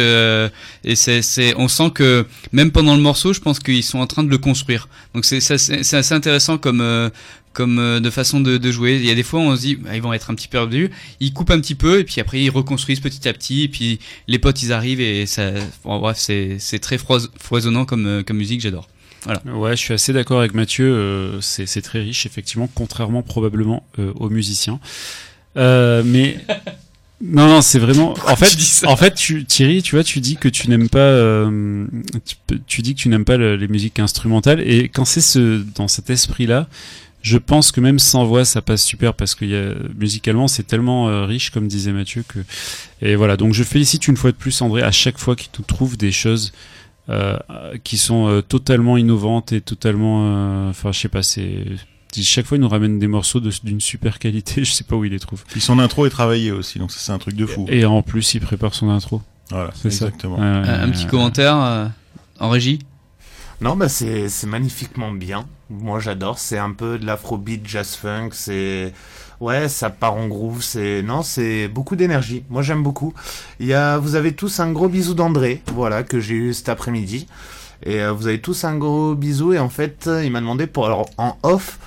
et 0.84 0.94
c'est 0.94 1.54
on 1.56 1.68
sent 1.68 1.90
que 1.94 2.26
même 2.52 2.70
pendant 2.70 2.94
le 2.94 3.02
morceau, 3.02 3.32
je 3.32 3.40
pense 3.40 3.58
qu'ils 3.60 3.82
sont 3.82 3.98
en 3.98 4.06
train 4.06 4.22
de 4.24 4.30
le 4.30 4.38
construire. 4.38 4.88
Donc 5.14 5.24
c'est 5.24 5.37
c'est 5.40 5.94
assez 5.96 6.14
intéressant 6.14 6.58
comme 6.58 6.80
euh, 6.80 7.10
comme 7.52 7.78
euh, 7.78 8.00
de 8.00 8.10
façon 8.10 8.40
de, 8.40 8.56
de 8.56 8.70
jouer. 8.70 8.96
Il 8.96 9.04
y 9.04 9.10
a 9.10 9.14
des 9.14 9.22
fois 9.22 9.40
on 9.40 9.56
se 9.56 9.60
dit 9.60 9.76
bah, 9.76 9.90
ils 9.94 10.02
vont 10.02 10.12
être 10.12 10.30
un 10.30 10.34
petit 10.34 10.48
peu 10.48 10.58
perdus, 10.58 10.90
ils 11.20 11.32
coupent 11.32 11.50
un 11.50 11.60
petit 11.60 11.74
peu 11.74 11.98
et 12.00 12.04
puis 12.04 12.20
après 12.20 12.40
ils 12.40 12.50
reconstruisent 12.50 13.00
petit 13.00 13.28
à 13.28 13.32
petit 13.32 13.64
et 13.64 13.68
puis 13.68 13.98
les 14.26 14.38
potes 14.38 14.62
ils 14.62 14.72
arrivent 14.72 15.00
et 15.00 15.26
ça 15.26 15.50
bon, 15.84 15.98
bref 15.98 16.16
c'est 16.18 16.78
très 16.80 16.98
foisonnant 16.98 17.84
comme 17.84 18.06
euh, 18.06 18.22
comme 18.22 18.36
musique, 18.36 18.60
j'adore. 18.60 18.88
Voilà. 19.24 19.42
Ouais, 19.46 19.72
je 19.76 19.82
suis 19.82 19.94
assez 19.94 20.12
d'accord 20.12 20.38
avec 20.38 20.54
Mathieu. 20.54 20.86
euh, 20.86 21.40
c'est 21.40 21.66
c'est 21.66 21.82
très 21.82 22.00
riche, 22.00 22.24
effectivement, 22.26 22.68
contrairement 22.72 23.22
probablement 23.22 23.84
euh, 23.98 24.12
aux 24.14 24.30
musiciens. 24.30 24.78
Mais 25.56 26.38
non, 27.20 27.48
non, 27.48 27.60
c'est 27.62 27.78
vraiment. 27.80 28.14
En 28.26 28.36
fait, 28.36 28.46
tu 28.56 28.86
en 28.86 28.96
fait, 28.96 29.14
tu, 29.14 29.44
Thierry, 29.44 29.82
tu 29.82 29.96
vois, 29.96 30.04
tu 30.04 30.20
dis 30.20 30.36
que 30.36 30.48
tu 30.48 30.68
n'aimes 30.70 30.88
pas. 30.88 30.98
euh, 30.98 31.84
tu, 32.68 32.80
dis 32.82 32.94
que 32.94 33.00
tu 33.00 33.08
n'aimes 33.08 33.24
pas 33.24 33.36
le- 33.36 33.56
les 33.56 33.66
musiques 33.68 33.98
instrumentales, 33.98 34.60
et 34.60 34.88
quand 34.88 35.04
c'est 35.04 35.20
ce 35.20 35.62
dans 35.74 35.88
cet 35.88 36.10
esprit-là, 36.10 36.68
je 37.22 37.36
pense 37.36 37.72
que 37.72 37.80
même 37.80 37.98
sans 37.98 38.24
voix, 38.24 38.44
ça 38.44 38.62
passe 38.62 38.84
super 38.84 39.14
parce 39.14 39.34
que 39.34 39.44
y 39.44 39.56
a, 39.56 39.74
musicalement, 39.98 40.46
c'est 40.46 40.62
tellement 40.62 41.08
euh, 41.08 41.24
riche, 41.24 41.50
comme 41.50 41.66
disait 41.66 41.92
Mathieu, 41.92 42.24
que. 42.26 42.38
Et 43.02 43.16
voilà. 43.16 43.36
Donc, 43.36 43.52
je 43.52 43.64
félicite 43.64 44.06
une 44.06 44.16
fois 44.16 44.30
de 44.30 44.36
plus 44.36 44.60
André 44.62 44.82
à 44.82 44.92
chaque 44.92 45.18
fois 45.18 45.34
qu'il 45.34 45.50
trouve 45.66 45.96
des 45.96 46.12
choses 46.12 46.52
euh, 47.10 47.36
qui 47.82 47.98
sont 47.98 48.42
totalement 48.48 48.96
innovantes 48.96 49.52
et 49.52 49.60
totalement 49.60 50.68
enfin 50.68 50.92
je 50.92 50.98
sais 51.00 51.08
pas 51.08 51.22
c'est 51.22 51.64
chaque 52.16 52.46
fois 52.46 52.56
il 52.56 52.60
nous 52.60 52.68
ramène 52.68 52.98
des 52.98 53.06
morceaux 53.06 53.40
de- 53.40 53.52
d'une 53.62 53.80
super 53.80 54.18
qualité 54.18 54.64
je 54.64 54.72
sais 54.72 54.84
pas 54.84 54.96
où 54.96 55.04
il 55.04 55.12
les 55.12 55.18
trouve 55.20 55.44
Puis 55.48 55.60
son 55.60 55.78
intro 55.78 56.06
est 56.06 56.10
travaillé 56.10 56.50
aussi, 56.50 56.78
donc 56.78 56.90
ça 56.90 56.98
c'est 57.00 57.12
un 57.12 57.18
truc 57.18 57.34
de 57.36 57.46
fou. 57.46 57.66
et 57.68 57.84
en 57.84 58.02
plus 58.02 58.34
il 58.34 58.40
prépare 58.40 58.74
son 58.74 58.90
intro 58.90 59.22
Voilà, 59.50 59.70
c'est 59.74 59.90
ça 59.90 60.06
exactement. 60.06 60.36
Ouais, 60.38 60.68
Un, 60.68 60.88
petit 60.90 61.06
commentaire 61.06 61.56
euh, 61.56 61.86
en 62.40 62.48
régie? 62.50 62.80
Non, 63.60 63.74
bah 63.76 63.88
c'est 63.88 64.28
c'est 64.28 64.46
magnifiquement 64.46 65.10
bien. 65.10 65.46
Moi, 65.68 65.98
j'adore. 66.00 66.38
C'est 66.38 66.58
un 66.58 66.70
peu 66.72 66.96
de 66.98 67.04
l'afrobeat, 67.04 67.66
jazz 67.66 67.96
funk. 67.96 68.30
C'est 68.32 68.92
ouais, 69.40 69.68
ça 69.68 69.90
part 69.90 70.14
en 70.14 70.28
groove. 70.28 70.62
C'est 70.62 71.02
non, 71.02 71.22
c'est 71.22 71.66
beaucoup 71.66 71.96
d'énergie. 71.96 72.44
Moi, 72.50 72.62
j'aime 72.62 72.84
beaucoup. 72.84 73.14
Il 73.58 73.66
y 73.66 73.74
a, 73.74 73.98
vous 73.98 74.14
avez 74.14 74.32
tous 74.32 74.60
un 74.60 74.70
gros 74.70 74.88
bisou 74.88 75.14
d'André, 75.14 75.60
voilà 75.74 76.04
que 76.04 76.20
j'ai 76.20 76.34
eu 76.36 76.54
cet 76.54 76.68
après-midi. 76.68 77.26
Et 77.84 78.00
euh, 78.00 78.12
vous 78.12 78.26
avez 78.26 78.40
tous 78.40 78.64
un 78.64 78.76
gros 78.76 79.14
bisou. 79.14 79.52
Et 79.52 79.58
en 79.58 79.68
fait, 79.68 80.06
euh, 80.06 80.24
il 80.24 80.30
m'a 80.32 80.40
demandé 80.40 80.66
pour 80.66 80.86
alors 80.86 81.08
en 81.18 81.36
off. 81.42 81.78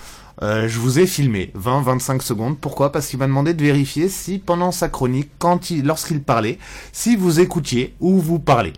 euh, 0.41 0.67
je 0.67 0.79
vous 0.79 0.99
ai 0.99 1.05
filmé 1.05 1.51
20-25 1.59 2.21
secondes. 2.21 2.57
Pourquoi? 2.57 2.91
Parce 2.91 3.07
qu'il 3.07 3.19
m'a 3.19 3.27
demandé 3.27 3.53
de 3.53 3.63
vérifier 3.63 4.09
si 4.09 4.39
pendant 4.39 4.71
sa 4.71 4.89
chronique, 4.89 5.29
quand 5.37 5.69
il, 5.69 5.85
lorsqu'il 5.85 6.21
parlait, 6.21 6.57
si 6.91 7.15
vous 7.15 7.39
écoutiez 7.39 7.93
ou 7.99 8.19
vous 8.19 8.39
parlez. 8.39 8.73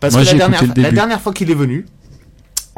Parce 0.00 0.14
Moi, 0.14 0.24
que 0.24 0.80
la 0.80 0.90
dernière 0.90 1.20
fois 1.20 1.32
qu'il 1.32 1.50
est 1.50 1.54
venu, 1.54 1.86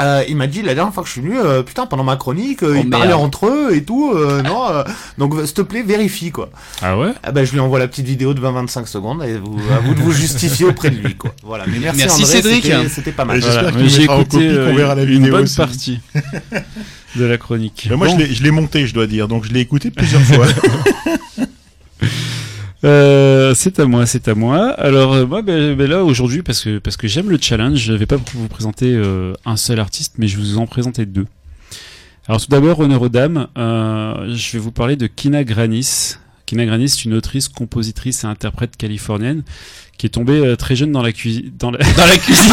euh, 0.00 0.22
il 0.28 0.36
m'a 0.36 0.46
dit 0.46 0.62
la 0.62 0.74
dernière 0.74 0.92
fois 0.92 1.02
que 1.02 1.08
je 1.08 1.12
suis 1.12 1.20
venu, 1.22 1.38
euh, 1.38 1.62
putain, 1.62 1.86
pendant 1.86 2.04
ma 2.04 2.16
chronique, 2.16 2.62
euh, 2.62 2.74
Oh, 2.76 2.80
ils 2.84 2.90
parlaient 2.90 3.12
entre 3.14 3.46
eux 3.46 3.74
et 3.74 3.82
tout. 3.82 4.12
euh, 4.14 4.42
non, 4.42 4.68
euh, 4.68 4.84
donc 5.18 5.34
s'il 5.44 5.54
te 5.54 5.62
plaît, 5.62 5.82
vérifie 5.82 6.30
quoi. 6.30 6.50
ah 6.82 6.98
ouais? 6.98 7.12
Ah 7.22 7.32
bah, 7.32 7.44
je 7.44 7.52
lui 7.52 7.60
envoie 7.60 7.78
la 7.78 7.88
petite 7.88 8.06
vidéo 8.06 8.34
de 8.34 8.40
20-25 8.40 8.86
secondes 8.86 9.22
et 9.24 9.38
vous, 9.38 9.58
à 9.74 9.78
vous 9.80 9.94
de 9.94 10.00
vous 10.00 10.12
justifier 10.12 10.66
auprès 10.66 10.90
de 10.90 10.96
lui 10.96 11.14
quoi. 11.16 11.34
Voilà. 11.42 11.64
Mais 11.66 11.78
merci, 11.78 11.98
Merci, 12.00 12.22
André, 12.24 12.42
Cédric. 12.42 12.90
c'était- 12.90 13.12
pas 13.12 13.24
mal. 13.24 13.40
J'espère 13.40 13.70
Voilà. 13.72 13.88
j'ai 13.88 14.02
écouté 14.02 14.24
copie 14.24 14.30
qu'on 14.30 14.40
euh, 14.54 14.72
verra 14.76 14.94
la 14.94 15.02
une 15.04 15.08
vidéo 15.08 15.30
bonne 15.32 15.44
aussi. 15.44 15.56
partie 15.56 16.00
de 17.16 17.24
la 17.24 17.38
chronique 17.38 17.86
Mais 17.90 17.96
moi, 17.96 18.08
Bon. 18.08 18.18
je 18.30 18.42
l'ai 18.42 18.50
monté, 18.50 18.86
je 18.86 18.92
dois 18.94 19.06
dire, 19.06 19.28
donc 19.28 19.44
je 19.46 19.52
l'ai 19.52 19.60
écouté 19.60 19.90
plusieurs 19.90 20.20
fois. 20.22 20.46
Euh, 22.86 23.52
c'est 23.54 23.80
à 23.80 23.86
moi, 23.86 24.06
c'est 24.06 24.28
à 24.28 24.34
moi. 24.36 24.68
Alors 24.70 25.14
euh, 25.14 25.26
moi, 25.26 25.42
ben, 25.42 25.74
ben 25.74 25.90
là 25.90 26.04
aujourd'hui, 26.04 26.42
parce 26.42 26.62
que 26.62 26.78
parce 26.78 26.96
que 26.96 27.08
j'aime 27.08 27.30
le 27.30 27.38
challenge, 27.40 27.78
je 27.78 27.92
vais 27.92 28.06
pas 28.06 28.16
vous 28.16 28.46
présenter 28.46 28.94
euh, 28.94 29.32
un 29.44 29.56
seul 29.56 29.80
artiste, 29.80 30.14
mais 30.18 30.28
je 30.28 30.38
vous 30.38 30.58
en 30.58 30.66
présenter 30.66 31.04
deux. 31.04 31.26
Alors 32.28 32.40
tout 32.40 32.48
d'abord, 32.48 32.78
honneur 32.78 33.02
aux 33.02 33.08
dames, 33.08 33.48
euh, 33.58 34.32
je 34.32 34.52
vais 34.52 34.58
vous 34.60 34.70
parler 34.70 34.94
de 34.94 35.08
Kina 35.08 35.42
Granis. 35.42 36.16
Kina 36.46 36.64
Granis, 36.64 36.90
c'est 36.90 37.04
une 37.04 37.14
autrice, 37.14 37.48
compositrice 37.48 38.24
et 38.24 38.26
interprète 38.26 38.76
californienne 38.76 39.42
qui 39.98 40.06
est 40.06 40.10
tombée 40.10 40.38
euh, 40.38 40.56
très 40.56 40.76
jeune 40.76 40.92
dans 40.92 41.02
la 41.02 41.12
cuisine. 41.12 41.52
Dans 41.58 41.70
la... 41.70 41.78
Dans 41.78 42.06
la 42.06 42.18
cuisine. 42.18 42.52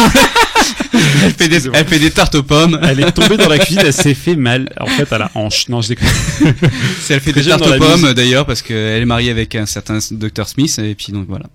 elle, 1.22 1.32
fait 1.32 1.48
des, 1.48 1.68
elle 1.72 1.86
fait 1.86 1.98
des 1.98 2.10
tartes 2.10 2.34
aux 2.34 2.42
pommes. 2.42 2.78
Elle 2.82 3.00
est 3.00 3.12
tombée 3.12 3.36
dans 3.36 3.48
la 3.48 3.58
cuisine, 3.58 3.82
elle 3.84 3.92
s'est 3.92 4.14
fait 4.14 4.36
mal. 4.36 4.72
En 4.80 4.86
fait, 4.86 5.12
à 5.12 5.18
la 5.18 5.30
hanche. 5.34 5.68
Non, 5.68 5.80
je 5.80 5.88
déconne. 5.88 6.08
Elle 6.40 7.20
fait 7.20 7.32
Très 7.32 7.42
des 7.42 7.48
tartes 7.48 7.66
aux 7.66 7.78
pommes 7.78 8.12
d'ailleurs 8.14 8.46
parce 8.46 8.62
qu'elle 8.62 9.02
est 9.02 9.06
mariée 9.06 9.30
avec 9.30 9.54
un 9.54 9.66
certain 9.66 9.98
Dr 10.10 10.48
Smith 10.48 10.78
et 10.78 10.94
puis 10.94 11.12
donc 11.12 11.26
voilà. 11.28 11.46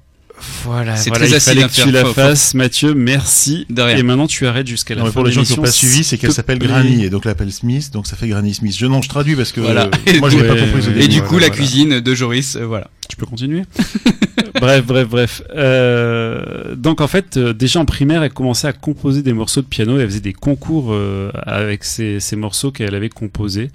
Voilà, 0.64 0.96
C'est 0.96 1.10
voilà, 1.10 1.26
très 1.28 1.38
il 1.38 1.42
fallait 1.42 1.64
que 1.64 1.82
tu 1.84 1.92
la 1.92 2.06
fasses, 2.06 2.54
Mathieu. 2.54 2.94
Merci. 2.94 3.66
De 3.70 3.82
rien. 3.82 3.98
Et 3.98 4.04
maintenant, 4.04 4.28
tu 4.28 4.48
arrêtes 4.48 4.68
jusqu'à 4.68 4.96
la 4.96 5.02
Non, 5.02 5.08
fin 5.08 5.14
pour 5.14 5.24
les 5.26 5.32
gens 5.32 5.44
qui 5.44 5.56
n'ont 5.56 5.64
pas 5.64 5.72
suivi, 5.72 6.04
c'est 6.04 6.18
qu'elle 6.18 6.32
s'appelle. 6.32 6.60
Granny 6.60 7.06
et 7.06 7.10
donc 7.10 7.26
l'appelle 7.26 7.52
Smith, 7.52 7.92
donc 7.94 8.08
ça 8.08 8.16
fait 8.16 8.28
Granny 8.28 8.54
Smith. 8.54 8.76
Je 8.78 8.86
non, 8.86 9.02
je 9.02 9.10
traduis 9.10 9.36
parce 9.36 9.52
que 9.52 9.62
Voilà. 9.62 9.90
euh, 10.08 10.20
moi 10.20 10.30
je 10.30 10.38
l'ai 10.38 10.48
pas 10.48 10.56
compris 10.56 10.84
Et. 10.98 11.04
Et 11.06 11.08
du 11.08 11.22
coup 11.22 11.32
Voilà, 11.32 11.48
la 11.48 11.54
cuisine 11.54 12.00
de 12.00 12.16
Joris, 12.16 12.56
euh, 12.56 12.66
voilà. 12.66 12.90
Tu 13.08 13.16
peux 13.16 13.26
continuer 13.26 13.64
Bref, 14.60 14.86
bref, 14.86 15.08
bref. 15.08 15.42
Euh, 15.56 16.76
donc 16.76 17.02
en 17.02 17.08
fait, 17.08 17.38
euh, 17.38 17.54
déjà 17.54 17.80
en 17.80 17.86
primaire, 17.86 18.24
elle 18.24 18.32
commençait 18.34 18.68
à 18.68 18.74
composer 18.74 19.22
des 19.22 19.34
morceaux 19.34 19.62
de 19.62 19.68
piano. 19.68 19.98
Elle 19.98 20.08
faisait 20.08 20.20
des 20.20 20.34
concours 20.34 20.92
euh, 20.92 21.32
avec 21.44 21.84
ces, 21.84 22.20
morceaux 22.36 22.72
qu'elle 22.72 22.96
avait 22.96 23.10
composés. 23.10 23.70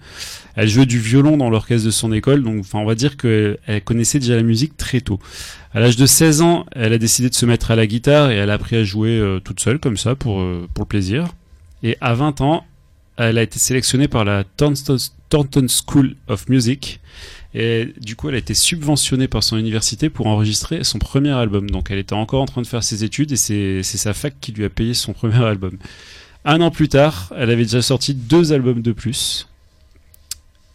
Elle 0.57 0.69
jouait 0.69 0.87
du 0.87 0.99
violon 0.99 1.37
dans 1.37 1.51
l'orchestre 1.51 1.87
de 1.87 1.91
son 1.91 2.13
école. 2.13 2.43
Donc, 2.43 2.61
enfin, 2.61 2.79
on 2.79 2.85
va 2.85 2.95
dire 2.95 3.17
qu'elle 3.17 3.59
elle 3.67 3.83
connaissait 3.83 4.19
déjà 4.19 4.37
la 4.37 4.43
musique 4.43 4.77
très 4.77 5.01
tôt. 5.01 5.19
À 5.75 5.81
l'âge 5.81 5.97
de 5.97 6.07
16 6.07 6.41
ans, 6.43 6.67
elle 6.73 6.93
a 6.93 6.99
décidé 6.99 7.29
de 7.29 7.35
se 7.35 7.47
mettre 7.47 7.71
à 7.73 7.77
la 7.77 7.87
guitare 7.87 8.31
et 8.31 8.37
elle 8.37 8.51
a 8.51 8.55
appris 8.55 8.77
à 8.77 8.85
jouer 8.85 9.19
euh, 9.19 9.41
toute 9.41 9.59
seule 9.61 9.81
comme 9.81 9.97
ça 9.97 10.15
pour 10.15 10.41
euh, 10.41 10.69
le 10.79 10.85
plaisir. 10.85 11.27
Et 11.83 11.97
à 12.01 12.15
20 12.15 12.41
ans, 12.43 12.65
elle 13.17 13.39
a 13.39 13.43
été 13.43 13.59
sélectionnée 13.59 14.07
par 14.09 14.25
la 14.25 14.45
Thornton, 14.45 15.67
School 15.69 16.15
of 16.29 16.49
Music. 16.49 17.01
Et 17.55 17.93
du 18.01 18.15
coup, 18.17 18.29
elle 18.29 18.37
a 18.37 18.39
été 18.39 18.55
subventionnée 18.55 19.27
par 19.29 19.43
son 19.43 19.57
université 19.57 20.11
pour 20.11 20.27
enregistrer 20.29 20.85
son 20.85 20.99
premier 20.99 21.31
album. 21.31 21.69
Donc, 21.71 21.91
elle 21.91 21.99
était 21.99 22.13
encore 22.15 22.43
en 22.43 22.47
train 22.47 22.63
de 22.63 22.67
faire 22.67 22.83
ses 22.85 23.03
études 23.05 23.33
et 23.33 23.37
c'est 23.37 23.83
sa 23.83 24.15
fac 24.15 24.35
qui 24.41 24.53
lui 24.53 24.65
a 24.65 24.71
payé 24.71 24.95
son 24.95 25.13
premier 25.13 25.45
album. 25.45 25.77
Un 26.45 26.61
an 26.61 26.71
plus 26.71 26.89
tard, 26.89 27.33
elle 27.37 27.51
avait 27.51 27.65
déjà 27.65 27.83
sorti 27.83 28.15
deux 28.15 28.53
albums 28.53 28.83
de 28.83 28.93
plus. 28.93 29.49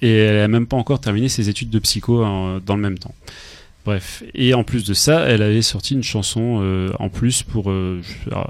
Et 0.02 0.12
elle 0.18 0.42
a 0.44 0.48
même 0.50 0.68
pas 0.68 0.78
encore 0.78 1.00
terminé 1.00 1.30
ses 1.30 1.48
études 1.50 1.70
de 1.70 1.80
psycho 1.80 2.24
en- 2.24 2.60
dans 2.60 2.76
le 2.76 2.82
même 2.82 2.98
temps. 2.98 3.14
Bref. 3.90 4.22
Et 4.36 4.54
en 4.54 4.64
plus 4.64 4.84
de 4.84 4.94
ça, 4.94 5.22
elle 5.22 5.42
avait 5.42 5.64
sorti 5.64 5.96
une 5.96 6.04
chanson 6.04 6.60
euh, 6.62 6.92
en 7.00 7.10
plus 7.10 7.42
pour 7.42 7.72
euh, 7.72 8.04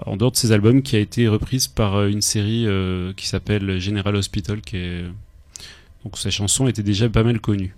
en 0.05 0.17
dehors 0.17 0.33
de 0.33 0.35
ses 0.35 0.51
albums 0.51 0.81
qui 0.81 0.97
a 0.97 0.99
été 0.99 1.29
reprise 1.29 1.69
par 1.69 1.95
euh, 1.95 2.09
une 2.09 2.21
série 2.21 2.67
qui 3.15 3.25
s'appelle 3.25 3.79
General 3.79 4.13
Hospital 4.17 4.59
qui 4.59 4.75
est 4.75 5.03
donc 6.03 6.17
sa 6.17 6.29
chanson 6.29 6.67
était 6.67 6.83
déjà 6.83 7.07
pas 7.07 7.23
mal 7.23 7.39
connue. 7.39 7.73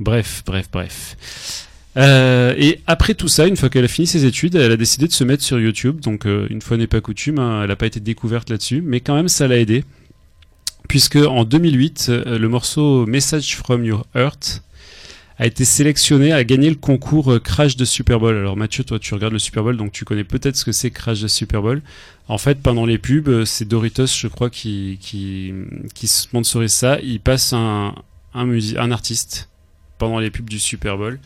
Bref, 0.00 0.42
bref, 0.46 0.70
bref. 0.72 1.68
Et 1.98 2.80
après 2.86 3.12
tout 3.12 3.28
ça, 3.28 3.46
une 3.46 3.58
fois 3.58 3.68
qu'elle 3.68 3.84
a 3.84 3.88
fini 3.88 4.06
ses 4.06 4.24
études, 4.24 4.54
elle 4.54 4.72
a 4.72 4.78
décidé 4.78 5.06
de 5.06 5.12
se 5.12 5.24
mettre 5.24 5.42
sur 5.42 5.60
YouTube. 5.60 6.00
Donc 6.00 6.24
une 6.24 6.62
fois 6.62 6.78
n'est 6.78 6.86
pas 6.86 7.02
coutume, 7.02 7.38
hein, 7.38 7.60
elle 7.64 7.68
n'a 7.68 7.76
pas 7.76 7.86
été 7.86 8.00
découverte 8.00 8.48
là-dessus, 8.48 8.80
mais 8.80 9.00
quand 9.00 9.14
même 9.14 9.28
ça 9.28 9.46
l'a 9.46 9.58
aidé. 9.58 9.84
Puisque 10.88 11.16
en 11.16 11.44
2008, 11.44 12.06
euh, 12.08 12.38
le 12.38 12.48
morceau 12.48 13.06
Message 13.06 13.56
from 13.56 13.84
Your 13.84 14.06
Heart 14.14 14.62
a 15.38 15.46
été 15.46 15.64
sélectionné 15.64 16.32
à 16.32 16.44
gagner 16.44 16.70
le 16.70 16.76
concours 16.76 17.32
euh, 17.32 17.40
Crash 17.40 17.76
de 17.76 17.84
Super 17.84 18.20
Bowl. 18.20 18.36
Alors 18.36 18.56
Mathieu, 18.56 18.84
toi 18.84 18.98
tu 18.98 19.14
regardes 19.14 19.32
le 19.32 19.38
Super 19.38 19.62
Bowl, 19.62 19.76
donc 19.76 19.92
tu 19.92 20.04
connais 20.04 20.24
peut-être 20.24 20.56
ce 20.56 20.64
que 20.64 20.72
c'est 20.72 20.90
Crash 20.90 21.20
de 21.20 21.28
Super 21.28 21.62
Bowl. 21.62 21.82
En 22.28 22.38
fait, 22.38 22.60
pendant 22.60 22.86
les 22.86 22.98
pubs, 22.98 23.28
euh, 23.28 23.44
c'est 23.44 23.64
Doritos, 23.64 24.06
je 24.06 24.28
crois, 24.28 24.48
qui, 24.50 24.98
qui, 25.00 25.52
qui 25.94 26.06
sponsorise 26.06 26.72
ça. 26.72 27.00
Il 27.00 27.20
passe 27.20 27.52
un, 27.52 27.94
un, 28.34 28.48
un 28.76 28.90
artiste 28.90 29.48
pendant 29.98 30.18
les 30.18 30.30
pubs 30.30 30.48
du 30.48 30.58
Super 30.58 30.96
Bowl. 30.96 31.18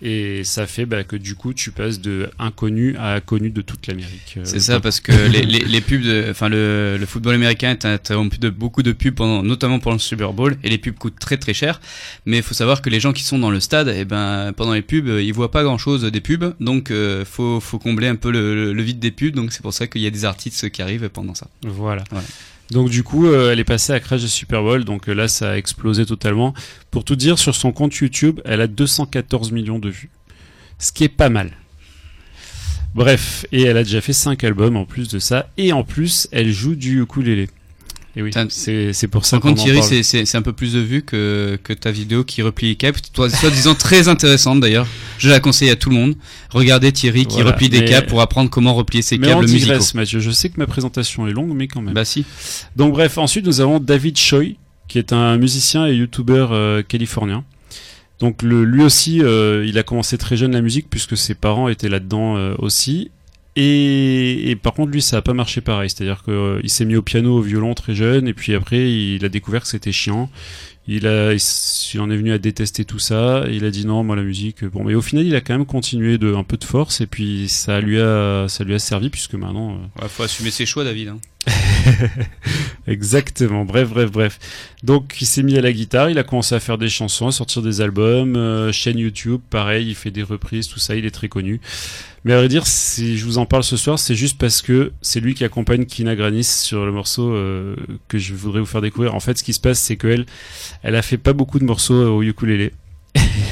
Et 0.00 0.44
ça 0.44 0.66
fait 0.68 0.86
bah, 0.86 1.02
que 1.02 1.16
du 1.16 1.34
coup, 1.34 1.52
tu 1.52 1.72
passes 1.72 2.00
de 2.00 2.30
inconnu 2.38 2.96
à 2.98 3.20
connu 3.20 3.50
de 3.50 3.62
toute 3.62 3.88
l'Amérique. 3.88 4.34
Euh, 4.36 4.42
C'est 4.44 4.60
ça 4.60 4.78
parce 4.78 5.00
que 5.00 5.10
les, 5.10 5.42
les, 5.42 5.58
les 5.58 5.80
pubs, 5.80 6.02
de, 6.02 6.26
enfin 6.30 6.48
le, 6.48 6.96
le 6.98 7.06
football 7.06 7.34
américain 7.34 7.70
est 7.70 7.84
interrompu 7.84 8.38
de 8.38 8.48
beaucoup 8.48 8.84
de 8.84 8.92
pubs 8.92 9.14
pendant, 9.14 9.42
notamment 9.42 9.80
pendant 9.80 9.96
le 9.96 10.00
Super 10.00 10.32
Bowl 10.32 10.56
et 10.62 10.68
les 10.68 10.78
pubs 10.78 10.94
coûtent 10.94 11.18
très 11.18 11.36
très 11.36 11.52
cher. 11.52 11.80
Mais 12.26 12.36
il 12.36 12.42
faut 12.44 12.54
savoir 12.54 12.80
que 12.80 12.90
les 12.90 13.00
gens 13.00 13.12
qui 13.12 13.24
sont 13.24 13.40
dans 13.40 13.50
le 13.50 13.58
stade, 13.58 13.92
eh 13.94 14.04
ben 14.04 14.52
pendant 14.56 14.72
les 14.72 14.82
pubs, 14.82 15.08
ils 15.08 15.32
voient 15.32 15.50
pas 15.50 15.64
grand 15.64 15.78
chose 15.78 16.04
des 16.04 16.20
pubs, 16.20 16.54
donc 16.60 16.92
euh, 16.92 17.24
faut 17.24 17.58
faut 17.58 17.80
combler 17.80 18.06
un 18.06 18.16
peu 18.16 18.30
le, 18.30 18.54
le, 18.54 18.72
le 18.72 18.82
vide 18.82 19.00
des 19.00 19.10
pubs. 19.10 19.34
Donc 19.34 19.52
c'est 19.52 19.62
pour 19.62 19.74
ça 19.74 19.88
qu'il 19.88 20.00
y 20.02 20.06
a 20.06 20.10
des 20.10 20.24
artistes 20.24 20.70
qui 20.70 20.80
arrivent 20.80 21.08
pendant 21.08 21.34
ça. 21.34 21.48
Voilà. 21.62 22.04
Voilà. 22.10 22.26
Donc 22.70 22.90
du 22.90 23.02
coup, 23.02 23.26
euh, 23.26 23.52
elle 23.52 23.60
est 23.60 23.64
passée 23.64 23.92
à 23.92 24.00
Crash 24.00 24.22
de 24.22 24.26
Super 24.26 24.62
Bowl, 24.62 24.84
donc 24.84 25.08
euh, 25.08 25.14
là 25.14 25.26
ça 25.26 25.52
a 25.52 25.56
explosé 25.56 26.04
totalement. 26.04 26.52
Pour 26.90 27.04
tout 27.04 27.16
dire, 27.16 27.38
sur 27.38 27.54
son 27.54 27.72
compte 27.72 27.94
YouTube, 27.94 28.40
elle 28.44 28.60
a 28.60 28.66
214 28.66 29.52
millions 29.52 29.78
de 29.78 29.88
vues. 29.88 30.10
Ce 30.78 30.92
qui 30.92 31.04
est 31.04 31.08
pas 31.08 31.30
mal. 31.30 31.50
Bref, 32.94 33.46
et 33.52 33.62
elle 33.62 33.76
a 33.76 33.84
déjà 33.84 34.00
fait 34.00 34.12
5 34.12 34.42
albums 34.44 34.76
en 34.76 34.84
plus 34.84 35.08
de 35.08 35.18
ça, 35.18 35.48
et 35.56 35.72
en 35.72 35.82
plus, 35.82 36.28
elle 36.30 36.50
joue 36.50 36.74
du 36.74 37.02
ukulélé. 37.02 37.48
Et 38.18 38.22
oui, 38.22 38.32
c'est 38.50 39.06
pour 39.06 39.24
ça 39.24 39.38
qu'on 39.38 39.54
Thierry, 39.54 39.80
c'est- 40.02 40.34
un 40.34 40.42
peu 40.42 40.52
plus 40.52 40.72
de 40.72 40.80
vues 40.80 41.02
que, 41.02 41.56
que 41.62 41.72
ta 41.72 41.92
vidéo 41.92 42.24
qui 42.24 42.42
replie 42.42 42.70
les 42.70 42.74
câbles. 42.74 42.98
Toi, 43.12 43.30
soi-disant 43.30 43.74
très 43.78 44.08
intéressante 44.08 44.58
d'ailleurs. 44.58 44.88
Je 45.18 45.30
la 45.30 45.38
conseille 45.38 45.70
à 45.70 45.76
tout 45.76 45.88
le 45.88 45.94
monde. 45.94 46.16
Regardez 46.50 46.90
Thierry 46.90 47.26
qui 47.26 47.36
Voilà, 47.36 47.52
replie 47.52 47.68
des 47.68 47.84
câbles 47.84 48.08
pour 48.08 48.20
apprendre 48.20 48.50
comment 48.50 48.74
replier 48.74 49.02
ses 49.02 49.18
Mais 49.18 49.28
on 49.28 49.38
câbles 49.40 49.52
musicaux. 49.52 49.84
Mathieu. 49.94 50.18
Je 50.18 50.32
sais 50.32 50.48
que 50.48 50.58
ma 50.58 50.66
présentation 50.66 51.28
est 51.28 51.32
longue, 51.32 51.54
mais 51.54 51.68
quand 51.68 51.80
même. 51.80 51.94
Bah 51.94 52.04
si. 52.04 52.24
Donc 52.74 52.92
bref, 52.92 53.18
ensuite 53.18 53.46
nous 53.46 53.60
avons 53.60 53.78
David 53.78 54.18
Choi, 54.18 54.56
qui 54.88 54.98
est 54.98 55.12
un 55.12 55.36
musicien 55.36 55.86
et 55.86 55.94
youtubeur 55.94 56.50
euh, 56.50 56.82
californien. 56.82 57.44
Donc 58.18 58.42
le, 58.42 58.64
lui 58.64 58.82
aussi, 58.82 59.22
euh, 59.22 59.64
il 59.64 59.78
a 59.78 59.84
commencé 59.84 60.18
très 60.18 60.36
jeune 60.36 60.50
la 60.50 60.60
musique 60.60 60.90
puisque 60.90 61.16
ses 61.16 61.36
parents 61.36 61.68
étaient 61.68 61.88
là-dedans 61.88 62.36
euh, 62.36 62.56
aussi. 62.58 63.12
Et, 63.60 64.56
par 64.62 64.72
contre, 64.72 64.92
lui, 64.92 65.02
ça 65.02 65.16
a 65.16 65.22
pas 65.22 65.32
marché 65.34 65.60
pareil. 65.60 65.90
C'est-à-dire 65.90 66.22
que 66.22 66.30
euh, 66.30 66.68
s'est 66.68 66.84
mis 66.84 66.94
au 66.94 67.02
piano, 67.02 67.38
au 67.38 67.40
violon 67.42 67.74
très 67.74 67.94
jeune, 67.94 68.28
et 68.28 68.34
puis 68.34 68.54
après, 68.54 68.88
il 68.92 69.24
a 69.24 69.28
découvert 69.28 69.62
que 69.62 69.68
c'était 69.68 69.90
chiant. 69.90 70.30
Il 70.86 71.06
a, 71.06 71.32
en 71.98 72.10
est 72.10 72.16
venu 72.16 72.32
à 72.32 72.38
détester 72.38 72.84
tout 72.84 72.98
ça. 73.00 73.44
Il 73.50 73.64
a 73.64 73.70
dit 73.70 73.84
non, 73.84 74.04
moi 74.04 74.16
la 74.16 74.22
musique. 74.22 74.64
Bon, 74.64 74.84
mais 74.84 74.94
au 74.94 75.02
final, 75.02 75.26
il 75.26 75.34
a 75.34 75.40
quand 75.40 75.52
même 75.54 75.66
continué 75.66 76.16
de 76.18 76.32
un 76.34 76.44
peu 76.44 76.56
de 76.56 76.64
force, 76.64 77.00
et 77.00 77.06
puis 77.06 77.48
ça 77.48 77.80
lui 77.80 78.00
a, 78.00 78.46
ça 78.48 78.64
lui 78.64 78.74
a 78.74 78.78
servi 78.78 79.10
puisque 79.10 79.34
maintenant. 79.34 79.72
euh, 79.72 80.02
Ouais, 80.02 80.08
faut 80.08 80.22
assumer 80.22 80.50
ses 80.50 80.64
choix, 80.64 80.84
David. 80.84 81.08
hein. 81.08 81.18
Exactement, 82.86 83.64
bref, 83.64 83.90
bref, 83.90 84.10
bref. 84.10 84.38
Donc 84.82 85.16
il 85.20 85.26
s'est 85.26 85.42
mis 85.42 85.56
à 85.58 85.60
la 85.60 85.72
guitare, 85.72 86.10
il 86.10 86.18
a 86.18 86.22
commencé 86.22 86.54
à 86.54 86.60
faire 86.60 86.78
des 86.78 86.88
chansons, 86.88 87.28
à 87.28 87.32
sortir 87.32 87.62
des 87.62 87.80
albums, 87.80 88.36
euh, 88.36 88.72
chaîne 88.72 88.98
YouTube, 88.98 89.40
pareil, 89.50 89.88
il 89.88 89.94
fait 89.94 90.10
des 90.10 90.22
reprises, 90.22 90.68
tout 90.68 90.78
ça, 90.78 90.94
il 90.94 91.04
est 91.04 91.10
très 91.10 91.28
connu. 91.28 91.60
Mais 92.24 92.32
à 92.32 92.38
vrai 92.38 92.48
dire, 92.48 92.66
si 92.66 93.16
je 93.16 93.24
vous 93.24 93.38
en 93.38 93.46
parle 93.46 93.62
ce 93.62 93.76
soir, 93.76 93.98
c'est 93.98 94.14
juste 94.14 94.38
parce 94.38 94.62
que 94.62 94.92
c'est 95.02 95.20
lui 95.20 95.34
qui 95.34 95.44
accompagne 95.44 95.84
Kina 95.84 96.16
Granis 96.16 96.44
sur 96.44 96.84
le 96.84 96.92
morceau 96.92 97.32
euh, 97.32 97.76
que 98.08 98.18
je 98.18 98.34
voudrais 98.34 98.60
vous 98.60 98.66
faire 98.66 98.80
découvrir. 98.80 99.14
En 99.14 99.20
fait, 99.20 99.38
ce 99.38 99.44
qui 99.44 99.52
se 99.52 99.60
passe, 99.60 99.78
c'est 99.78 99.96
qu'elle, 99.96 100.26
elle 100.82 100.96
a 100.96 101.02
fait 101.02 101.18
pas 101.18 101.32
beaucoup 101.32 101.58
de 101.58 101.64
morceaux 101.64 101.94
euh, 101.94 102.08
au 102.08 102.22
ukulélé. 102.22 102.72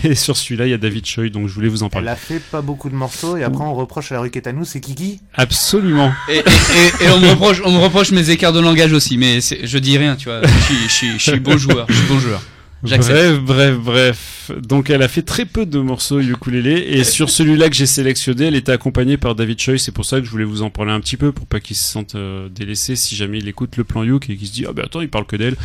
Et 0.04 0.14
sur 0.14 0.36
celui-là, 0.36 0.66
il 0.66 0.70
y 0.70 0.74
a 0.74 0.78
David 0.78 1.04
Choi, 1.06 1.28
donc 1.30 1.48
je 1.48 1.54
voulais 1.54 1.68
vous 1.68 1.82
en 1.82 1.86
Elle 1.86 1.92
parler. 1.92 2.08
a 2.08 2.16
fait 2.16 2.38
pas 2.38 2.62
beaucoup 2.62 2.88
de 2.90 2.94
morceaux 2.94 3.36
et 3.36 3.42
après 3.42 3.64
on 3.64 3.74
reproche 3.74 4.12
à 4.12 4.16
la 4.16 4.20
Ruketanou, 4.20 4.64
c'est 4.64 4.80
Kiki? 4.80 5.20
Absolument. 5.34 6.12
Et, 6.28 6.36
et, 6.36 6.40
et, 6.40 7.04
et 7.06 7.10
on 7.10 7.20
me 7.20 7.30
reproche, 7.30 7.60
on 7.64 7.72
me 7.72 7.78
reproche 7.78 8.12
mes 8.12 8.30
écarts 8.30 8.52
de 8.52 8.60
langage 8.60 8.92
aussi, 8.92 9.16
mais 9.18 9.40
je 9.40 9.78
dis 9.78 9.98
rien, 9.98 10.16
tu 10.16 10.28
vois. 10.28 10.42
Je 10.46 10.62
suis, 10.62 10.76
je 10.86 10.92
suis, 10.92 11.12
je 11.18 11.30
suis 11.30 11.40
bon 11.40 11.58
joueur. 11.58 11.86
Je 11.88 11.94
suis 11.94 12.06
bon 12.06 12.20
joueur. 12.20 12.42
Bref, 12.82 13.40
bref, 13.40 13.76
bref. 13.78 14.50
Donc 14.62 14.90
elle 14.90 15.02
a 15.02 15.08
fait 15.08 15.22
très 15.22 15.44
peu 15.44 15.66
de 15.66 15.78
morceaux 15.80 16.20
ukulélé 16.20 16.72
et 16.90 17.02
sur 17.02 17.30
celui-là 17.30 17.68
que 17.68 17.74
j'ai 17.74 17.86
sélectionné, 17.86 18.44
elle 18.46 18.54
était 18.54 18.70
accompagnée 18.70 19.16
par 19.16 19.34
David 19.34 19.58
Choi. 19.60 19.78
C'est 19.78 19.92
pour 19.92 20.04
ça 20.04 20.20
que 20.20 20.26
je 20.26 20.30
voulais 20.30 20.44
vous 20.44 20.62
en 20.62 20.70
parler 20.70 20.92
un 20.92 21.00
petit 21.00 21.16
peu 21.16 21.32
pour 21.32 21.46
pas 21.46 21.58
qu'il 21.58 21.74
se 21.74 21.82
sente 21.82 22.14
euh, 22.14 22.48
délaissé 22.48 22.94
si 22.94 23.16
jamais 23.16 23.38
il 23.38 23.48
écoute 23.48 23.76
le 23.76 23.82
plan 23.82 24.04
Yuk 24.04 24.30
et 24.30 24.36
qu'il 24.36 24.46
se 24.46 24.52
dit 24.52 24.66
ah 24.68 24.72
ben 24.72 24.84
attends 24.84 25.00
il 25.00 25.08
parle 25.08 25.26
que 25.26 25.34
d'elle. 25.36 25.56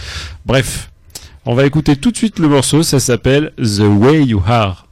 Bref, 0.48 0.90
on 1.46 1.56
va 1.56 1.66
écouter 1.66 1.96
tout 1.96 2.12
de 2.12 2.18
suite 2.18 2.40
le 2.40 2.48
morceau. 2.48 2.84
Ça 2.84 3.00
s'appelle 3.00 3.54
The 3.58 3.82
Way 3.82 4.26
You 4.26 4.42
Are. 4.48 4.88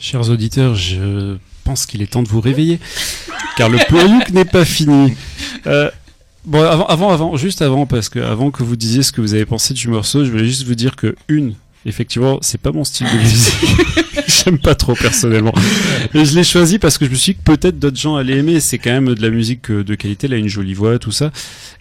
Chers 0.00 0.30
auditeurs, 0.30 0.76
je 0.76 1.36
pense 1.64 1.84
qu'il 1.84 2.02
est 2.02 2.06
temps 2.06 2.22
de 2.22 2.28
vous 2.28 2.40
réveiller, 2.40 2.78
car 3.56 3.68
le 3.68 3.78
plan 3.88 4.06
Youk 4.06 4.30
n'est 4.30 4.44
pas 4.44 4.64
fini. 4.64 5.14
Euh, 5.66 5.90
bon, 6.44 6.62
avant, 6.62 7.08
avant, 7.08 7.36
juste 7.36 7.62
avant, 7.62 7.84
parce 7.84 8.08
que 8.08 8.20
avant 8.20 8.52
que 8.52 8.62
vous 8.62 8.76
disiez 8.76 9.02
ce 9.02 9.10
que 9.10 9.20
vous 9.20 9.34
avez 9.34 9.44
pensé 9.44 9.74
du 9.74 9.88
morceau, 9.88 10.24
je 10.24 10.30
voulais 10.30 10.46
juste 10.46 10.62
vous 10.62 10.76
dire 10.76 10.94
que 10.94 11.16
une, 11.26 11.54
effectivement, 11.84 12.38
c'est 12.42 12.60
pas 12.60 12.70
mon 12.70 12.84
style 12.84 13.08
de 13.12 13.18
musique. 13.18 13.54
J'aime 14.28 14.58
pas 14.58 14.76
trop 14.76 14.94
personnellement. 14.94 15.54
Et 16.14 16.24
je 16.24 16.36
l'ai 16.36 16.44
choisi 16.44 16.78
parce 16.78 16.96
que 16.96 17.04
je 17.04 17.10
me 17.10 17.16
suis 17.16 17.32
dit 17.32 17.38
que 17.40 17.52
peut-être 17.52 17.80
d'autres 17.80 17.98
gens 17.98 18.14
allaient 18.14 18.38
aimer. 18.38 18.60
C'est 18.60 18.78
quand 18.78 18.92
même 18.92 19.14
de 19.14 19.20
la 19.20 19.30
musique 19.30 19.68
euh, 19.70 19.82
de 19.82 19.94
qualité, 19.96 20.28
elle 20.28 20.34
a 20.34 20.36
une 20.36 20.48
jolie 20.48 20.74
voix, 20.74 21.00
tout 21.00 21.12
ça. 21.12 21.32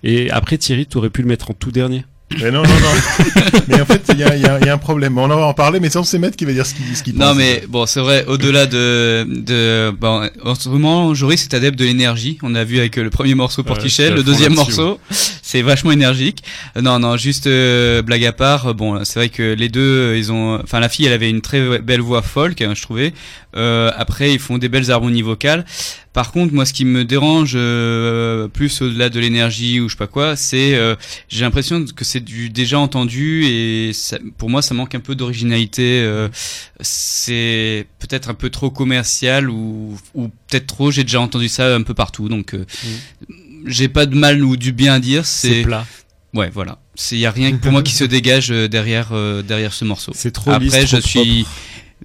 Et 0.04 0.32
après, 0.32 0.58
Thierry, 0.58 0.88
tu 0.88 0.98
aurais 0.98 1.12
pu 1.12 1.22
le 1.22 1.28
mettre 1.28 1.52
en 1.52 1.54
tout 1.54 1.72
dernier. 1.72 2.04
Mais 2.42 2.52
non, 2.52 2.62
non, 2.62 2.68
non. 2.68 3.60
mais 3.70 3.80
en 3.82 3.86
fait, 3.86 4.02
il 4.14 4.20
y 4.20 4.24
a, 4.24 4.36
il 4.36 4.42
y 4.42 4.46
a- 4.46 4.60
il 4.60 4.66
y 4.66 4.70
a 4.70 4.74
un 4.74 4.78
problème. 4.78 5.18
On 5.18 5.24
en 5.32 5.38
va 5.38 5.46
en 5.46 5.54
parler, 5.54 5.80
mais 5.80 5.90
sans 5.90 6.04
c'est 6.04 6.20
Maître 6.20 6.36
qui 6.36 6.44
va 6.46 6.52
dire 6.52 6.66
ce 6.66 6.74
qu'il 6.74 6.86
ce 6.96 7.04
Non 7.18 7.28
pense. 7.28 7.38
mais 7.38 7.64
bon 7.70 7.86
c'est 7.86 8.02
vrai 8.02 8.26
au-delà 8.28 8.66
de 8.66 9.26
de 9.30 9.92
bon, 9.98 10.30
en 10.44 10.56
ce 10.56 10.68
moment 10.68 11.14
Joris 11.14 11.44
est 11.44 11.54
adepte 11.54 11.80
de 11.80 11.86
l'énergie 11.86 12.38
on 12.44 12.54
a 12.56 12.64
vu 12.66 12.80
avec 12.80 12.98
euh, 12.98 13.04
le 13.04 13.10
premier 13.10 13.34
morceau 13.34 13.64
pour 13.64 13.78
Ouais, 13.78 13.82
Tichel 13.84 14.06
je 14.08 14.12
suis 14.12 14.14
à 14.14 14.16
le 14.18 14.24
deuxième 14.24 14.54
morceau 14.56 15.00
c'est 15.10 15.62
vachement 15.62 15.92
énergique 15.92 16.44
Euh, 16.76 16.82
non 16.82 17.00
non 17.00 17.16
juste 17.18 17.48
euh, 17.48 18.02
blague 18.02 18.26
à 18.26 18.34
part 18.34 18.74
bon 18.76 19.04
c'est 19.06 19.20
vrai 19.20 19.30
que 19.30 19.54
les 19.54 19.70
deux 19.70 20.16
ils 20.18 20.32
ont 20.32 20.60
enfin 20.62 20.80
la 20.82 20.90
fille 20.90 21.06
elle 21.06 21.14
avait 21.14 21.30
une 21.30 21.42
très 21.42 21.80
belle 21.80 22.02
voix 22.02 22.22
folk 22.22 22.62
hein, 22.62 22.74
je 22.76 22.82
trouvais 22.82 23.14
Euh, 23.58 23.92
après 23.98 24.32
ils 24.34 24.40
font 24.40 24.58
des 24.58 24.70
belles 24.70 24.92
harmonies 24.92 25.22
vocales. 25.24 25.66
Par 26.14 26.32
contre 26.32 26.54
moi 26.54 26.66
ce 26.66 26.74
qui 26.74 26.86
me 26.86 27.04
dérange 27.06 27.54
euh, 27.56 28.48
plus 28.48 28.82
au-delà 28.82 29.10
de 29.10 29.20
l'énergie 29.20 29.80
ou 29.80 29.88
je 29.88 29.94
sais 29.94 29.98
pas 29.98 30.08
quoi 30.08 30.36
c'est 30.36 30.74
euh, 30.76 30.96
j'ai 31.30 31.42
l'impression 31.42 31.86
que 31.86 32.04
c'est 32.04 32.22
du 32.22 32.50
déjà 32.50 32.80
entendu 32.80 33.44
et 33.46 33.92
ça- 33.94 34.18
pour 34.38 34.50
moi 34.50 34.62
ça 34.64 34.74
manque 34.74 34.96
un 34.96 35.00
peu 35.00 35.14
d'originalité 35.14 36.02
euh, 36.04 36.28
c'est 36.82 37.86
peut-être 38.00 38.30
un 38.30 38.34
peu 38.34 38.50
trop 38.50 38.72
commercial 38.72 39.50
ou, 39.50 39.98
ou 40.16 40.30
peut-être 40.48 40.68
trop 40.68 40.90
j'ai 40.92 41.04
déjà 41.04 41.22
entendu 41.22 41.50
ça 41.50 41.76
un 41.76 41.84
peu 41.84 41.94
partout 41.94 42.30
donc 42.30 42.54
euh, 42.56 42.66
j'ai 43.66 43.88
pas 43.88 44.06
de 44.06 44.16
mal 44.16 44.44
ou 44.44 44.58
du 44.58 44.72
bien 44.72 44.94
à 44.94 45.00
dire 45.00 45.26
C'est 45.26 45.62
plat. 45.64 45.86
ouais 46.34 46.50
voilà. 46.54 46.80
C'est 46.96 47.18
y 47.18 47.26
a 47.28 47.32
rien 47.32 47.56
pour 47.58 47.72
moi 47.72 47.84
qui 47.84 47.94
se 47.94 48.04
dégage 48.16 48.52
euh, 48.52 48.68
derrière 48.68 49.10
euh, 49.12 49.42
derrière 49.44 49.74
ce 49.74 49.86
morceau. 49.86 50.14
C'est 50.16 50.32
trop 50.32 50.52
après 50.52 50.66
lisse, 50.82 50.90
je 50.90 50.98
trop 50.98 51.08
suis 51.08 51.42
euh, 51.42 51.44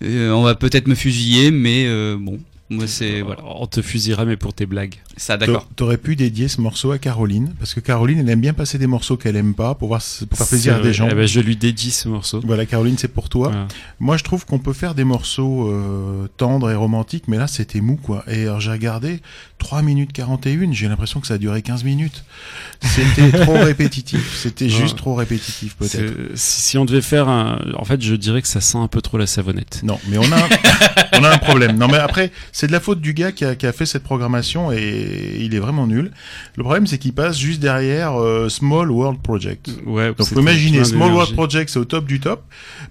on 0.01 0.43
va 0.43 0.55
peut-être 0.55 0.87
me 0.89 0.95
fusiller 0.95 1.51
mais 1.51 1.85
euh, 1.87 2.17
bon 2.19 2.39
moi 2.71 2.87
c'est 2.87 3.21
voilà 3.21 3.43
On 3.45 3.67
te 3.67 3.83
fusillera, 3.83 4.25
mais 4.25 4.39
pour 4.39 4.55
tes 4.55 4.65
blagues. 4.65 4.95
ça 5.19 5.37
d'accord 5.37 5.67
T'a- 5.69 5.75
T'aurais 5.77 5.99
pu 5.99 6.17
dédier 6.17 6.49
ce 6.49 6.59
morceau 6.63 6.91
à 6.91 6.99
Caroline, 6.99 7.53
parce 7.59 7.75
que 7.75 7.81
Caroline, 7.81 8.21
elle 8.21 8.31
aime 8.31 8.41
bien 8.41 8.55
passer 8.55 8.79
des 8.79 8.87
morceaux 8.87 9.19
qu'elle 9.19 9.37
aime 9.37 9.53
pas 9.53 9.75
pour, 9.75 9.89
voir, 9.89 10.01
pour 10.31 10.39
faire 10.39 10.47
plaisir 10.49 10.77
à 10.77 10.81
des 10.81 10.95
gens. 10.95 11.07
Eh 11.11 11.15
ben, 11.15 11.27
je 11.29 11.41
lui 11.41 11.55
dédie 11.57 11.91
ce 11.91 12.09
morceau. 12.09 12.41
Voilà, 12.43 12.65
Caroline, 12.65 12.97
c'est 12.97 13.09
pour 13.13 13.29
toi. 13.29 13.49
Voilà. 13.49 13.69
Moi, 14.01 14.17
je 14.17 14.25
trouve 14.25 14.47
qu'on 14.47 14.59
peut 14.59 14.73
faire 14.73 14.95
des 14.95 15.05
morceaux 15.05 15.69
euh, 15.71 16.29
tendres 16.39 16.71
et 16.71 16.75
romantiques, 16.75 17.25
mais 17.29 17.37
là, 17.37 17.47
c'était 17.47 17.83
mou, 17.83 17.97
quoi. 18.03 18.25
Et 18.27 18.45
alors, 18.45 18.61
j'ai 18.61 18.71
regardé 18.71 19.21
3 19.59 19.83
minutes 19.83 20.15
41, 20.15 20.73
j'ai 20.73 20.89
l'impression 20.89 21.21
que 21.21 21.27
ça 21.27 21.35
a 21.35 21.39
duré 21.39 21.61
15 21.61 21.85
minutes. 21.85 22.25
C'était 22.83 23.31
trop 23.31 23.53
répétitif. 23.63 24.37
C'était 24.43 24.69
juste 24.69 24.97
trop 24.97 25.15
répétitif, 25.15 25.77
peut-être. 25.77 25.93
C'est- 25.93 26.37
Si, 26.37 26.61
si 26.63 26.79
on 26.79 26.85
devait 26.85 27.01
faire 27.03 27.29
un, 27.29 27.59
en 27.77 27.85
fait, 27.85 28.03
je 28.03 28.15
dirais 28.15 28.43
que 28.43 28.49
ça 28.49 28.61
sent 28.61 28.79
un 28.79 28.89
peu 28.89 29.01
trop 29.01 29.19
la 29.19 29.27
savonnette. 29.27 29.81
Non, 29.83 29.99
mais 30.09 30.19
on 30.19 30.25
a, 30.33 30.49
on 31.21 31.25
a 31.25 31.31
un 31.31 31.39
problème. 31.39 31.77
Non, 31.79 31.89
mais 31.89 31.99
après, 31.99 32.33
c'est 32.53 32.67
de 32.67 32.73
la 32.73 32.81
faute 32.81 33.01
du 33.01 33.15
gars 33.15 33.33
qui 33.33 33.45
a, 33.45 33.55
qui 33.55 33.67
a 33.67 33.73
fait 33.73 33.87
cette 33.87 34.03
programmation 34.03 34.73
et 34.73 35.37
il 35.41 35.55
est 35.55 35.59
vraiment 35.61 35.87
nul. 35.87 36.11
Le 36.57 36.63
problème, 36.63 36.87
c'est 36.87 36.99
qu'il 36.99 37.13
passe 37.13 37.39
juste 37.39 37.61
derrière 37.61 38.21
euh, 38.21 38.49
Small 38.49 38.91
World 38.91 39.21
Project. 39.23 39.71
Ouais. 39.87 40.09
Donc, 40.17 40.27
faut 40.29 40.41
imaginer, 40.41 40.85
Small. 40.85 41.13
World 41.13 41.35
Project, 41.35 41.71
c'est 41.71 41.79
au 41.79 41.85
top 41.85 42.07
du 42.07 42.21
top. 42.21 42.43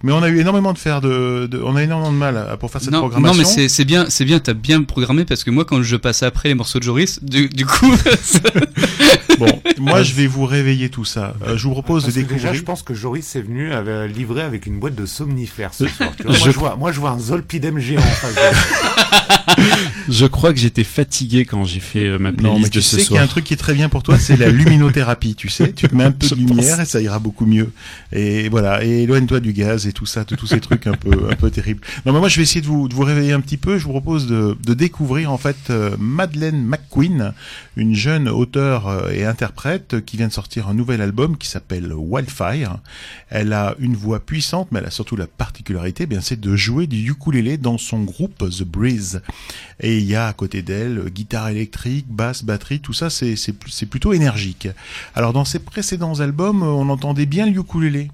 Mais 0.03 0.11
on 0.11 0.23
a 0.23 0.29
eu 0.29 0.39
énormément 0.39 0.73
de 0.73 0.77
faire 0.77 1.01
de, 1.01 1.47
de- 1.49 1.61
on 1.63 1.75
a 1.75 1.83
énormément 1.83 2.11
de 2.11 2.17
mal 2.17 2.37
à- 2.37 2.57
pour 2.57 2.71
faire 2.71 2.81
cette 2.81 2.91
non, 2.91 2.99
programmation. 2.99 3.33
non 3.33 3.37
mais 3.37 3.45
c'est 3.45 3.67
c'est 3.69 3.85
bien 3.85 4.05
c'est 4.09 4.25
bien 4.25 4.39
t'as 4.39 4.53
bien 4.53 4.81
programmé 4.83 5.25
parce 5.25 5.43
que 5.43 5.51
moi 5.51 5.65
quand 5.65 5.81
je 5.83 5.95
passe 5.95 6.23
après 6.23 6.49
les 6.49 6.55
morceaux 6.55 6.79
de 6.79 6.83
Joris 6.83 7.23
du, 7.23 7.49
du 7.49 7.65
coup 7.65 7.91
Bon, 9.39 9.61
moi, 9.81 10.03
je 10.03 10.13
vais 10.13 10.27
vous 10.27 10.45
réveiller 10.45 10.89
tout 10.89 11.05
ça. 11.05 11.33
Euh, 11.45 11.57
je 11.57 11.63
vous 11.63 11.71
propose 11.71 12.03
de 12.03 12.07
Parce 12.07 12.15
découvrir. 12.15 12.41
déjà, 12.41 12.53
je 12.53 12.61
pense 12.63 12.83
que 12.83 12.93
Joris 12.93 13.35
est 13.35 13.41
venu 13.41 13.73
avec, 13.73 14.15
livré 14.15 14.41
avec 14.41 14.65
une 14.65 14.79
boîte 14.79 14.95
de 14.95 15.05
somnifères 15.05 15.73
ce 15.73 15.87
soir. 15.87 16.11
tu 16.15 16.23
vois. 16.23 16.33
Je- 16.33 16.39
Moi, 16.39 16.51
je 16.51 16.59
vois, 16.59 16.75
moi, 16.75 16.91
je 16.91 16.99
vois 16.99 17.09
un 17.11 17.19
Zolpidem 17.19 17.79
géant 17.79 18.01
en 18.01 18.03
face. 18.03 18.35
de 18.35 19.61
moi. 19.61 19.90
Je 20.09 20.25
crois 20.25 20.53
que 20.53 20.59
j'étais 20.59 20.83
fatigué 20.83 21.45
quand 21.45 21.63
j'ai 21.63 21.79
fait 21.79 22.05
euh, 22.05 22.17
ma 22.17 22.31
Non, 22.31 22.37
playlist 22.37 22.63
mais 22.63 22.69
tu 22.69 22.77
de 22.77 22.83
ce 22.83 22.97
sais 22.97 23.03
qu'il 23.03 23.15
y 23.15 23.19
a 23.19 23.23
un 23.23 23.27
truc 23.27 23.45
qui 23.45 23.53
est 23.53 23.57
très 23.57 23.73
bien 23.73 23.89
pour 23.89 24.03
toi, 24.03 24.17
c'est 24.17 24.37
la 24.37 24.49
luminothérapie, 24.51 25.35
tu 25.35 25.49
sais. 25.49 25.73
Tu 25.73 25.87
te 25.87 25.95
mets 25.95 26.05
un 26.05 26.11
peu 26.11 26.27
de 26.27 26.35
lumière 26.35 26.77
pense. 26.77 26.87
et 26.87 26.89
ça 26.89 27.01
ira 27.01 27.19
beaucoup 27.19 27.45
mieux. 27.45 27.71
Et 28.11 28.49
voilà, 28.49 28.83
et 28.83 29.03
éloigne-toi 29.03 29.39
du 29.39 29.53
gaz 29.53 29.87
et 29.87 29.93
tout 29.93 30.05
ça, 30.05 30.23
de 30.23 30.35
tous 30.35 30.47
ces 30.47 30.59
trucs 30.59 30.87
un 30.87 30.93
peu, 30.93 31.11
un 31.29 31.35
peu 31.35 31.49
terribles. 31.49 31.81
Non, 32.05 32.13
mais 32.13 32.19
moi, 32.19 32.29
je 32.29 32.37
vais 32.37 32.43
essayer 32.43 32.61
de 32.61 32.67
vous, 32.67 32.87
de 32.87 32.93
vous 32.93 33.03
réveiller 33.03 33.33
un 33.33 33.41
petit 33.41 33.57
peu. 33.57 33.77
Je 33.77 33.83
vous 33.85 33.91
propose 33.91 34.27
de, 34.27 34.57
de 34.65 34.73
découvrir, 34.73 35.31
en 35.31 35.37
fait, 35.37 35.57
euh, 35.69 35.95
Madeleine 35.99 36.63
McQueen, 36.63 37.33
une 37.77 37.95
jeune 37.95 38.29
auteure 38.29 38.87
euh, 38.87 39.09
et 39.11 39.25
interprète 39.25 40.03
qui 40.05 40.17
vient 40.17 40.27
de 40.27 40.33
sortir 40.33 40.67
un 40.67 40.73
nouvel 40.73 41.01
album 41.01 41.37
qui 41.37 41.47
s'appelle 41.47 41.93
Wildfire. 41.93 42.77
Elle 43.29 43.53
a 43.53 43.75
une 43.79 43.95
voix 43.95 44.19
puissante, 44.19 44.69
mais 44.71 44.79
elle 44.79 44.85
a 44.85 44.91
surtout 44.91 45.15
la 45.15 45.27
particularité, 45.27 46.03
eh 46.03 46.07
bien, 46.07 46.21
c'est 46.21 46.39
de 46.39 46.55
jouer 46.55 46.87
du 46.87 47.09
ukulélé 47.09 47.57
dans 47.57 47.77
son 47.77 48.03
groupe 48.03 48.49
The 48.49 48.63
Breeze. 48.63 49.21
Et 49.79 49.90
il 49.97 50.05
y 50.05 50.15
a 50.15 50.27
à 50.27 50.33
côté 50.33 50.61
d'elle 50.61 50.99
euh, 50.99 51.09
guitare 51.09 51.49
électrique, 51.49 52.05
basse, 52.09 52.43
batterie, 52.43 52.79
tout 52.79 52.93
ça, 52.93 53.09
c'est 53.09 53.89
plutôt 53.89 54.13
énergique. 54.13 54.67
Alors 55.15 55.33
dans 55.33 55.45
ses 55.45 55.59
précédents 55.59 56.19
albums, 56.19 56.63
euh, 56.63 56.67
on 56.67 56.89
entendait 56.89 57.25
bien 57.25 57.45
le 57.45 57.59
ukulélé. 57.59 58.09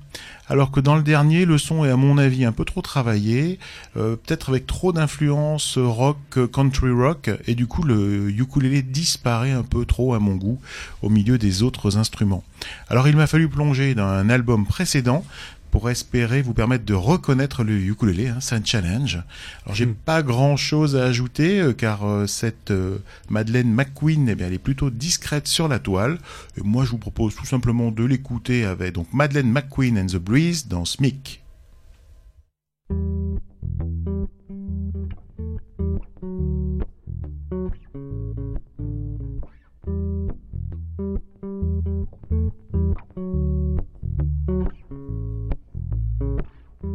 Alors 0.50 0.72
que 0.72 0.80
dans 0.80 0.96
le 0.96 1.04
dernier, 1.04 1.44
le 1.44 1.58
son 1.58 1.84
est 1.84 1.90
à 1.90 1.98
mon 1.98 2.18
avis 2.18 2.46
un 2.46 2.54
peu 2.54 2.64
trop 2.64 2.82
travaillé, 2.82 3.60
euh, 3.98 4.16
peut-être 4.16 4.50
avec 4.50 4.66
trop 4.66 4.94
d'influence 4.94 5.78
rock, 5.78 6.18
country 6.54 6.90
rock, 6.90 7.30
et 7.48 7.54
du 7.54 7.68
coup 7.68 7.84
le 7.84 8.30
ukulélé 8.30 8.82
disparaît 8.82 9.52
un 9.52 9.64
peu 9.64 9.86
trop 9.86 10.14
à 10.14 10.20
mon 10.20 10.36
goût 10.36 10.60
au 11.02 11.10
milieu 11.10 11.38
des 11.38 11.64
autres 11.64 11.98
instruments. 11.98 12.44
Alors 12.90 13.08
il 13.10 13.18
m'a 13.18 13.28
fallu 13.28 13.50
plonger 13.50 13.94
dans 13.94 14.08
un 14.08 14.30
album 14.30 14.66
précédent 14.66 15.26
pour 15.72 15.90
espérer 15.90 16.42
vous 16.42 16.54
permettre 16.54 16.86
de 16.86 16.94
reconnaître 16.94 17.64
le 17.64 17.74
ukulélé, 17.74 18.28
hein, 18.28 18.38
c'est 18.40 18.56
un 18.56 18.64
challenge. 18.64 19.22
Alors 19.66 19.76
j'ai 19.76 19.86
pas 19.86 20.24
grand 20.24 20.58
chose 20.58 20.96
à 20.96 21.04
ajouter 21.04 21.60
euh, 21.60 21.74
car 21.74 22.08
euh, 22.08 22.28
cette 22.28 22.72
euh, 22.72 22.98
Madeleine 23.30 23.72
McQueen, 23.72 24.30
eh 24.30 24.36
bien, 24.36 24.48
elle 24.48 24.54
est 24.54 24.60
plutôt 24.60 24.90
discrète 24.90 25.48
sur 25.48 25.68
la 25.68 25.80
toile. 25.80 26.18
Et 26.58 26.62
moi 26.64 26.86
je 26.86 26.92
vous 26.92 26.98
propose 26.98 27.36
tout 27.36 27.46
simplement 27.46 27.92
de 27.92 28.04
l'écouter 28.04 28.66
avec 28.66 28.94
donc 28.94 29.08
Madeleine 29.14 29.52
McQueen 29.52 30.00
and 30.00 30.08
the 30.08 30.18
Breeze 30.18 30.68
dans 30.68 30.86
SMIC. 30.86 31.42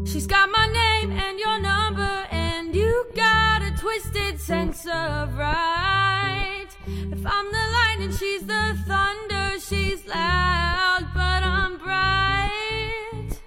She's 0.05 0.27
got 0.27 0.51
my 0.51 0.67
name 0.67 1.13
and 1.13 1.39
your 1.39 1.59
number, 1.61 2.27
and 2.31 2.75
you 2.75 3.07
got 3.15 3.63
a 3.63 3.73
twisted 3.79 4.39
sense 4.41 4.85
of 4.87 5.37
right. 5.37 6.69
If 6.87 7.27
I'm 7.27 7.53
the 7.53 7.67
lightning, 7.73 8.13
she's 8.13 8.45
the 8.47 8.77
thunder. 8.87 9.59
She's 9.59 10.07
loud, 10.07 11.07
but 11.15 11.43
I'm 11.43 11.79
bright. 11.79 13.41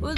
Well, 0.00 0.14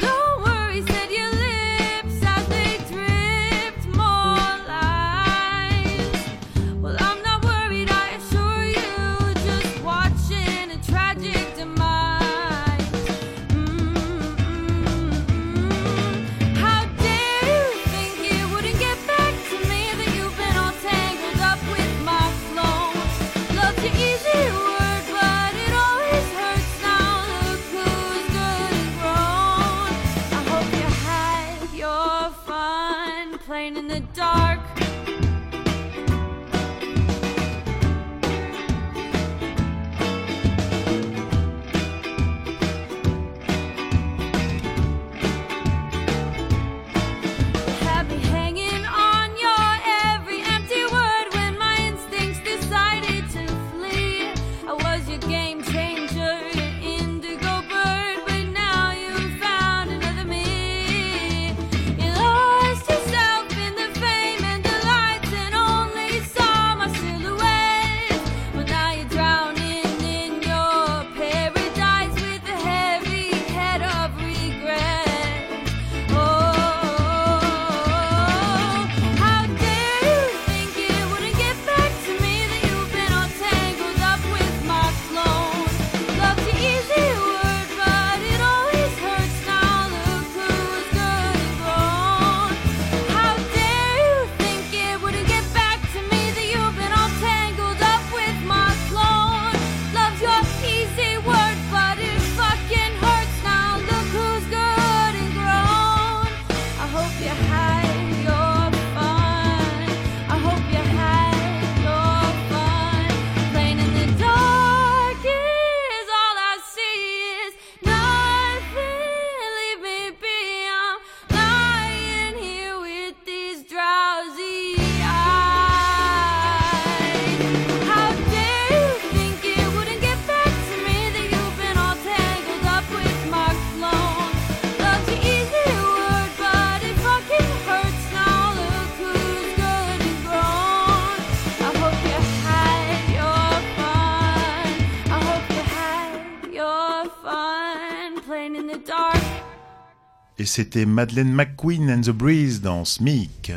c'était 150.53 150.85
Madeleine 150.85 151.33
McQueen 151.33 151.91
and 151.91 152.03
the 152.03 152.11
Breeze 152.11 152.61
dans 152.61 152.85
Smic. 152.85 153.53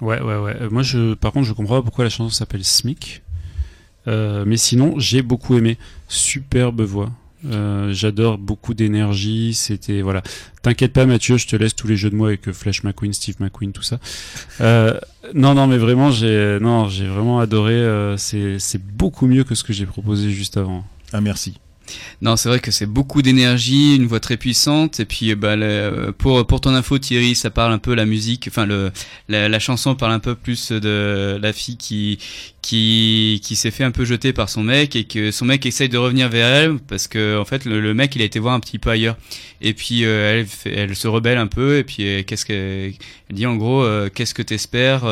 Ouais, 0.00 0.20
ouais, 0.20 0.36
ouais. 0.36 0.56
Euh, 0.60 0.70
moi, 0.70 0.82
je, 0.82 1.14
par 1.14 1.32
contre, 1.32 1.48
je 1.48 1.52
comprends 1.52 1.76
pas 1.76 1.82
pourquoi 1.82 2.04
la 2.04 2.10
chanson 2.10 2.30
s'appelle 2.30 2.64
Smic. 2.64 3.22
Euh, 4.06 4.44
mais 4.46 4.56
sinon, 4.56 4.94
j'ai 4.98 5.22
beaucoup 5.22 5.56
aimé. 5.56 5.78
Superbe 6.06 6.82
voix. 6.82 7.10
Euh, 7.50 7.92
J'adore 7.92 8.38
beaucoup 8.38 8.72
d'énergie. 8.72 9.52
C'était 9.52 10.00
voilà. 10.00 10.22
T'inquiète 10.62 10.92
pas, 10.92 11.06
Mathieu, 11.06 11.38
je 11.38 11.48
te 11.48 11.56
laisse 11.56 11.74
tous 11.74 11.88
les 11.88 11.96
jeux 11.96 12.10
de 12.10 12.14
mots 12.14 12.26
avec 12.26 12.52
Flash 12.52 12.84
McQueen, 12.84 13.12
Steve 13.12 13.34
McQueen, 13.40 13.72
tout 13.72 13.82
ça. 13.82 13.98
Non, 15.34 15.54
non, 15.54 15.66
mais 15.66 15.78
vraiment, 15.78 16.12
j'ai 16.12 16.58
non, 16.60 16.88
j'ai 16.88 17.08
vraiment 17.08 17.40
adoré. 17.40 18.14
c'est 18.16 18.60
c'est 18.60 18.80
beaucoup 18.80 19.26
mieux 19.26 19.42
que 19.42 19.56
ce 19.56 19.64
que 19.64 19.72
j'ai 19.72 19.86
proposé 19.86 20.30
juste 20.30 20.56
avant. 20.56 20.84
Ah, 21.12 21.20
merci. 21.20 21.58
Non, 22.20 22.36
c'est 22.36 22.48
vrai 22.48 22.60
que 22.60 22.70
c'est 22.70 22.86
beaucoup 22.86 23.22
d'énergie, 23.22 23.96
une 23.96 24.06
voix 24.06 24.20
très 24.20 24.36
puissante, 24.36 25.00
et 25.00 25.04
puis 25.04 25.34
bah, 25.34 25.56
le- 25.56 26.12
pour 26.16 26.60
ton 26.60 26.74
info 26.74 26.98
Thierry, 26.98 27.34
ça 27.34 27.50
parle 27.50 27.72
un 27.72 27.78
peu 27.78 27.94
la 27.94 28.06
musique, 28.06 28.48
enfin 28.48 28.66
la 29.28 29.58
chanson 29.58 29.94
parle 29.94 30.12
un 30.12 30.18
peu 30.20 30.34
plus 30.34 30.70
de 30.72 31.38
la 31.40 31.52
fille 31.52 31.76
qui 31.76 32.18
qui 32.62 33.40
qui 33.42 33.56
s'est 33.56 33.70
fait 33.72 33.84
un 33.84 33.90
peu 33.90 34.04
jeter 34.04 34.32
par 34.32 34.48
son 34.48 34.62
mec 34.62 34.94
et 34.96 35.04
que 35.04 35.30
son 35.32 35.44
mec 35.44 35.66
essaye 35.66 35.88
de 35.88 35.98
revenir 35.98 36.28
vers 36.28 36.46
elle 36.46 36.78
parce 36.78 37.08
que 37.08 37.36
en 37.38 37.44
fait 37.44 37.64
le, 37.64 37.80
le 37.80 37.92
mec 37.92 38.14
il 38.16 38.22
a 38.22 38.24
été 38.24 38.38
voir 38.38 38.54
un 38.54 38.60
petit 38.60 38.78
peu 38.78 38.90
ailleurs. 38.90 39.16
Et 39.60 39.74
puis 39.74 40.04
euh, 40.04 40.40
elle 40.40 40.46
fait- 40.46 40.72
elle 40.72 40.96
se 40.96 41.08
rebelle 41.08 41.38
un 41.38 41.46
peu 41.48 41.78
et 41.78 41.84
puis 41.84 42.06
euh, 42.06 42.22
qu'est-ce 42.24 42.44
qu'elle 42.46 42.94
elle 43.28 43.36
dit 43.36 43.46
en 43.46 43.56
gros 43.56 43.82
euh, 43.82 44.08
qu'est-ce 44.14 44.34
que 44.34 44.42
t'espères 44.42 45.04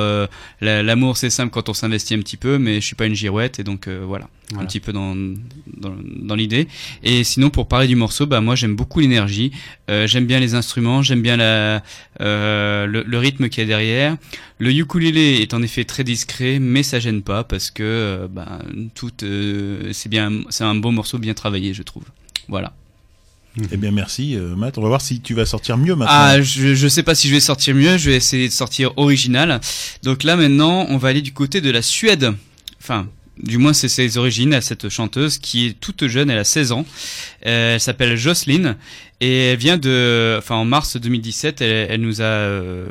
la- 0.61 0.83
l'amour 0.83 1.17
c'est 1.17 1.31
simple 1.31 1.51
quand 1.53 1.69
on 1.69 1.75
s'investit 1.75 2.15
un 2.15 2.21
petit 2.21 2.37
peu 2.37 2.59
mais 2.59 2.81
je 2.81 2.87
suis 2.87 2.97
pas 2.97 3.07
une 3.07 3.15
girouette 3.15 3.59
et 3.59 3.65
donc 3.65 3.89
voilà. 3.89 4.29
Un 4.59 4.67
petit 4.67 4.81
peu 4.81 4.93
dans 4.93 5.15
dans, 5.15 5.95
dans 6.05 6.35
l'idée. 6.35 6.67
Et 7.05 7.23
sinon, 7.23 7.51
pour 7.51 7.69
parler 7.69 7.87
du 7.87 7.95
morceau, 7.95 8.27
bah 8.27 8.41
moi 8.41 8.57
j'aime 8.57 8.75
beaucoup 8.75 8.99
l'énergie. 8.99 9.53
J'aime 9.89 10.27
bien 10.27 10.41
les 10.41 10.57
instruments, 10.57 11.03
j'aime 11.03 11.23
bien 11.23 11.37
la, 11.37 11.85
le, 12.19 13.05
le 13.07 13.19
rythme 13.19 13.49
qu'il 13.49 13.63
y 13.63 13.65
a 13.65 13.69
derrière. 13.69 14.17
Le 14.59 14.73
ukulélé 14.73 15.39
est 15.41 15.55
en 15.55 15.63
effet 15.63 15.85
très 15.85 16.03
discret, 16.03 16.59
mais 16.59 16.83
ça 16.83 16.99
gêne 16.99 17.23
pas 17.23 17.40
parce 17.45 17.71
que 17.71 17.83
euh, 17.83 18.29
bah, 18.29 18.61
tout, 18.95 19.13
euh, 19.23 19.91
c'est 19.93 20.09
bien, 20.09 20.31
c'est 20.51 20.65
un 20.65 20.75
bon 20.75 20.93
morceau 20.93 21.19
bien 21.19 21.35
travaillé, 21.35 21.75
je 21.75 21.83
trouve. 21.83 22.05
Voilà. 22.49 22.73
Eh 23.73 23.77
bien, 23.77 23.91
merci, 23.91 24.37
euh, 24.37 24.55
Matt. 24.55 24.79
On 24.79 24.83
va 24.83 24.89
voir 24.89 25.01
si 25.01 25.21
tu 25.21 25.35
vas 25.35 25.45
sortir 25.45 25.77
mieux 25.77 25.97
maintenant. 25.97 26.15
Ah, 26.15 26.41
je, 26.41 26.75
je 26.75 26.89
sais 26.89 27.03
pas 27.03 27.15
si 27.17 27.29
je 27.29 27.35
vais 27.35 27.41
sortir 27.41 27.75
mieux. 27.75 27.99
Je 27.99 28.11
vais 28.11 28.17
essayer 28.17 28.49
de 28.49 28.53
sortir 28.53 28.93
original. 28.97 29.61
Donc 30.05 30.23
là 30.23 30.37
maintenant, 30.37 30.87
on 30.89 30.99
va 30.99 31.09
aller 31.09 31.23
du 31.23 31.33
côté 31.33 31.61
de 31.61 31.71
la 31.71 31.83
Suède. 31.83 32.33
Enfin. 32.81 33.09
Du 33.43 33.59
moins, 33.59 33.73
c'est 33.73 33.89
ses 33.89 34.19
origines 34.19 34.53
à 34.53 34.61
cette 34.61 34.89
chanteuse 34.89 35.39
qui 35.39 35.69
est 35.69 35.81
toute 35.81 36.07
jeune, 36.07 36.31
elle 36.31 36.39
a 36.39 36.45
16 36.45 36.73
ans. 36.73 36.85
Euh, 37.47 37.75
elle 37.75 37.81
s'appelle 37.81 38.17
Jocelyn 38.17 38.77
et 39.21 39.53
elle 39.53 39.59
vient 39.59 39.79
de, 39.79 40.37
enfin 40.39 40.57
en 40.57 40.65
mars 40.65 40.97
2017, 40.97 41.61
elle, 41.63 41.87
elle 41.91 42.01
nous 42.01 42.21
a 42.21 42.25
euh, 42.25 42.87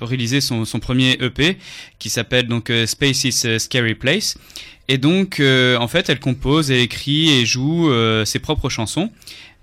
réalisé 0.00 0.40
son, 0.40 0.64
son 0.64 0.78
premier 0.78 1.12
EP 1.20 1.58
qui 1.98 2.08
s'appelle 2.08 2.46
donc 2.46 2.70
euh, 2.70 2.86
Space 2.86 3.24
is 3.24 3.46
a 3.46 3.58
Scary 3.58 3.94
Place. 3.94 4.36
Et 4.88 4.98
donc, 4.98 5.40
euh, 5.40 5.76
en 5.78 5.88
fait, 5.88 6.08
elle 6.10 6.20
compose, 6.20 6.70
elle 6.70 6.80
écrit 6.80 7.30
et 7.30 7.46
joue 7.46 7.90
euh, 7.90 8.24
ses 8.24 8.38
propres 8.38 8.68
chansons. 8.68 9.10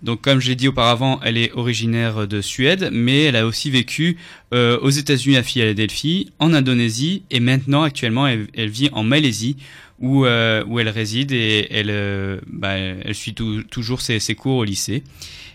Donc, 0.02 0.22
comme 0.22 0.40
je 0.40 0.50
l'ai 0.50 0.56
dit 0.56 0.68
auparavant, 0.68 1.20
elle 1.24 1.38
est 1.38 1.52
originaire 1.54 2.28
de 2.28 2.42
Suède, 2.42 2.90
mais 2.92 3.26
elle 3.26 3.36
a 3.36 3.46
aussi 3.46 3.70
vécu 3.70 4.18
euh, 4.52 4.80
aux 4.80 4.90
États-Unis 4.90 5.38
à 5.38 5.44
Philadelphie, 5.44 6.32
en 6.40 6.54
Indonésie, 6.56 7.22
et 7.30 7.40
maintenant, 7.40 7.84
actuellement, 7.84 8.26
elle, 8.26 8.48
vit 8.70 8.90
en 8.94 9.04
Malaisie, 9.04 9.58
où, 10.00 10.26
euh, 10.26 10.64
où 10.66 10.80
elle 10.80 10.90
réside 10.90 11.32
et 11.32 11.68
elle, 11.70 11.92
euh, 11.92 12.40
bah, 12.48 12.78
elle 12.78 13.14
suit 13.14 13.36
tou- 13.36 13.62
toujours 13.62 14.02
ses 14.02 14.20
cours 14.34 14.58
au 14.58 14.64
lycée. 14.64 15.04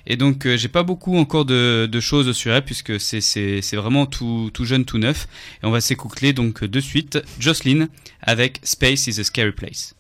Et 0.07 0.17
donc, 0.17 0.47
euh, 0.47 0.57
j'ai 0.57 0.69
pas 0.69 0.83
beaucoup 0.83 1.17
encore 1.17 1.45
de, 1.45 2.01
choses 2.01 2.33
sur 2.33 2.53
elle, 2.53 2.65
puisque 2.65 3.01
c'est 3.01 3.77
vraiment 3.77 4.07
tout, 4.07 4.51
tout 4.53 4.65
jeune, 4.65 4.85
tout 4.85 4.99
neuf. 4.99 5.27
Et 5.63 5.67
on 5.67 5.71
va 5.71 5.81
s'écouter 5.81 6.33
donc 6.33 6.65
de 6.65 6.81
suite 6.81 7.19
Jocelyn 7.39 7.89
avec 8.23 8.61
Space 8.63 9.07
is 9.07 9.21
a 9.21 9.25
Scary 9.25 9.53
Place. 9.53 9.95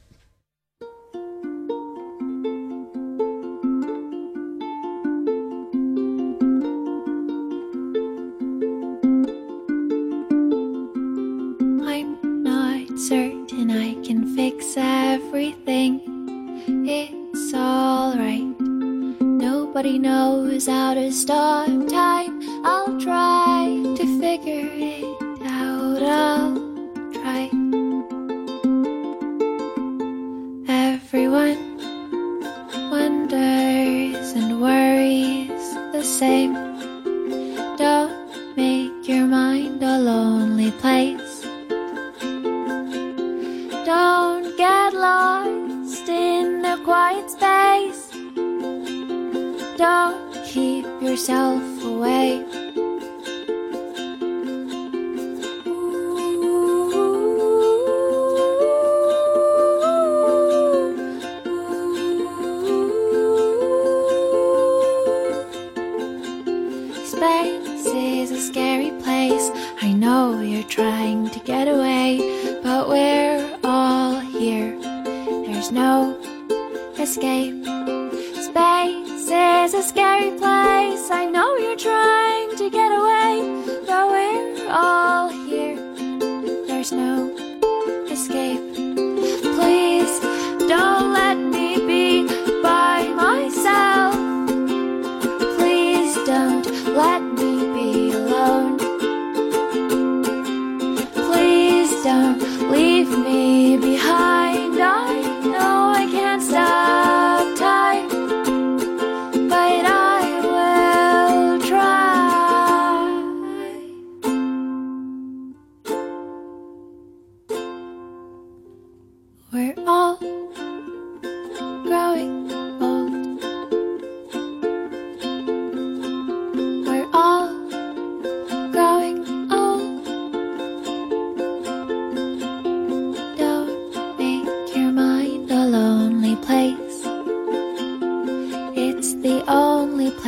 Knows 20.07 20.69
how 20.69 20.95
to 20.95 21.11
stop 21.11 21.67
time. 21.89 22.36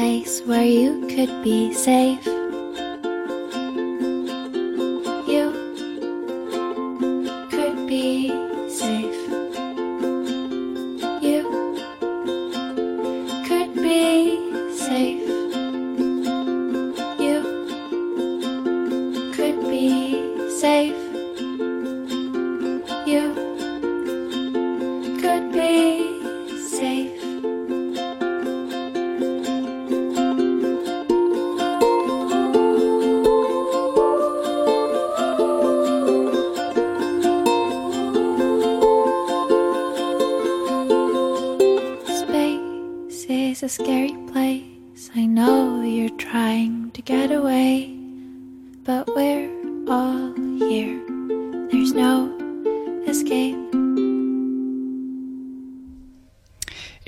Place 0.08 0.40
where 0.46 0.64
you 0.64 1.06
could 1.06 1.44
be 1.44 1.70
safe. 1.74 2.37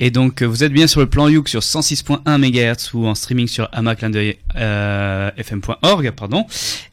Et 0.02 0.10
donc, 0.10 0.42
euh, 0.42 0.46
vous 0.46 0.64
êtes 0.64 0.72
bien 0.72 0.86
sur 0.86 1.00
le 1.00 1.06
plan 1.06 1.28
Youk 1.28 1.48
sur 1.48 1.60
106.1 1.60 2.38
MHz 2.38 2.94
ou 2.94 3.06
en 3.06 3.14
streaming 3.14 3.46
sur 3.46 3.68
amaclindeuil.fm.org, 3.72 6.10
pardon. 6.12 6.46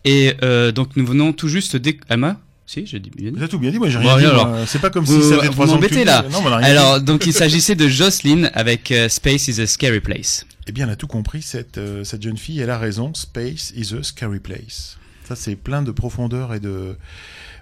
Et 0.05 0.34
euh, 0.43 0.72
donc, 0.72 0.89
nous 0.95 1.05
venons 1.05 1.34
tout 1.34 1.47
juste 1.47 1.76
d'éc- 1.78 2.01
Ama 2.10 2.39
Si, 2.66 2.86
j'ai 2.86 2.99
dit 2.99 3.10
bien. 3.16 3.32
T'as 3.39 3.47
tout 3.47 3.60
bien 3.60 3.72
dit, 3.72 3.80
moi 3.80 3.89
j'ai 3.89 3.99
Bon, 3.99 4.14
rien 4.14 4.30
dit. 4.34 4.41
C'est 4.68 4.80
pas 4.82 4.89
comme 4.89 5.05
vous, 5.05 5.22
si 5.22 5.30
ça 5.30 5.38
vous 5.38 5.49
trois 5.51 5.72
ans 5.74 5.80
que 5.80 5.86
tu 5.88 6.03
là. 6.03 6.26
Non, 6.32 6.39
on 6.43 6.47
a 6.51 6.58
rien 6.58 6.68
Alors, 6.68 6.99
dit. 6.99 7.05
donc 7.05 7.26
il 7.26 7.34
s'agissait 7.34 7.76
de 7.76 7.88
Jocelyn 7.88 8.49
avec 8.53 8.91
euh, 8.91 9.08
Space 9.10 9.47
is 9.47 9.62
a 9.62 9.68
Scary 9.68 10.01
Place. 10.01 10.45
Eh 10.68 10.72
bien, 10.74 10.86
elle 10.86 10.91
a 10.91 10.95
tout 10.97 11.08
compris, 11.08 11.41
cette, 11.41 11.78
euh, 11.78 12.03
cette 12.03 12.22
jeune 12.22 12.38
fille, 12.38 12.60
elle 12.60 12.70
a 12.70 12.78
raison. 12.78 13.14
Space 13.14 13.72
is 13.76 13.93
a 13.97 14.03
scary 14.03 14.39
place. 14.41 14.97
Ça, 15.26 15.36
c'est 15.38 15.55
plein 15.55 15.82
de 15.82 15.91
profondeur 15.91 16.53
et 16.53 16.60
de. 16.60 16.97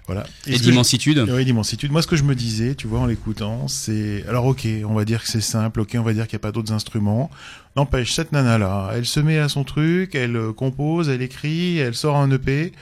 Voilà. 0.06 0.24
Et 0.46 0.58
d'immensitude. 0.58 1.18
Oui, 1.28 1.44
d'immensitude. 1.44 1.90
Moi, 1.90 2.00
ce 2.00 2.06
que 2.06 2.14
je 2.16 2.22
me 2.22 2.34
disais, 2.34 2.76
tu 2.76 2.86
vois, 2.86 3.00
en 3.00 3.06
l'écoutant, 3.06 3.66
c'est. 3.66 4.24
Alors, 4.28 4.46
ok, 4.46 4.66
on 4.88 4.94
va 4.94 5.04
dire 5.04 5.22
que 5.22 5.28
c'est 5.28 5.40
simple, 5.40 5.80
ok, 5.80 5.96
on 5.98 6.02
va 6.02 6.12
dire 6.12 6.28
qu'il 6.28 6.36
n'y 6.36 6.40
a 6.40 6.46
pas 6.46 6.52
d'autres 6.52 6.72
instruments. 6.72 7.30
N'empêche, 7.74 8.12
cette 8.12 8.32
nana-là, 8.32 8.90
elle 8.94 9.04
se 9.04 9.20
met 9.20 9.38
à 9.38 9.48
son 9.48 9.64
truc, 9.64 10.14
elle 10.14 10.36
euh, 10.36 10.52
compose, 10.52 11.08
elle 11.08 11.22
écrit, 11.22 11.78
elle 11.78 11.94
sort 11.94 12.16
un 12.16 12.30
EP. 12.30 12.72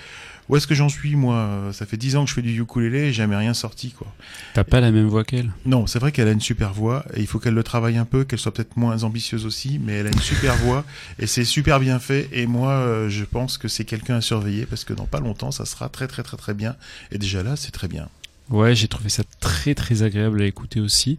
Où 0.49 0.57
est-ce 0.57 0.67
que 0.67 0.75
j'en 0.75 0.89
suis, 0.89 1.17
moi? 1.17 1.71
Ça 1.73 1.87
fait 1.87 1.97
10 1.97 2.17
ans 2.17 2.25
que 2.25 2.31
je 2.31 2.35
fais 2.35 2.43
du 2.43 2.61
ukulélé 2.61 2.99
et 3.01 3.13
jamais 3.13 3.37
rien 3.37 3.55
sorti, 3.55 3.91
quoi. 3.93 4.07
T'as 4.53 4.65
pas 4.65 4.81
la 4.81 4.91
même 4.91 5.07
voix 5.07 5.25
qu'elle? 5.25 5.51
Non, 5.65 5.87
c'est 5.87 5.99
vrai 5.99 6.13
qu'elle 6.13 6.29
a 6.29 6.33
une 6.33 6.41
super 6.41 6.73
voix 6.73 7.05
et 7.15 7.21
il 7.21 7.27
faut 7.27 7.39
qu'elle 7.39 7.55
le 7.55 7.63
travaille 7.63 7.97
un 7.97 8.05
peu, 8.05 8.25
qu'elle 8.25 8.39
soit 8.39 8.53
peut-être 8.53 8.77
moins 8.77 9.03
ambitieuse 9.05 9.47
aussi, 9.47 9.81
mais 9.83 9.95
elle 9.95 10.07
a 10.07 10.11
une 10.11 10.21
super 10.21 10.55
voix 10.57 10.85
et 11.19 11.27
c'est 11.27 11.45
super 11.45 11.81
bien 11.81 11.99
fait. 11.99 12.29
Et 12.33 12.47
moi, 12.47 12.71
euh, 12.71 13.09
je 13.09 13.25
pense 13.25 13.59
que 13.59 13.69
c'est 13.69 13.85
quelqu'un 13.85 14.17
à 14.17 14.21
surveiller 14.21 14.67
parce 14.67 14.85
que 14.85 14.93
dans 14.93 15.07
pas 15.07 15.21
longtemps, 15.21 15.51
ça 15.51 15.65
sera 15.65 15.89
très 15.89 16.09
très 16.09 16.23
très 16.23 16.37
très 16.37 16.55
bien. 16.55 16.77
Et 17.11 17.19
déjà 17.19 17.43
là, 17.43 17.57
c'est 17.57 17.73
très 17.73 17.89
bien. 17.89 18.09
Ouais, 18.51 18.75
j'ai 18.75 18.89
trouvé 18.89 19.09
ça 19.09 19.23
très 19.41 19.75
très 19.75 20.03
agréable 20.03 20.43
à 20.43 20.45
écouter 20.47 20.79
aussi. 20.79 21.19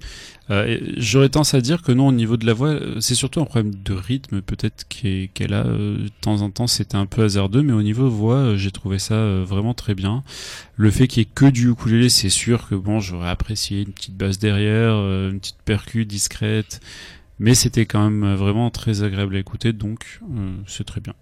Euh, 0.52 0.78
J'aurais 0.98 1.30
tendance 1.30 1.56
à 1.56 1.62
dire 1.62 1.82
que 1.82 1.92
non, 1.92 2.08
au 2.10 2.12
niveau 2.12 2.38
de 2.38 2.46
la 2.46 2.54
voix, 2.54 2.70
euh, 2.70 3.00
c'est 3.00 3.16
surtout 3.16 3.42
un 3.42 3.46
problème 3.46 3.74
de 3.74 3.94
rythme 3.94 4.42
peut-être 4.44 4.88
qu'elle 4.88 5.54
a. 5.56 5.66
euh, 5.66 5.98
De 6.04 6.10
temps 6.22 6.42
en 6.42 6.52
temps, 6.52 6.68
c'était 6.68 6.98
un 6.98 7.08
peu 7.08 7.24
hasardeux, 7.24 7.64
mais 7.64 7.74
au 7.74 7.82
niveau 7.82 8.08
voix, 8.10 8.36
euh, 8.38 8.58
j'ai 8.58 8.70
trouvé 8.70 9.00
ça 9.00 9.40
vraiment 9.42 9.74
très 9.74 9.96
bien. 9.96 10.24
Le 10.76 10.92
fait 10.92 11.08
qu'il 11.08 11.22
y 11.24 11.26
ait 11.26 11.30
que 11.34 11.46
du 11.48 11.72
ukulélé, 11.72 12.10
c'est 12.10 12.30
sûr 12.30 12.68
que 12.68 12.76
bon, 12.76 13.00
j'aurais 13.00 13.30
apprécié 13.30 13.82
une 13.82 13.92
petite 13.94 14.16
basse 14.16 14.38
derrière, 14.38 14.94
une 14.94 15.40
petite 15.40 15.58
percu 15.66 16.06
discrète, 16.06 16.80
mais 17.40 17.56
c'était 17.56 17.88
quand 17.88 18.08
même 18.08 18.36
vraiment 18.36 18.70
très 18.70 19.02
agréable 19.04 19.36
à 19.36 19.40
écouter, 19.40 19.74
donc 19.74 20.20
euh, 20.38 20.56
c'est 20.68 20.84
très 20.86 21.02
bien. 21.02 21.14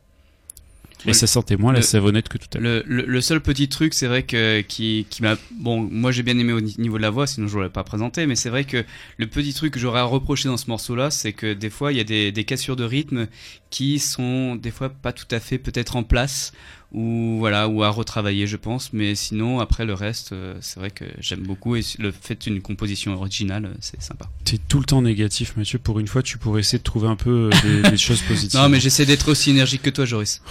Et 1.06 1.10
Ouais, 1.10 1.14
ça 1.14 1.28
sentait 1.28 1.58
moins 1.58 1.74
la 1.74 1.80
le- 1.80 1.84
savonnette 1.86 2.30
que 2.30 2.38
tout 2.38 2.48
à 2.58 2.60
l'heure. 2.62 2.84
Le, 2.86 3.22
seul 3.22 3.42
petit 3.42 3.68
truc, 3.68 3.94
c'est 3.94 4.08
vrai 4.08 4.24
que 4.24 4.62
qui, 4.62 5.06
qui 5.10 5.22
m'a 5.22 5.36
bon, 5.52 5.82
moi 5.92 6.12
j'ai 6.12 6.24
bien 6.24 6.38
aimé 6.38 6.54
au 6.54 6.62
ni- 6.62 6.76
niveau 6.78 6.98
de 6.98 7.02
la 7.02 7.10
voix, 7.10 7.28
sinon 7.28 7.48
je 7.48 7.56
l'aurais 7.56 7.70
pas 7.70 7.84
présenté, 7.84 8.26
mais 8.26 8.36
c'est 8.36 8.50
vrai 8.50 8.64
que 8.64 8.86
le 9.18 9.28
petit 9.28 9.54
truc 9.54 9.74
que 9.74 9.80
j'aurais 9.80 10.00
à 10.00 10.04
reprocher 10.06 10.48
dans 10.50 10.58
ce 10.58 10.68
morceau-là, 10.70 11.12
c'est 11.12 11.34
que 11.34 11.54
des 11.54 11.70
fois 11.70 11.92
il 11.92 11.98
y 11.98 12.02
a 12.02 12.06
des, 12.06 12.32
des 12.32 12.44
cassures 12.46 12.76
de 12.78 12.84
rythme 12.86 13.28
qui 13.70 14.00
sont 14.00 14.56
des 14.56 14.72
fois 14.72 14.90
pas 14.90 15.12
tout 15.12 15.26
à 15.32 15.40
fait 15.40 15.58
peut-être 15.58 15.96
en 15.96 16.04
place 16.04 16.54
ou 16.92 17.38
voilà 17.40 17.68
ou 17.68 17.82
à 17.84 17.90
retravailler, 17.90 18.46
je 18.46 18.56
pense. 18.56 18.94
Mais 18.94 19.16
sinon 19.16 19.60
après 19.60 19.84
le 19.84 19.96
reste, 19.96 20.32
euh, 20.32 20.54
c'est 20.62 20.80
vrai 20.80 20.92
que 20.92 21.06
j'aime 21.20 21.42
beaucoup 21.42 21.76
et 21.76 21.82
le 21.98 22.12
fait 22.12 22.40
d'une 22.40 22.62
composition 22.62 23.14
originale, 23.16 23.66
euh, 23.66 23.74
c'est 23.80 24.00
sympa. 24.02 24.30
T'es 24.46 24.60
tout 24.70 24.78
le 24.80 24.86
temps 24.86 25.02
négatif, 25.02 25.58
Mathieu. 25.58 25.80
Pour 25.80 26.00
une 26.00 26.08
fois, 26.08 26.22
tu 26.22 26.38
pourrais 26.38 26.60
essayer 26.60 26.78
de 26.78 26.84
trouver 26.84 27.08
un 27.08 27.16
peu 27.16 27.50
euh, 27.52 27.82
des, 27.84 27.90
des 27.92 27.98
choses 27.98 28.22
positives. 28.22 28.60
Non, 28.60 28.70
mais 28.70 28.80
j'essaie 28.80 29.08
d'être 29.08 29.32
aussi 29.32 29.50
énergique 29.50 29.82
que 29.82 29.90
toi, 29.90 30.06
Joris. 30.06 30.42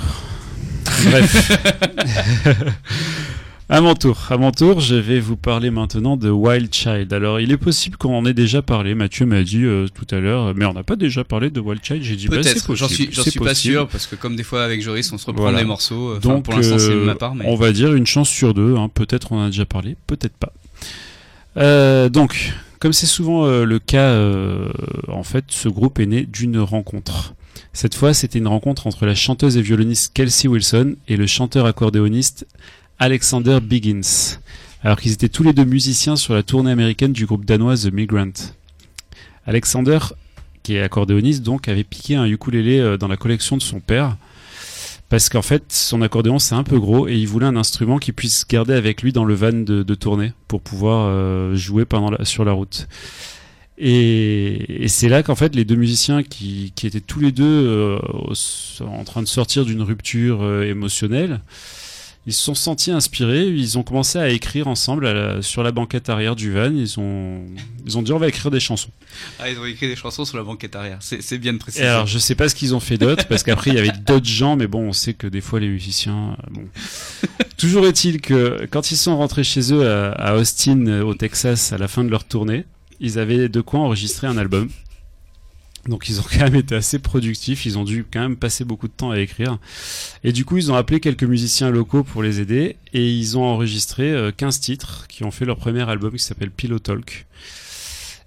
Bref. 1.10 1.52
à 3.68 3.80
mon 3.80 3.94
tour, 3.94 4.18
à 4.30 4.36
mon 4.36 4.50
tour, 4.52 4.80
je 4.80 4.94
vais 4.94 5.18
vous 5.20 5.36
parler 5.36 5.70
maintenant 5.70 6.16
de 6.16 6.28
Wild 6.30 6.72
Child. 6.74 7.12
Alors, 7.12 7.40
il 7.40 7.50
est 7.52 7.56
possible 7.56 7.96
qu'on 7.96 8.16
en 8.16 8.26
ait 8.26 8.34
déjà 8.34 8.60
parlé. 8.62 8.94
Mathieu 8.94 9.24
m'a 9.26 9.42
dit 9.42 9.64
euh, 9.64 9.86
tout 9.88 10.06
à 10.14 10.18
l'heure, 10.18 10.54
mais 10.54 10.64
on 10.64 10.72
n'a 10.74 10.82
pas 10.82 10.96
déjà 10.96 11.24
parlé 11.24 11.50
de 11.50 11.60
Wild 11.60 11.82
Child. 11.82 12.02
J'ai 12.02 12.16
dit, 12.16 12.28
bah, 12.28 12.36
c'est 12.42 12.52
Peut-être, 12.54 12.74
j'en 12.74 12.88
suis, 12.88 13.06
possible, 13.06 13.12
j'en 13.14 13.30
suis 13.30 13.40
pas 13.40 13.54
sûr 13.54 13.88
parce 13.88 14.06
que 14.06 14.14
comme 14.16 14.36
des 14.36 14.42
fois 14.42 14.64
avec 14.64 14.82
Joris, 14.82 15.10
on 15.12 15.18
se 15.18 15.26
reprend 15.26 15.44
Voilà. 15.44 15.58
les 15.60 15.64
morceaux. 15.64 16.16
Enfin, 16.16 16.28
Donc, 16.28 16.44
pour 16.44 16.54
l'instant, 16.54 16.78
c'est 16.78 16.88
de 16.90 16.94
euh, 16.96 17.04
ma 17.04 17.14
part, 17.14 17.34
mais 17.34 17.44
on 17.46 17.54
va 17.56 17.72
dire 17.72 17.94
une 17.94 18.06
chance 18.06 18.28
sur 18.28 18.52
deux. 18.54 18.76
hein. 18.76 18.90
Peut-être 18.92 19.32
on 19.32 19.38
en 19.38 19.44
a 19.44 19.46
déjà 19.46 19.64
parlé, 19.66 19.96
peut-être 20.06 20.36
pas. 20.36 20.52
Euh, 21.56 22.08
donc, 22.08 22.52
comme 22.78 22.92
c'est 22.92 23.06
souvent 23.06 23.44
euh, 23.46 23.64
le 23.64 23.78
cas, 23.78 24.08
euh, 24.10 24.68
en 25.08 25.22
fait, 25.22 25.44
ce 25.48 25.68
groupe 25.68 25.98
est 26.00 26.06
né 26.06 26.22
d'une 26.30 26.58
rencontre. 26.58 27.34
Cette 27.72 27.94
fois, 27.94 28.12
c'était 28.12 28.38
une 28.38 28.48
rencontre 28.48 28.86
entre 28.86 29.06
la 29.06 29.14
chanteuse 29.14 29.56
et 29.56 29.62
violoniste 29.62 30.12
Kelsey 30.12 30.46
Wilson 30.46 30.96
et 31.08 31.16
le 31.16 31.26
chanteur 31.26 31.64
accordéoniste 31.64 32.46
Alexander 32.98 33.60
Biggins. 33.62 34.36
Alors 34.82 35.00
qu'ils 35.00 35.12
étaient 35.12 35.30
tous 35.30 35.42
les 35.42 35.54
deux 35.54 35.64
musiciens 35.64 36.16
sur 36.16 36.34
la 36.34 36.42
tournée 36.42 36.70
américaine 36.70 37.12
du 37.12 37.24
groupe 37.24 37.46
danois 37.46 37.76
The 37.76 37.92
Migrant. 37.92 38.32
Alexander, 39.46 39.98
qui 40.62 40.74
est 40.74 40.82
accordéoniste, 40.82 41.42
donc, 41.42 41.66
avait 41.66 41.84
piqué 41.84 42.14
un 42.14 42.26
ukulélé 42.26 42.78
euh, 42.78 42.98
dans 42.98 43.08
la 43.08 43.16
collection 43.16 43.56
de 43.56 43.62
son 43.62 43.80
père. 43.80 44.16
Parce 45.08 45.28
qu'en 45.28 45.42
fait, 45.42 45.64
son 45.68 46.00
accordéon 46.00 46.38
c'est 46.38 46.54
un 46.54 46.62
peu 46.62 46.78
gros 46.78 47.06
et 47.06 47.14
il 47.14 47.28
voulait 47.28 47.46
un 47.46 47.56
instrument 47.56 47.98
qu'il 47.98 48.14
puisse 48.14 48.46
garder 48.48 48.72
avec 48.72 49.02
lui 49.02 49.12
dans 49.12 49.26
le 49.26 49.34
van 49.34 49.52
de, 49.52 49.94
tournée 49.94 50.32
pour 50.48 50.62
pouvoir 50.62 51.08
euh, 51.10 51.54
jouer 51.54 51.84
pendant 51.84 52.24
sur 52.24 52.46
la 52.46 52.52
route. 52.52 52.88
Et, 53.84 54.84
et 54.84 54.88
c'est 54.88 55.08
là 55.08 55.24
qu'en 55.24 55.34
fait 55.34 55.56
les 55.56 55.64
deux 55.64 55.74
musiciens 55.74 56.22
qui, 56.22 56.72
qui 56.76 56.86
étaient 56.86 57.00
tous 57.00 57.18
les 57.18 57.32
deux 57.32 57.42
euh, 57.44 57.98
en 58.80 59.02
train 59.04 59.22
de 59.22 59.28
sortir 59.28 59.64
d'une 59.64 59.82
rupture 59.82 60.42
euh, 60.42 60.62
émotionnelle, 60.62 61.40
ils 62.24 62.32
se 62.32 62.40
sont 62.40 62.54
sentis 62.54 62.92
inspirés, 62.92 63.48
ils 63.48 63.78
ont 63.78 63.82
commencé 63.82 64.16
à 64.20 64.28
écrire 64.28 64.68
ensemble 64.68 65.08
à 65.08 65.12
la- 65.12 65.42
sur 65.42 65.64
la 65.64 65.72
banquette 65.72 66.08
arrière 66.08 66.36
du 66.36 66.52
van, 66.52 66.70
ils 66.72 67.00
ont, 67.00 67.40
ils 67.84 67.98
ont 67.98 68.02
dit 68.02 68.12
on 68.12 68.18
va 68.18 68.28
écrire 68.28 68.52
des 68.52 68.60
chansons. 68.60 68.90
Ah, 69.40 69.50
ils 69.50 69.58
ont 69.58 69.64
écrit 69.66 69.88
des 69.88 69.96
chansons 69.96 70.24
sur 70.24 70.36
la 70.36 70.44
banquette 70.44 70.76
arrière. 70.76 70.98
C'est 71.00 71.38
bien 71.38 71.52
de 71.52 71.58
préciser. 71.58 71.82
Et 71.84 71.88
alors, 71.88 72.06
je 72.06 72.18
sais 72.18 72.36
pas 72.36 72.48
ce 72.48 72.54
qu'ils 72.54 72.76
ont 72.76 72.80
fait 72.80 72.96
d'autre, 72.98 73.26
parce 73.26 73.42
qu'après, 73.42 73.72
il 73.72 73.76
y 73.76 73.80
avait 73.80 73.90
d'autres 74.06 74.24
gens, 74.28 74.54
mais 74.54 74.68
bon, 74.68 74.86
on 74.88 74.92
sait 74.92 75.14
que 75.14 75.26
des 75.26 75.40
fois, 75.40 75.58
les 75.58 75.68
musiciens, 75.68 76.36
euh, 76.38 76.50
bon. 76.52 76.62
Toujours 77.56 77.86
est-il 77.88 78.20
que 78.20 78.68
quand 78.70 78.92
ils 78.92 78.96
sont 78.96 79.16
rentrés 79.16 79.42
chez 79.44 79.72
eux 79.72 79.90
à, 79.90 80.12
à 80.12 80.34
Austin, 80.36 80.86
euh, 80.86 81.02
au 81.02 81.14
Texas, 81.14 81.72
à 81.72 81.78
la 81.78 81.88
fin 81.88 82.04
de 82.04 82.08
leur 82.10 82.22
tournée, 82.24 82.64
ils 83.02 83.18
avaient 83.18 83.50
de 83.50 83.60
quoi 83.60 83.80
enregistrer 83.80 84.26
un 84.28 84.38
album. 84.38 84.70
Donc, 85.88 86.08
ils 86.08 86.20
ont 86.20 86.24
quand 86.30 86.44
même 86.44 86.54
été 86.54 86.74
assez 86.74 87.00
productifs, 87.00 87.66
ils 87.66 87.76
ont 87.76 87.84
dû 87.84 88.06
quand 88.10 88.20
même 88.20 88.36
passer 88.36 88.64
beaucoup 88.64 88.88
de 88.88 88.92
temps 88.92 89.10
à 89.10 89.18
écrire. 89.18 89.58
Et 90.24 90.32
du 90.32 90.44
coup, 90.44 90.56
ils 90.56 90.70
ont 90.70 90.76
appelé 90.76 91.00
quelques 91.00 91.24
musiciens 91.24 91.70
locaux 91.70 92.04
pour 92.04 92.22
les 92.22 92.40
aider, 92.40 92.76
et 92.94 93.10
ils 93.10 93.36
ont 93.36 93.42
enregistré 93.42 94.10
euh, 94.10 94.30
15 94.34 94.60
titres 94.60 95.06
qui 95.08 95.24
ont 95.24 95.30
fait 95.30 95.44
leur 95.44 95.56
premier 95.56 95.88
album 95.88 96.12
qui 96.12 96.22
s'appelle 96.22 96.50
Pillow 96.50 96.78
Talk. 96.78 97.26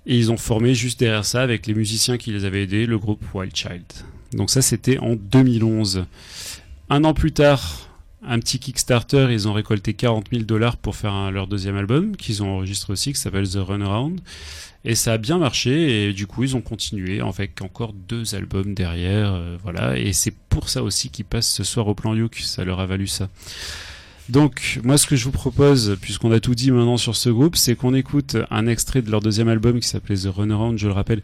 Et 0.06 0.18
ils 0.18 0.32
ont 0.32 0.38
formé 0.38 0.76
juste 0.76 1.00
derrière 1.00 1.26
ça, 1.26 1.42
avec 1.42 1.66
les 1.66 1.74
musiciens 1.74 2.18
qui 2.18 2.32
les 2.32 2.46
avaient 2.46 2.64
aidés, 2.64 2.86
le 2.86 3.00
groupe 3.00 3.24
Wild 3.34 3.56
Child. 3.56 3.86
Donc 4.34 4.50
ça, 4.50 4.62
c'était 4.62 5.00
en 5.00 5.16
2011. 5.16 6.06
Un 6.90 7.04
an 7.06 7.14
plus 7.14 7.32
tard, 7.32 7.85
un 8.28 8.40
petit 8.40 8.60
Kickstarter, 8.60 9.28
ils 9.32 9.48
ont 9.48 9.54
récolté 9.54 9.94
40 9.94 10.28
000 10.32 10.44
dollars 10.44 10.78
pour 10.78 10.96
faire 10.96 11.32
leur 11.32 11.48
deuxième 11.48 11.78
album, 11.78 12.16
qu'ils 12.16 12.44
ont 12.44 12.56
enregistré 12.56 12.94
aussi, 12.94 13.14
qui 13.14 13.20
s'appelle 13.20 13.48
The 13.50 13.58
Runaround. 13.58 14.20
Et 14.84 14.94
ça 14.94 15.14
a 15.14 15.18
bien 15.18 15.40
marché, 15.40 16.10
et 16.10 16.14
du 16.14 16.28
coup, 16.28 16.44
ils 16.44 16.56
ont 16.56 16.62
continué 16.62 17.20
avec 17.20 17.62
encore 17.62 17.94
deux 17.94 18.36
albums 18.36 18.76
derrière, 18.76 19.34
euh, 19.34 19.58
voilà. 19.64 19.98
Et 19.98 20.14
c'est 20.14 20.34
pour 20.50 20.70
ça 20.70 20.84
aussi 20.84 21.10
qu'ils 21.10 21.26
passent 21.26 21.52
ce 21.52 21.64
soir 21.64 21.88
au 21.88 21.96
plan 21.96 22.14
Youk, 22.14 22.36
ça 22.36 22.64
leur 22.64 22.80
a 22.80 22.86
valu 22.86 23.08
ça. 23.08 23.30
Donc, 24.30 24.80
moi, 24.84 24.98
ce 24.98 25.08
que 25.08 25.16
je 25.16 25.24
vous 25.24 25.32
propose, 25.32 25.98
puisqu'on 26.02 26.32
a 26.32 26.40
tout 26.40 26.56
dit 26.56 26.72
maintenant 26.72 26.98
sur 26.98 27.16
ce 27.16 27.30
groupe, 27.30 27.56
c'est 27.56 27.76
qu'on 27.76 27.94
écoute 27.94 28.38
un 28.50 28.68
extrait 28.68 29.02
de 29.02 29.10
leur 29.10 29.22
deuxième 29.22 29.50
album 29.50 29.80
qui 29.80 29.88
s'appelait 29.88 30.18
The 30.18 30.30
Runaround, 30.36 30.78
je 30.78 30.88
le 30.88 30.94
rappelle. 30.94 31.22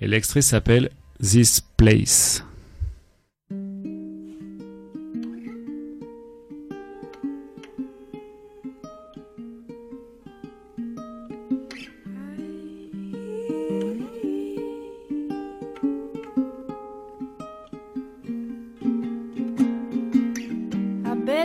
Et 0.00 0.06
l'extrait 0.06 0.42
s'appelle 0.42 0.90
This 1.20 1.62
Place. 1.76 2.44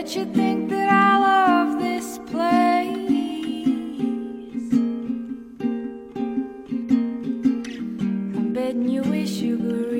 Bet 0.04 0.16
you 0.16 0.26
think 0.34 0.68
that 0.68 0.90
I 0.90 1.18
love 1.18 1.80
this 1.80 2.18
place. 2.26 2.84
I 8.36 8.40
bet 8.52 8.76
you 8.76 9.02
wish 9.04 9.30
you 9.30 9.56
could 9.56 9.93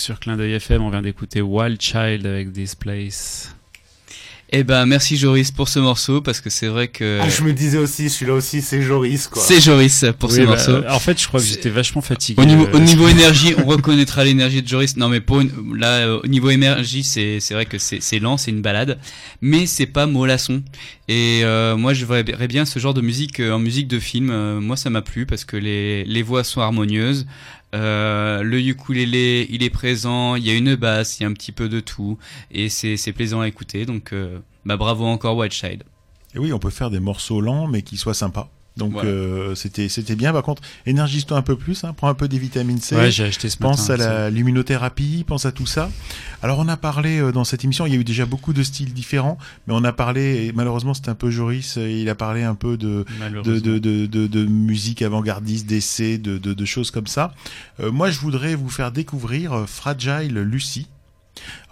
sur 0.00 0.18
Clin 0.18 0.36
d'œil 0.36 0.52
FM. 0.54 0.82
On 0.82 0.90
vient 0.90 1.02
d'écouter 1.02 1.40
Wild 1.42 1.80
Child 1.80 2.26
avec 2.26 2.52
This 2.52 2.74
Place. 2.74 3.54
Eh 4.52 4.64
ben, 4.64 4.84
merci 4.84 5.16
Joris 5.16 5.52
pour 5.52 5.68
ce 5.68 5.78
morceau 5.78 6.20
parce 6.22 6.40
que 6.40 6.50
c'est 6.50 6.66
vrai 6.66 6.88
que 6.88 7.20
Ah, 7.22 7.28
je 7.28 7.42
me 7.44 7.52
disais 7.52 7.78
aussi, 7.78 8.10
celui-là 8.10 8.34
aussi, 8.34 8.62
c'est 8.62 8.82
Joris, 8.82 9.28
quoi. 9.28 9.40
c'est 9.40 9.60
Joris 9.60 10.04
pour 10.18 10.32
ce 10.32 10.40
bah, 10.40 10.46
morceau. 10.46 10.72
euh, 10.72 10.90
en 10.90 10.98
fait, 10.98 11.20
je 11.22 11.28
crois 11.28 11.38
que 11.38 11.46
j'étais 11.46 11.68
vachement 11.70 12.00
fatigué. 12.00 12.42
Au 12.42 12.44
niveau, 12.44 12.64
euh, 12.66 12.72
au 12.72 12.80
niveau 12.80 13.06
énergie, 13.06 13.54
on 13.58 13.64
reconnaîtra 13.66 14.24
l'énergie 14.24 14.60
de 14.60 14.66
Joris. 14.66 14.96
Non, 14.96 15.08
mais 15.08 15.20
pour 15.20 15.40
une- 15.40 15.52
là, 15.78 15.98
euh, 15.98 16.20
au 16.24 16.26
niveau 16.26 16.50
énergie, 16.50 17.04
c'est 17.04 17.38
c'est 17.38 17.54
vrai 17.54 17.64
que 17.64 17.78
c'est 17.78 18.02
c'est 18.02 18.18
lent, 18.18 18.38
c'est 18.38 18.50
une 18.50 18.60
balade, 18.60 18.98
mais 19.40 19.66
c'est 19.66 19.86
pas 19.86 20.06
mollasson. 20.06 20.64
Et 21.06 21.42
euh, 21.44 21.76
moi, 21.76 21.94
je 21.94 22.04
verrais 22.04 22.48
bien 22.48 22.64
ce 22.64 22.80
genre 22.80 22.94
de 22.94 23.02
musique 23.02 23.38
euh, 23.38 23.52
en 23.52 23.60
musique 23.60 23.86
de 23.86 24.00
film. 24.00 24.30
Euh, 24.32 24.60
moi, 24.60 24.76
ça 24.76 24.90
m'a 24.90 25.02
plu 25.02 25.26
parce 25.26 25.44
que 25.44 25.56
les 25.56 26.02
les 26.04 26.22
voix 26.24 26.42
sont 26.42 26.60
harmonieuses. 26.60 27.24
Euh, 27.74 28.42
le 28.42 28.60
ukulélé, 28.60 29.46
il 29.50 29.62
est 29.62 29.70
présent. 29.70 30.36
Il 30.36 30.46
y 30.46 30.50
a 30.50 30.54
une 30.54 30.74
basse, 30.74 31.18
il 31.18 31.22
y 31.22 31.26
a 31.26 31.28
un 31.28 31.32
petit 31.32 31.52
peu 31.52 31.68
de 31.68 31.80
tout, 31.80 32.18
et 32.50 32.68
c'est 32.68 33.12
plaisant 33.12 33.40
à 33.40 33.48
écouter. 33.48 33.86
Donc, 33.86 34.12
euh, 34.12 34.38
bah 34.64 34.76
bravo 34.76 35.06
encore 35.06 35.36
White 35.36 35.52
Child. 35.52 35.84
Et 36.34 36.38
oui, 36.38 36.52
on 36.52 36.58
peut 36.58 36.70
faire 36.70 36.90
des 36.90 37.00
morceaux 37.00 37.40
lents, 37.40 37.66
mais 37.66 37.82
qui 37.82 37.96
soient 37.96 38.14
sympas. 38.14 38.50
Donc 38.80 38.92
Voilà. 38.92 39.08
euh, 39.08 39.54
c'était 39.54 39.88
c'était 39.88 40.16
bien. 40.16 40.32
Par 40.32 40.42
contre, 40.42 40.62
énergise-toi 40.86 41.36
un 41.36 41.42
peu 41.42 41.56
plus. 41.56 41.84
Hein, 41.84 41.94
prends 41.96 42.08
un 42.08 42.14
peu 42.14 42.26
des 42.26 42.38
vitamines 42.38 42.80
C. 42.80 42.96
Ouais, 42.96 43.10
j'ai 43.10 43.24
acheté 43.24 43.48
ce 43.48 43.56
pense 43.56 43.88
matin, 43.88 44.02
à 44.04 44.08
la 44.08 44.30
luminothérapie, 44.30 45.24
pense 45.26 45.46
à 45.46 45.52
tout 45.52 45.66
ça. 45.66 45.88
Alors 46.42 46.58
on 46.58 46.68
a 46.68 46.76
parlé 46.76 47.20
euh, 47.20 47.32
dans 47.32 47.44
cette 47.44 47.64
émission, 47.64 47.86
il 47.86 47.92
y 47.92 47.96
a 47.96 48.00
eu 48.00 48.04
déjà 48.04 48.24
beaucoup 48.26 48.52
de 48.52 48.62
styles 48.62 48.94
différents, 48.94 49.36
mais 49.66 49.74
on 49.76 49.84
a 49.84 49.92
parlé, 49.92 50.46
et 50.46 50.52
malheureusement 50.52 50.94
c'était 50.94 51.10
un 51.10 51.14
peu 51.14 51.30
Joris, 51.30 51.76
euh, 51.76 51.90
il 51.90 52.08
a 52.08 52.14
parlé 52.14 52.42
un 52.42 52.54
peu 52.54 52.76
de, 52.78 53.04
de, 53.44 53.58
de, 53.58 54.06
de, 54.06 54.44
musique 54.46 55.02
avant-gardiste, 55.02 55.66
d'essais, 55.66 56.18
de, 56.18 56.64
choses 56.64 56.90
comme 56.90 57.06
ça. 57.06 57.34
Euh, 57.80 57.92
moi 57.92 58.10
je 58.10 58.18
voudrais 58.20 58.54
vous 58.54 58.70
faire 58.70 58.90
découvrir 58.92 59.64
Fragile 59.66 60.34
Lucy. 60.40 60.88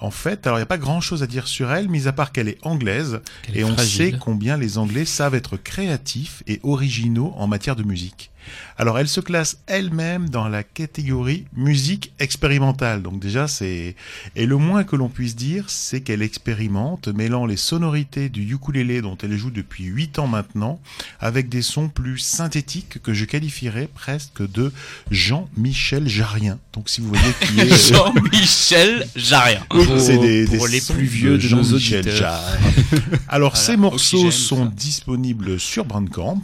En 0.01 0.11
fait, 0.11 0.47
alors 0.47 0.59
il 0.59 0.61
n'y 0.61 0.65
a 0.65 0.67
pas 0.67 0.79
grand 0.79 1.01
chose 1.01 1.23
à 1.23 1.27
dire 1.27 1.49
sur 1.49 1.73
elle, 1.73 1.89
mis 1.89 2.07
à 2.07 2.13
part 2.13 2.33
qu'elle 2.33 2.49
est 2.49 2.59
anglaise, 2.63 3.21
est 3.49 3.61
et 3.61 3.65
on 3.65 3.77
sait 3.77 4.15
combien 4.19 4.57
les 4.57 4.79
Anglais 4.79 5.05
savent 5.05 5.35
être 5.35 5.57
créatifs 5.57 6.43
et 6.47 6.61
originaux 6.63 7.35
en 7.37 7.47
matière 7.49 7.75
de 7.77 7.83
musique. 7.83 8.31
Alors 8.77 8.99
elle 8.99 9.09
se 9.09 9.21
classe 9.21 9.59
elle-même 9.67 10.29
dans 10.29 10.49
la 10.49 10.63
catégorie 10.63 11.47
musique 11.55 12.13
expérimentale. 12.19 13.03
Donc 13.03 13.19
déjà 13.19 13.49
c'est 13.49 13.97
et 14.37 14.47
le 14.47 14.57
moins 14.57 14.85
que 14.85 14.97
l'on 14.97 15.09
puisse 15.09 15.37
dire, 15.37 15.65
c'est 15.69 16.01
qu'elle 16.01 16.23
expérimente, 16.23 17.09
mêlant 17.09 17.47
les 17.47 17.57
sonorités 17.57 18.29
du 18.29 18.55
ukulélé 18.55 19.03
dont 19.03 19.17
elle 19.23 19.37
joue 19.37 19.51
depuis 19.51 19.85
8 19.85 20.19
ans 20.19 20.27
maintenant, 20.27 20.81
avec 21.21 21.49
des 21.49 21.63
sons 21.63 21.89
plus 21.89 22.19
synthétiques 22.19 23.03
que 23.03 23.13
je 23.13 23.25
qualifierais 23.25 23.89
presque 23.93 24.49
de 24.49 24.73
Jean-Michel 25.11 26.09
Jarien. 26.09 26.59
Donc 26.73 26.89
si 26.89 27.01
vous 27.01 27.09
voyez 27.09 27.33
qui 27.41 27.61
est 27.61 27.73
euh, 27.73 27.77
Jean-Michel 27.95 29.07
Jarien. 29.17 29.61
oui, 29.75 29.87
Pour- 29.89 30.01
c'est 30.01 30.19
des, 30.19 30.45
pour 30.57 30.67
des 30.69 30.73
les 30.75 30.81
plus 30.81 31.05
vieux 31.05 31.39
de 31.39 31.49
nos 31.55 31.63
auditeurs. 31.73 32.15
Jarre. 32.17 32.45
Alors, 33.29 33.53
Voilà, 33.53 33.67
ces 33.67 33.77
morceaux 33.77 34.27
Oxygène, 34.27 34.31
sont 34.47 34.65
ça. 34.67 34.73
disponibles 34.77 35.59
sur 35.61 35.85
Bandcamp 35.85 36.43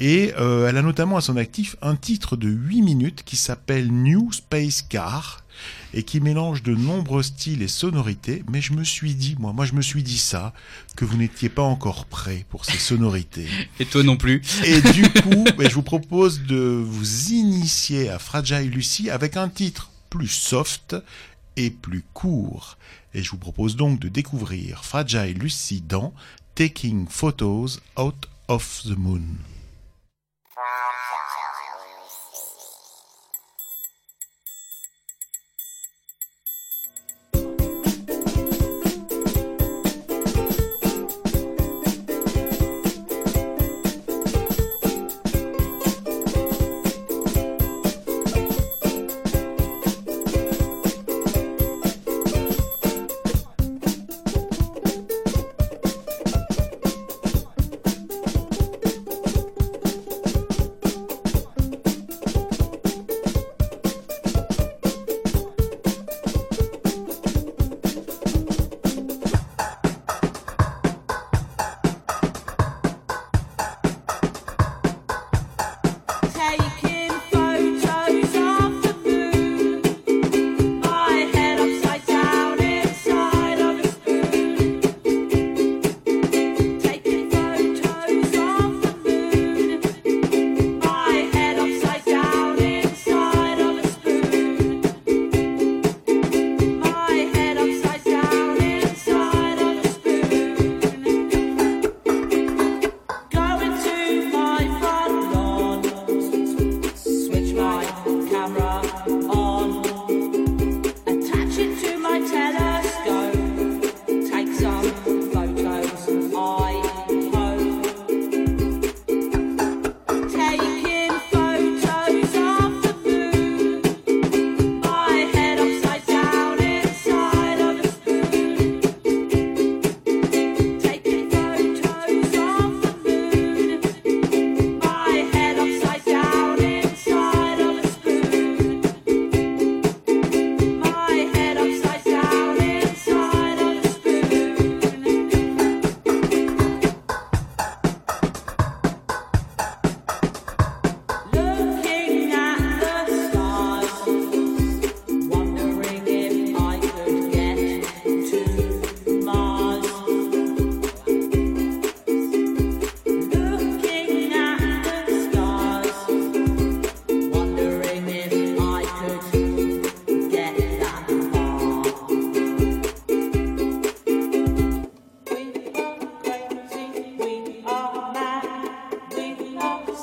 et 0.00 0.32
euh, 0.38 0.68
elle 0.68 0.76
a 0.76 0.82
notamment 0.82 1.16
à 1.16 1.20
son 1.20 1.36
actif 1.36 1.76
un 1.82 1.96
titre 1.96 2.36
de 2.36 2.48
8 2.48 2.82
minutes 2.82 3.22
qui 3.24 3.36
s'appelle 3.36 3.90
New 3.92 4.30
Space 4.32 4.82
Car 4.88 5.42
et 5.94 6.02
qui 6.02 6.20
mélange 6.20 6.62
de 6.62 6.74
nombreux 6.74 7.22
styles 7.22 7.62
et 7.62 7.68
sonorités. 7.68 8.44
Mais 8.52 8.60
je 8.60 8.74
me 8.74 8.84
suis 8.84 9.14
dit, 9.14 9.36
moi, 9.38 9.54
moi, 9.54 9.64
je 9.64 9.72
me 9.72 9.80
suis 9.80 10.02
dit 10.02 10.18
ça, 10.18 10.52
que 10.96 11.06
vous 11.06 11.16
n'étiez 11.16 11.48
pas 11.48 11.62
encore 11.62 12.04
prêt 12.04 12.44
pour 12.50 12.66
ces 12.66 12.76
sonorités. 12.76 13.46
Et 13.80 13.86
toi 13.86 14.02
non 14.02 14.18
plus. 14.18 14.42
Et 14.64 14.82
du 14.92 15.02
coup, 15.22 15.44
ben, 15.56 15.66
je 15.68 15.74
vous 15.74 15.82
propose 15.82 16.42
de 16.42 16.56
vous 16.84 17.30
initier 17.30 18.10
à 18.10 18.18
Fragile 18.18 18.70
Lucy 18.70 19.08
avec 19.08 19.38
un 19.38 19.48
titre 19.48 19.90
plus 20.10 20.28
soft 20.28 20.94
et 21.56 21.70
plus 21.70 22.04
court. 22.14 22.78
Et 23.14 23.22
je 23.22 23.30
vous 23.30 23.38
propose 23.38 23.76
donc 23.76 23.98
de 23.98 24.08
découvrir 24.08 24.84
Fragile 24.84 25.38
Lucy 25.38 25.80
dans 25.80 26.12
Taking 26.54 27.06
Photos 27.08 27.80
Out 27.98 28.28
of 28.48 28.82
the 28.84 28.96
Moon. 28.96 29.36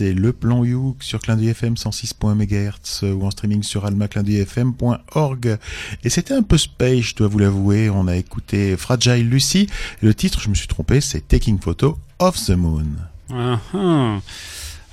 c'est 0.00 0.14
le 0.14 0.32
plan 0.32 0.64
Youk 0.64 1.02
sur 1.02 1.20
Clin 1.20 1.38
FM 1.38 1.74
106.1 1.74 2.34
MHz 2.34 3.12
ou 3.12 3.26
en 3.26 3.30
streaming 3.30 3.62
sur 3.62 3.84
almaclindeuilfm.org. 3.84 5.58
Et 6.04 6.08
c'était 6.08 6.32
un 6.32 6.42
peu 6.42 6.56
space, 6.56 7.00
je 7.00 7.16
dois 7.16 7.28
vous 7.28 7.38
l'avouer. 7.38 7.90
On 7.90 8.08
a 8.08 8.16
écouté 8.16 8.78
Fragile 8.78 9.28
Lucy. 9.28 9.66
Le 10.00 10.14
titre, 10.14 10.40
je 10.40 10.48
me 10.48 10.54
suis 10.54 10.68
trompé, 10.68 11.02
c'est 11.02 11.28
Taking 11.28 11.58
Photo 11.58 11.98
of 12.18 12.42
the 12.46 12.52
Moon. 12.52 12.86
Ah, 13.30 13.60
ah. 13.74 14.20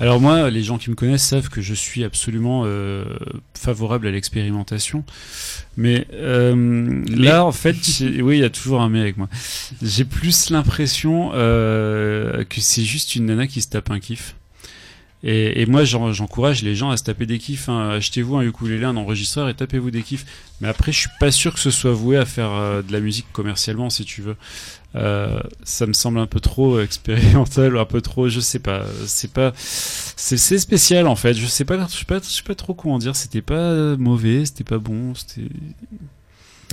Alors 0.02 0.20
moi, 0.20 0.50
les 0.50 0.62
gens 0.62 0.78
qui 0.78 0.90
me 0.90 0.96
connaissent 0.96 1.24
savent 1.24 1.48
que 1.48 1.62
je 1.62 1.74
suis 1.74 2.04
absolument 2.04 2.64
euh, 2.66 3.06
favorable 3.54 4.08
à 4.08 4.12
l'expérimentation. 4.12 5.06
Mais, 5.78 6.06
euh, 6.12 7.02
là, 7.08 7.46
en 7.46 7.54
fait, 7.54 7.78
oui, 8.02 8.40
il 8.40 8.42
y 8.42 8.44
a 8.44 8.50
toujours 8.50 8.82
un 8.82 8.90
mais 8.90 9.00
avec 9.00 9.16
moi. 9.16 9.30
J'ai 9.82 10.04
plus 10.04 10.50
l'impression 10.50 11.32
euh, 11.34 12.44
que 12.44 12.60
c'est 12.60 12.84
juste 12.84 13.16
une 13.16 13.28
nana 13.28 13.48
qui 13.48 13.62
se 13.62 13.70
tape 13.70 13.90
un 13.90 14.02
kiff. 14.02 14.36
Et, 15.30 15.66
moi, 15.66 15.84
j'en- 15.84 16.14
j'encourage 16.14 16.62
les 16.64 16.74
gens 16.74 16.90
à 16.90 16.96
se 16.96 17.04
taper 17.04 17.26
des 17.26 17.38
kiffs. 17.38 17.68
hein. 17.68 17.90
Achetez-vous 17.90 18.38
un 18.38 18.44
ukulélé, 18.44 18.86
un 18.86 18.96
enregistreur 18.96 19.50
et 19.50 19.54
tapez-vous 19.54 19.92
des 19.92 20.02
kiffs. 20.02 20.26
Mais 20.62 20.70
après, 20.70 20.94
je 20.94 21.00
suis 21.02 21.10
pas 21.20 21.32
sûr 21.32 21.54
que 21.54 21.60
ce 21.60 21.70
soit 21.70 21.92
voué 21.92 22.16
à 22.16 22.24
faire 22.24 22.52
euh, 22.54 22.82
de 22.82 22.94
la 22.94 23.02
musique 23.02 23.26
commercialement, 23.34 23.90
si 23.90 24.06
tu 24.06 24.22
veux. 24.22 24.38
Euh, 24.96 25.40
ça 25.64 25.86
me 25.86 25.92
semble 25.92 26.20
un 26.20 26.28
peu 26.28 26.40
trop 26.40 26.80
expérimental, 26.80 27.78
un 27.78 27.84
peu 27.86 28.00
trop, 28.00 28.30
je 28.30 28.40
sais 28.40 28.60
pas. 28.60 28.86
C'est 29.06 29.34
pas, 29.34 29.52
c'est 29.58 30.38
spécial 30.60 31.08
en 31.08 31.18
fait. 31.18 31.34
Je 31.34 31.46
sais 31.46 31.66
pas, 31.66 31.78
je 31.90 31.94
sais 31.98 32.06
pas, 32.06 32.20
je 32.20 32.30
sais 32.30 32.44
pas 32.44 32.56
trop 32.56 32.74
comment 32.74 32.98
dire. 32.98 33.14
C'était 33.16 33.42
pas 33.42 33.98
mauvais, 33.98 34.46
c'était 34.46 34.64
pas 34.64 34.78
bon, 34.80 35.14
c'était. 35.14 35.50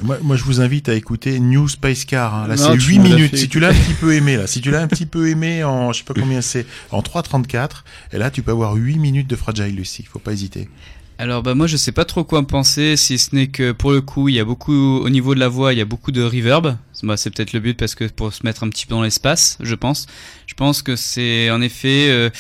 Moi, 0.03 0.19
moi, 0.23 0.37
je 0.37 0.43
vous 0.45 0.61
invite 0.61 0.89
à 0.89 0.95
écouter 0.95 1.39
New 1.39 1.69
Space 1.69 2.05
Car. 2.05 2.35
hein. 2.35 2.49
Là, 2.49 2.57
c'est 2.57 2.77
tu 2.77 2.89
8 2.89 2.99
m'en 2.99 3.05
as 3.05 3.09
minutes. 3.09 3.37
Si 3.37 3.49
tu 3.49 3.61
l'as 3.61 3.69
un 3.69 3.75
petit 3.75 3.95
peu 3.95 4.15
aimé, 4.15 4.37
là, 4.37 4.47
si 4.47 4.61
tu 4.61 4.71
l'as 4.71 4.81
un 4.81 4.89
petit 4.89 5.07
peu 5.07 5.29
aimé 5.29 5.63
en, 5.63 5.93
je 5.93 5.99
sais 5.99 6.05
pas 6.05 6.15
combien 6.15 6.41
c'est, 6.41 6.67
en 6.91 7.01
3.34, 7.01 7.85
et 8.13 8.19
là, 8.19 8.31
tu 8.31 8.43
peux 8.43 8.51
avoir 8.51 8.75
8 8.75 8.99
minutes 8.99 9.29
de 9.29 9.37
Fragile 9.37 9.75
Lucy. 9.77 10.05
Faut 10.05 10.19
pas 10.19 10.33
hésiter. 10.33 10.69
Alors 11.17 11.45
bah 11.45 11.55
moi 11.55 11.69
je 11.69 11.77
sais 11.77 11.93
pas 11.93 12.05
trop 12.05 12.25
quoi 12.25 12.41
en 12.41 12.45
penser 12.45 12.97
si 12.97 13.19
ce 13.19 13.37
n'est 13.37 13.47
que 13.47 13.71
pour 13.71 13.93
le 13.93 14.01
coup 14.01 14.29
il 14.29 14.35
y 14.35 14.41
a 14.41 14.45
beaucoup 14.45 14.73
au 14.99 15.09
niveau 15.09 15.37
de 15.37 15.41
la 15.41 15.47
voix 15.47 15.73
il 15.73 15.79
y 15.79 15.81
a 15.81 15.85
beaucoup 15.85 16.11
de 16.11 16.21
reverb. 16.21 16.77
Bah, 17.05 17.17
c'est 17.17 17.31
peut-être 17.31 17.53
le 17.53 17.61
but 17.61 17.79
parce 17.79 17.95
que 17.95 18.05
pour 18.07 18.33
se 18.33 18.45
mettre 18.45 18.65
un 18.65 18.69
petit 18.69 18.85
peu 18.85 18.97
dans 18.97 19.03
l'espace 19.03 19.57
je 19.61 19.77
pense. 19.77 20.07
Je 20.47 20.55
pense 20.55 20.83
que 20.83 20.97
c'est 20.97 21.51
en 21.53 21.63
effet 21.63 22.09
euh, 22.09 22.31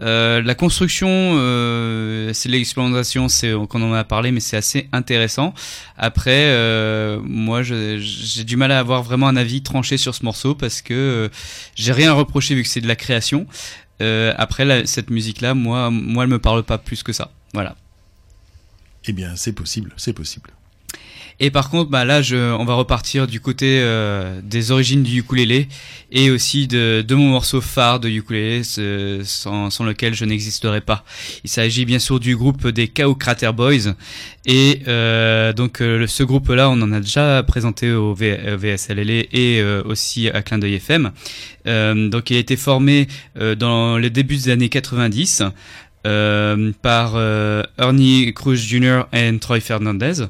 euh, 0.00 0.40
la 0.42 0.54
construction 0.54 1.08
euh, 1.10 2.30
c'est 2.32 2.48
l'expérimentation 2.48 3.28
c'est 3.28 3.52
qu'on 3.68 3.82
en 3.82 3.92
a 3.92 4.04
parlé 4.04 4.30
mais 4.30 4.38
c'est 4.38 4.56
assez 4.56 4.88
intéressant. 4.92 5.52
Après 5.98 6.44
euh, 6.50 7.18
moi 7.24 7.64
j'ai 7.64 8.44
du 8.44 8.56
mal 8.56 8.70
à 8.70 8.78
avoir 8.78 9.02
vraiment 9.02 9.26
un 9.26 9.36
avis 9.36 9.62
tranché 9.62 9.96
sur 9.96 10.14
ce 10.14 10.24
morceau 10.24 10.54
parce 10.54 10.82
que 10.82 10.94
euh, 10.94 11.28
j'ai 11.74 11.92
rien 11.92 12.10
à 12.10 12.14
reprocher 12.14 12.54
vu 12.54 12.62
que 12.62 12.68
c'est 12.68 12.80
de 12.80 12.88
la 12.88 12.96
création. 12.96 13.48
Euh, 14.02 14.32
après 14.38 14.86
cette 14.86 15.10
musique 15.10 15.40
là 15.40 15.52
moi 15.54 15.90
moi 15.90 16.22
elle 16.24 16.30
me 16.30 16.38
parle 16.38 16.62
pas 16.62 16.78
plus 16.78 17.02
que 17.02 17.12
ça. 17.12 17.32
Voilà. 17.54 17.74
Eh 19.06 19.12
bien, 19.12 19.34
c'est 19.36 19.52
possible, 19.52 19.92
c'est 19.96 20.12
possible. 20.12 20.50
Et 21.42 21.50
par 21.50 21.70
contre, 21.70 21.90
bah 21.90 22.04
là, 22.04 22.20
on 22.58 22.64
va 22.66 22.74
repartir 22.74 23.26
du 23.26 23.40
côté 23.40 23.80
euh, 23.80 24.40
des 24.44 24.72
origines 24.72 25.02
du 25.02 25.20
ukulélé 25.20 25.68
et 26.12 26.30
aussi 26.30 26.66
de, 26.66 27.02
mon 27.10 27.30
morceau 27.30 27.62
phare 27.62 27.98
de 27.98 28.10
ukulélé, 28.10 28.62
sans, 28.62 29.70
sans 29.70 29.84
lequel 29.84 30.12
je 30.12 30.26
n'existerais 30.26 30.82
pas. 30.82 31.02
Il 31.42 31.48
s'agit 31.48 31.86
bien 31.86 31.98
sûr 31.98 32.20
du 32.20 32.36
groupe 32.36 32.68
des 32.68 32.88
Chaos 32.88 33.14
Crater 33.14 33.52
Boys. 33.54 33.94
Et 34.44 34.82
euh, 34.86 35.54
donc, 35.54 35.80
euh, 35.80 36.06
ce 36.06 36.22
groupe-là, 36.22 36.68
on 36.68 36.80
en 36.82 36.92
a 36.92 37.00
déjà 37.00 37.42
présenté 37.42 37.90
au 37.90 38.12
VSLL 38.12 39.10
et 39.32 39.62
aussi 39.86 40.28
à 40.28 40.42
Clin 40.42 40.58
d'œil 40.58 40.74
FM. 40.74 41.10
Donc, 41.64 42.30
il 42.30 42.36
a 42.36 42.38
été 42.38 42.56
formé 42.56 43.08
dans 43.56 43.96
les 43.96 44.10
débuts 44.10 44.36
des 44.36 44.50
années 44.50 44.68
90 44.68 45.44
euh, 46.06 46.72
par 46.82 47.12
euh, 47.16 47.62
Ernie 47.78 48.32
Cruz 48.34 48.56
Jr. 48.56 49.02
et 49.12 49.36
Troy 49.38 49.60
Fernandez. 49.60 50.24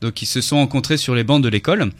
Donc 0.00 0.22
ils 0.22 0.26
se 0.26 0.40
sont 0.40 0.56
rencontrés 0.56 0.96
sur 0.96 1.14
les 1.14 1.24
bancs 1.24 1.42
de 1.42 1.48
l'école. 1.48 1.90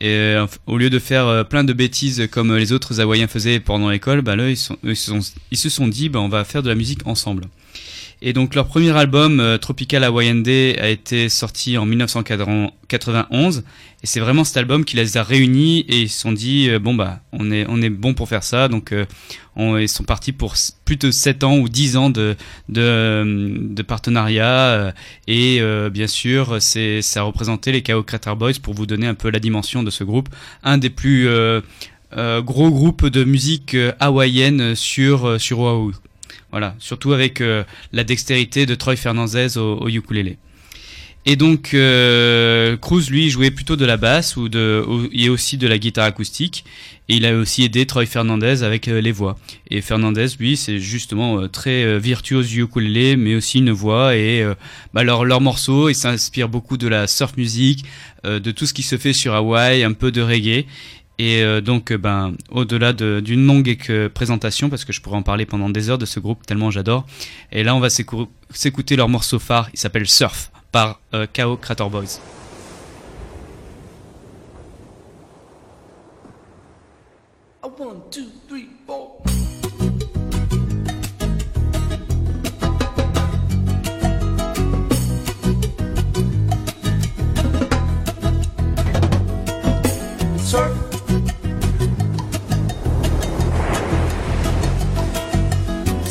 Et 0.00 0.10
euh, 0.10 0.46
au 0.66 0.78
lieu 0.78 0.90
de 0.90 0.98
faire 1.00 1.26
euh, 1.26 1.42
plein 1.44 1.64
de 1.64 1.72
bêtises 1.72 2.28
comme 2.30 2.54
les 2.56 2.72
autres 2.72 3.00
Hawaïens 3.00 3.26
faisaient 3.26 3.58
pendant 3.58 3.90
l'école, 3.90 4.22
bah 4.22 4.36
là 4.36 4.48
ils, 4.48 4.56
sont- 4.56 4.76
ils, 4.84 4.94
se 4.96 5.10
sont, 5.10 5.32
ils 5.50 5.58
se 5.58 5.68
sont 5.68 5.88
dit 5.88 6.08
bah, 6.08 6.20
on 6.20 6.28
va 6.28 6.44
faire 6.44 6.62
de 6.62 6.68
la 6.68 6.76
musique 6.76 7.04
ensemble. 7.06 7.44
Et 8.20 8.32
donc 8.32 8.54
leur 8.54 8.66
premier 8.66 8.90
album 8.96 9.40
euh, 9.40 9.58
Tropical 9.58 10.02
Hawaiian 10.04 10.36
Day 10.36 10.76
a 10.80 10.88
été 10.88 11.28
sorti 11.28 11.78
en 11.78 11.86
1991 11.86 13.62
et 14.00 14.06
c'est 14.06 14.20
vraiment 14.20 14.44
cet 14.44 14.56
album 14.56 14.84
qui 14.84 14.94
les 14.96 15.16
a 15.16 15.24
réunis 15.24 15.80
et 15.80 16.02
ils 16.02 16.08
se 16.08 16.20
sont 16.20 16.30
dit 16.30 16.70
euh, 16.70 16.78
bon 16.78 16.94
bah 16.94 17.20
on 17.32 17.50
est 17.50 17.66
on 17.68 17.82
est 17.82 17.90
bon 17.90 18.14
pour 18.14 18.28
faire 18.28 18.44
ça. 18.44 18.68
Donc 18.68 18.92
euh, 18.92 19.06
on, 19.56 19.76
ils 19.76 19.88
sont 19.88 20.04
partis 20.04 20.30
pour 20.30 20.54
plus 20.84 20.96
de 20.96 21.10
7 21.10 21.42
ans 21.42 21.58
ou 21.58 21.68
10 21.68 21.96
ans 21.96 22.10
de 22.10 22.36
de, 22.68 22.80
euh, 22.80 23.56
de 23.58 23.82
partenariat. 23.82 24.94
Et 25.26 25.60
bien 25.90 26.06
sûr 26.06 26.58
c'est 26.60 27.02
ça 27.02 27.22
représentait 27.22 27.72
les 27.72 27.82
Chaos 27.82 28.04
Crater 28.04 28.34
Boys 28.36 28.52
pour 28.62 28.74
vous 28.74 28.86
donner 28.86 29.08
un 29.08 29.14
peu 29.14 29.30
la 29.30 29.40
dimension 29.40 29.82
de 29.82 29.90
ce 29.90 30.04
groupe. 30.04 30.28
Un 30.62 30.78
des 30.78 30.90
plus 30.90 31.28
gros 32.12 32.70
groupes 32.70 33.06
de 33.06 33.24
musique 33.24 33.76
hawaïenne 33.98 34.76
sur 34.76 35.40
sur 35.40 35.60
Oahu 35.60 35.92
voilà 36.50 36.74
surtout 36.78 37.12
avec 37.12 37.40
euh, 37.40 37.64
la 37.92 38.04
dextérité 38.04 38.66
de 38.66 38.74
Troy 38.74 38.96
Fernandez 38.96 39.58
au, 39.58 39.78
au 39.80 39.88
ukulélé. 39.88 40.38
Et 41.26 41.36
donc 41.36 41.74
euh, 41.74 42.78
Cruz 42.78 43.10
lui 43.10 43.28
jouait 43.28 43.50
plutôt 43.50 43.76
de 43.76 43.84
la 43.84 43.98
basse 43.98 44.36
ou 44.36 44.48
de 44.48 44.82
et 45.12 45.28
aussi 45.28 45.58
de 45.58 45.66
la 45.66 45.76
guitare 45.76 46.06
acoustique. 46.06 46.64
Et 47.10 47.16
il 47.16 47.26
a 47.26 47.34
aussi 47.34 47.64
aidé 47.64 47.84
Troy 47.84 48.06
Fernandez 48.06 48.62
avec 48.62 48.88
euh, 48.88 49.02
les 49.02 49.12
voix. 49.12 49.38
Et 49.70 49.82
Fernandez 49.82 50.28
lui 50.40 50.56
c'est 50.56 50.78
justement 50.78 51.40
euh, 51.40 51.48
très 51.48 51.84
euh, 51.84 51.98
virtuose 51.98 52.48
du 52.48 52.62
ukulélé 52.62 53.16
mais 53.16 53.34
aussi 53.34 53.58
une 53.58 53.72
voix 53.72 54.16
et 54.16 54.42
bah, 54.94 55.02
leur 55.02 55.26
leur 55.26 55.42
morceau 55.42 55.90
il 55.90 55.94
s'inspire 55.94 56.48
beaucoup 56.48 56.78
de 56.78 56.88
la 56.88 57.06
surf 57.06 57.36
music 57.36 57.84
de 58.24 58.50
tout 58.50 58.66
ce 58.66 58.72
qui 58.72 58.82
se 58.82 58.96
fait 58.96 59.12
sur 59.12 59.34
Hawaï 59.34 59.84
un 59.84 59.92
peu 59.92 60.10
de 60.10 60.22
reggae 60.22 60.64
et 61.18 61.42
euh, 61.42 61.60
donc, 61.60 61.90
euh, 61.90 61.98
ben, 61.98 62.34
au-delà 62.50 62.92
de- 62.92 63.20
d'une 63.20 63.44
longue 63.46 63.66
éc- 63.68 64.08
présentation, 64.08 64.68
parce 64.70 64.84
que 64.84 64.92
je 64.92 65.00
pourrais 65.00 65.16
en 65.16 65.22
parler 65.22 65.46
pendant 65.46 65.68
des 65.70 65.90
heures 65.90 65.98
de 65.98 66.06
ce 66.06 66.20
groupe 66.20 66.46
tellement 66.46 66.70
j'adore. 66.70 67.06
Et 67.52 67.64
là, 67.64 67.74
on 67.74 67.80
va 67.80 67.88
s'écou- 67.90 68.28
s'écouter 68.50 68.96
leur 68.96 69.08
morceau 69.08 69.38
phare. 69.38 69.68
Il 69.74 69.78
s'appelle 69.78 70.06
Surf 70.08 70.50
par 70.72 71.00
euh, 71.14 71.26
KO 71.34 71.56
Crater 71.56 71.88
Boys. 71.90 72.20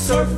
Surf. 0.08 0.30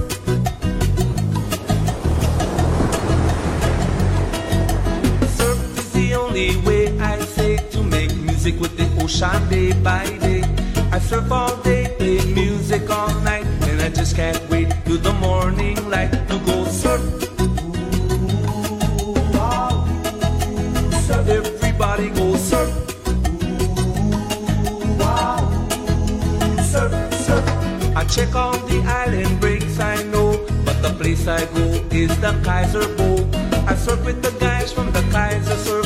Surf 5.38 5.60
is 5.78 5.92
the 5.94 6.16
only 6.18 6.58
way 6.66 6.98
I 7.00 7.20
say 7.20 7.58
to 7.58 7.84
make 7.84 8.16
music 8.16 8.60
with 8.60 8.76
the 8.78 8.88
ocean 9.04 9.48
day 9.48 9.74
by 9.74 10.06
day. 10.18 10.42
I 10.92 10.98
surf 10.98 11.32
all 11.32 11.56
day, 11.58 11.94
play 12.00 12.18
music 12.34 12.90
all 12.90 13.14
night, 13.22 13.46
and 13.70 13.80
I 13.80 13.90
just 13.90 14.16
can't 14.16 14.42
wait 14.50 14.74
till 14.86 14.98
the 14.98 15.14
morning 15.14 15.78
light 15.88 16.14
to 16.30 16.40
go 16.48 16.66
surf. 16.66 17.04
Ooh, 19.06 19.14
ah, 19.36 19.86
ooh, 20.50 20.92
surf. 21.06 21.30
Everybody 21.30 22.10
go 22.10 22.36
surf. 22.38 22.72
Ooh, 24.66 24.98
ah, 25.00 25.38
surf. 26.72 27.19
I 28.00 28.06
check 28.06 28.34
all 28.34 28.58
the 28.60 28.82
island 28.84 29.42
breaks 29.42 29.78
I 29.78 30.02
know, 30.04 30.48
but 30.64 30.82
the 30.82 30.90
place 30.98 31.28
I 31.28 31.44
go 31.54 31.66
is 31.92 32.08
the 32.22 32.32
Kaiser 32.46 32.88
Bowl. 32.96 33.30
I 33.68 33.76
surf 33.76 34.06
with 34.06 34.24
the 34.24 34.32
guys 34.40 34.72
from 34.72 34.94
the 34.94 35.02
Kaiser 35.12 35.58
Surf 35.58 35.79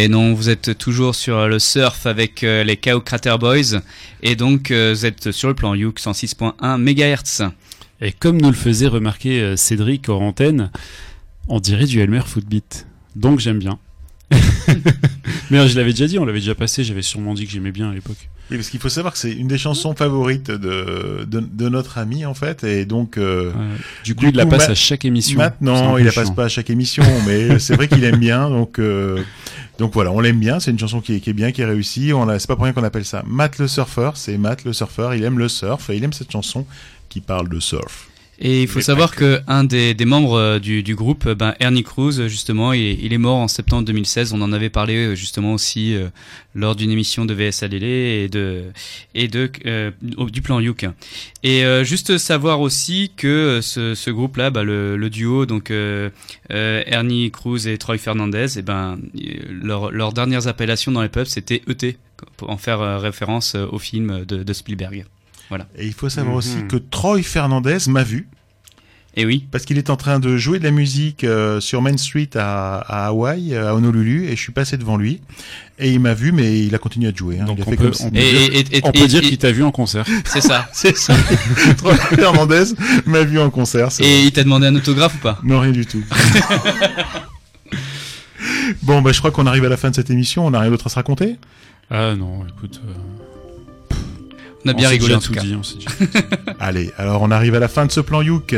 Et 0.00 0.06
non, 0.06 0.32
vous 0.32 0.48
êtes 0.48 0.78
toujours 0.78 1.16
sur 1.16 1.48
le 1.48 1.58
surf 1.58 2.06
avec 2.06 2.44
euh, 2.44 2.62
les 2.62 2.76
Chaos 2.76 3.00
Crater 3.00 3.34
Boys. 3.36 3.80
Et 4.22 4.36
donc, 4.36 4.70
euh, 4.70 4.94
vous 4.94 5.04
êtes 5.04 5.32
sur 5.32 5.48
le 5.48 5.54
plan 5.54 5.74
Youk 5.74 5.98
106.1 5.98 6.78
MHz. 6.78 7.50
Et 8.00 8.12
comme 8.12 8.40
nous 8.40 8.50
le 8.50 8.54
faisait 8.54 8.86
remarquer 8.86 9.40
euh, 9.40 9.56
Cédric 9.56 10.08
hors 10.08 10.22
antenne, 10.22 10.70
on 11.48 11.58
dirait 11.58 11.86
du 11.86 11.98
Elmer 11.98 12.20
Footbeat. 12.24 12.86
Donc 13.16 13.40
j'aime 13.40 13.58
bien. 13.58 13.80
Mais 15.50 15.58
euh, 15.58 15.66
je 15.66 15.76
l'avais 15.76 15.90
déjà 15.90 16.06
dit, 16.06 16.16
on 16.20 16.24
l'avait 16.24 16.38
déjà 16.38 16.54
passé, 16.54 16.84
j'avais 16.84 17.02
sûrement 17.02 17.34
dit 17.34 17.44
que 17.44 17.50
j'aimais 17.50 17.72
bien 17.72 17.90
à 17.90 17.92
l'époque. 17.92 18.28
Oui, 18.50 18.56
parce 18.56 18.70
qu'il 18.70 18.80
faut 18.80 18.88
savoir 18.88 19.12
que 19.12 19.18
c'est 19.18 19.32
une 19.32 19.46
des 19.48 19.58
chansons 19.58 19.94
favorites 19.94 20.50
de, 20.50 21.24
de, 21.26 21.40
de 21.40 21.68
notre 21.68 21.98
ami, 21.98 22.24
en 22.24 22.32
fait, 22.34 22.64
et 22.64 22.86
donc... 22.86 23.18
euh, 23.18 23.52
Du 24.04 24.14
coup, 24.14 24.24
il 24.26 24.36
la 24.36 24.46
passe 24.46 24.70
à 24.70 24.74
chaque 24.74 25.04
émission. 25.04 25.38
Maintenant, 25.38 25.96
il 25.98 26.04
la 26.06 26.12
passe 26.12 26.30
pas 26.30 26.44
à 26.44 26.48
chaque 26.48 26.70
émission, 26.70 27.02
mais 27.26 27.58
c'est 27.58 27.74
vrai 27.76 27.88
qu'il 27.88 28.04
aime 28.04 28.16
bien, 28.18 28.48
donc... 28.48 28.78
euh, 28.78 29.22
donc 29.78 29.92
voilà, 29.94 30.10
on 30.10 30.18
l'aime 30.20 30.40
bien, 30.40 30.58
c'est 30.58 30.72
une 30.72 30.78
chanson 30.78 31.00
qui 31.00 31.14
est, 31.16 31.20
qui 31.20 31.30
est 31.30 31.34
bien, 31.34 31.52
qui 31.52 31.60
est 31.60 31.64
réussie. 31.64 32.12
On 32.12 32.26
c'est 32.38 32.48
pas 32.48 32.56
pour 32.56 32.64
rien 32.64 32.72
qu'on 32.72 32.82
appelle 32.82 33.04
ça 33.04 33.22
Matt 33.26 33.58
le 33.58 33.68
surfeur, 33.68 34.16
c'est 34.16 34.36
Matt 34.36 34.64
le 34.64 34.72
surfeur, 34.72 35.14
il 35.14 35.22
aime 35.22 35.38
le 35.38 35.48
surf, 35.48 35.88
et 35.90 35.96
il 35.96 36.02
aime 36.02 36.12
cette 36.12 36.32
chanson 36.32 36.66
qui 37.08 37.20
parle 37.20 37.48
de 37.48 37.60
surf. 37.60 38.08
Et 38.40 38.62
il 38.62 38.68
faut 38.68 38.80
savoir 38.80 39.16
que 39.16 39.40
un 39.48 39.64
des, 39.64 39.94
des 39.94 40.04
membres 40.04 40.34
euh, 40.38 40.58
du, 40.60 40.84
du 40.84 40.94
groupe, 40.94 41.26
euh, 41.26 41.34
ben 41.34 41.54
Ernie 41.58 41.82
Cruz, 41.82 42.28
justement, 42.28 42.72
il, 42.72 43.04
il 43.04 43.12
est 43.12 43.18
mort 43.18 43.38
en 43.38 43.48
septembre 43.48 43.84
2016. 43.84 44.32
On 44.32 44.40
en 44.42 44.52
avait 44.52 44.70
parlé 44.70 44.94
euh, 44.94 45.14
justement 45.16 45.54
aussi 45.54 45.96
euh, 45.96 46.08
lors 46.54 46.76
d'une 46.76 46.92
émission 46.92 47.24
de 47.24 47.34
VSADL 47.34 47.82
et 47.82 48.28
de 48.28 48.62
et 49.16 49.26
de 49.26 49.50
euh, 49.66 49.90
du 50.30 50.40
plan 50.40 50.60
Youk. 50.60 50.86
Et 51.42 51.64
euh, 51.64 51.82
juste 51.82 52.16
savoir 52.16 52.60
aussi 52.60 53.10
que 53.16 53.58
ce, 53.60 53.96
ce 53.96 54.10
groupe-là, 54.10 54.50
bah, 54.50 54.62
le, 54.62 54.96
le 54.96 55.10
duo, 55.10 55.44
donc 55.44 55.72
Ernie 56.48 57.30
Cruz 57.32 57.66
et 57.66 57.76
Troy 57.76 57.98
Fernandez, 57.98 58.56
et 58.58 58.62
ben 58.62 58.98
euh, 59.16 59.20
leur- 59.50 59.90
leurs 59.90 60.12
dernières 60.12 60.46
appellations 60.46 60.92
dans 60.92 61.02
les 61.02 61.08
pubs, 61.08 61.26
c'était 61.26 61.62
ET, 61.68 61.96
pour 62.36 62.50
en 62.50 62.56
faire 62.56 63.00
référence 63.00 63.56
au 63.56 63.78
film 63.80 64.24
de, 64.24 64.44
de 64.44 64.52
Spielberg. 64.52 65.06
Voilà. 65.48 65.66
Et 65.76 65.86
il 65.86 65.92
faut 65.94 66.08
savoir 66.08 66.32
Mhm. 66.34 66.38
aussi 66.38 66.56
que 66.68 66.76
Troy 66.76 67.22
Fernandez 67.22 67.78
m'a 67.88 68.02
vu. 68.04 68.28
Et 69.16 69.24
oui. 69.26 69.46
Parce 69.50 69.64
qu'il 69.64 69.78
est 69.78 69.90
en 69.90 69.96
train 69.96 70.20
de 70.20 70.36
jouer 70.36 70.60
de 70.60 70.64
la 70.64 70.70
musique 70.70 71.24
euh, 71.24 71.58
sur 71.60 71.82
Main 71.82 71.96
Street 71.96 72.28
à, 72.36 72.76
à 72.78 73.06
Hawaï, 73.06 73.56
à 73.56 73.74
Honolulu, 73.74 74.26
et 74.26 74.36
je 74.36 74.40
suis 74.40 74.52
passé 74.52 74.76
devant 74.76 74.96
lui. 74.96 75.20
Et 75.80 75.90
il 75.90 75.98
m'a 75.98 76.14
vu, 76.14 76.30
mais 76.30 76.60
il 76.64 76.72
a 76.74 76.78
continué 76.78 77.08
à 77.08 77.14
jouer. 77.14 77.40
hein. 77.40 77.44
Donc 77.44 77.58
il 77.58 77.62
a 77.62 77.66
on 77.66 77.70
fait 77.70 77.76
peut, 77.78 77.84
comme 77.84 77.94
si- 77.94 78.04
on 78.04 78.10
peut 78.10 78.20
dire, 78.20 78.80
on 78.84 78.92
peut 78.92 79.06
dire 79.08 79.20
qu'il 79.22 79.38
t'a 79.38 79.50
vu 79.50 79.64
en 79.64 79.72
concert. 79.72 80.04
C'est 80.24 80.40
ça. 80.42 80.68
C'est 80.72 80.96
ça. 80.96 81.16
Troy 81.78 81.96
Fernandez 81.96 82.64
m'a 83.06 83.22
vu 83.24 83.40
en 83.40 83.50
concert. 83.50 83.88
Et 83.98 84.02
vrai. 84.02 84.22
il 84.24 84.30
t'a 84.32 84.44
demandé 84.44 84.66
un 84.68 84.76
autographe 84.76 85.14
ou 85.16 85.18
pas? 85.18 85.40
Non, 85.42 85.58
rien 85.60 85.72
du 85.72 85.84
tout. 85.86 86.04
bon, 88.82 89.02
bah, 89.02 89.12
je 89.12 89.18
crois 89.18 89.30
qu'on 89.30 89.46
arrive 89.46 89.64
à 89.64 89.68
la 89.68 89.76
fin 89.76 89.90
de 89.90 89.94
cette 89.96 90.10
émission. 90.10 90.46
On 90.46 90.52
a 90.54 90.60
rien 90.60 90.70
d'autre 90.70 90.86
à 90.86 90.90
se 90.90 90.94
raconter? 90.96 91.36
Ah 91.90 92.14
non, 92.14 92.44
écoute. 92.46 92.80
euh, 92.86 92.92
On 94.64 94.68
a 94.70 94.72
bien 94.72 94.88
rigolé 94.88 95.14
en 95.14 95.18
tout 95.20 95.28
tout 95.28 95.32
cas. 95.34 95.40
dit, 95.42 95.54
on 95.54 95.60
déjà- 95.60 95.90
Allez, 96.60 96.90
alors 96.98 97.22
on 97.22 97.30
arrive 97.30 97.54
à 97.54 97.58
la 97.60 97.68
fin 97.68 97.86
de 97.86 97.92
ce 97.92 98.00
plan 98.00 98.22
Youk. 98.22 98.56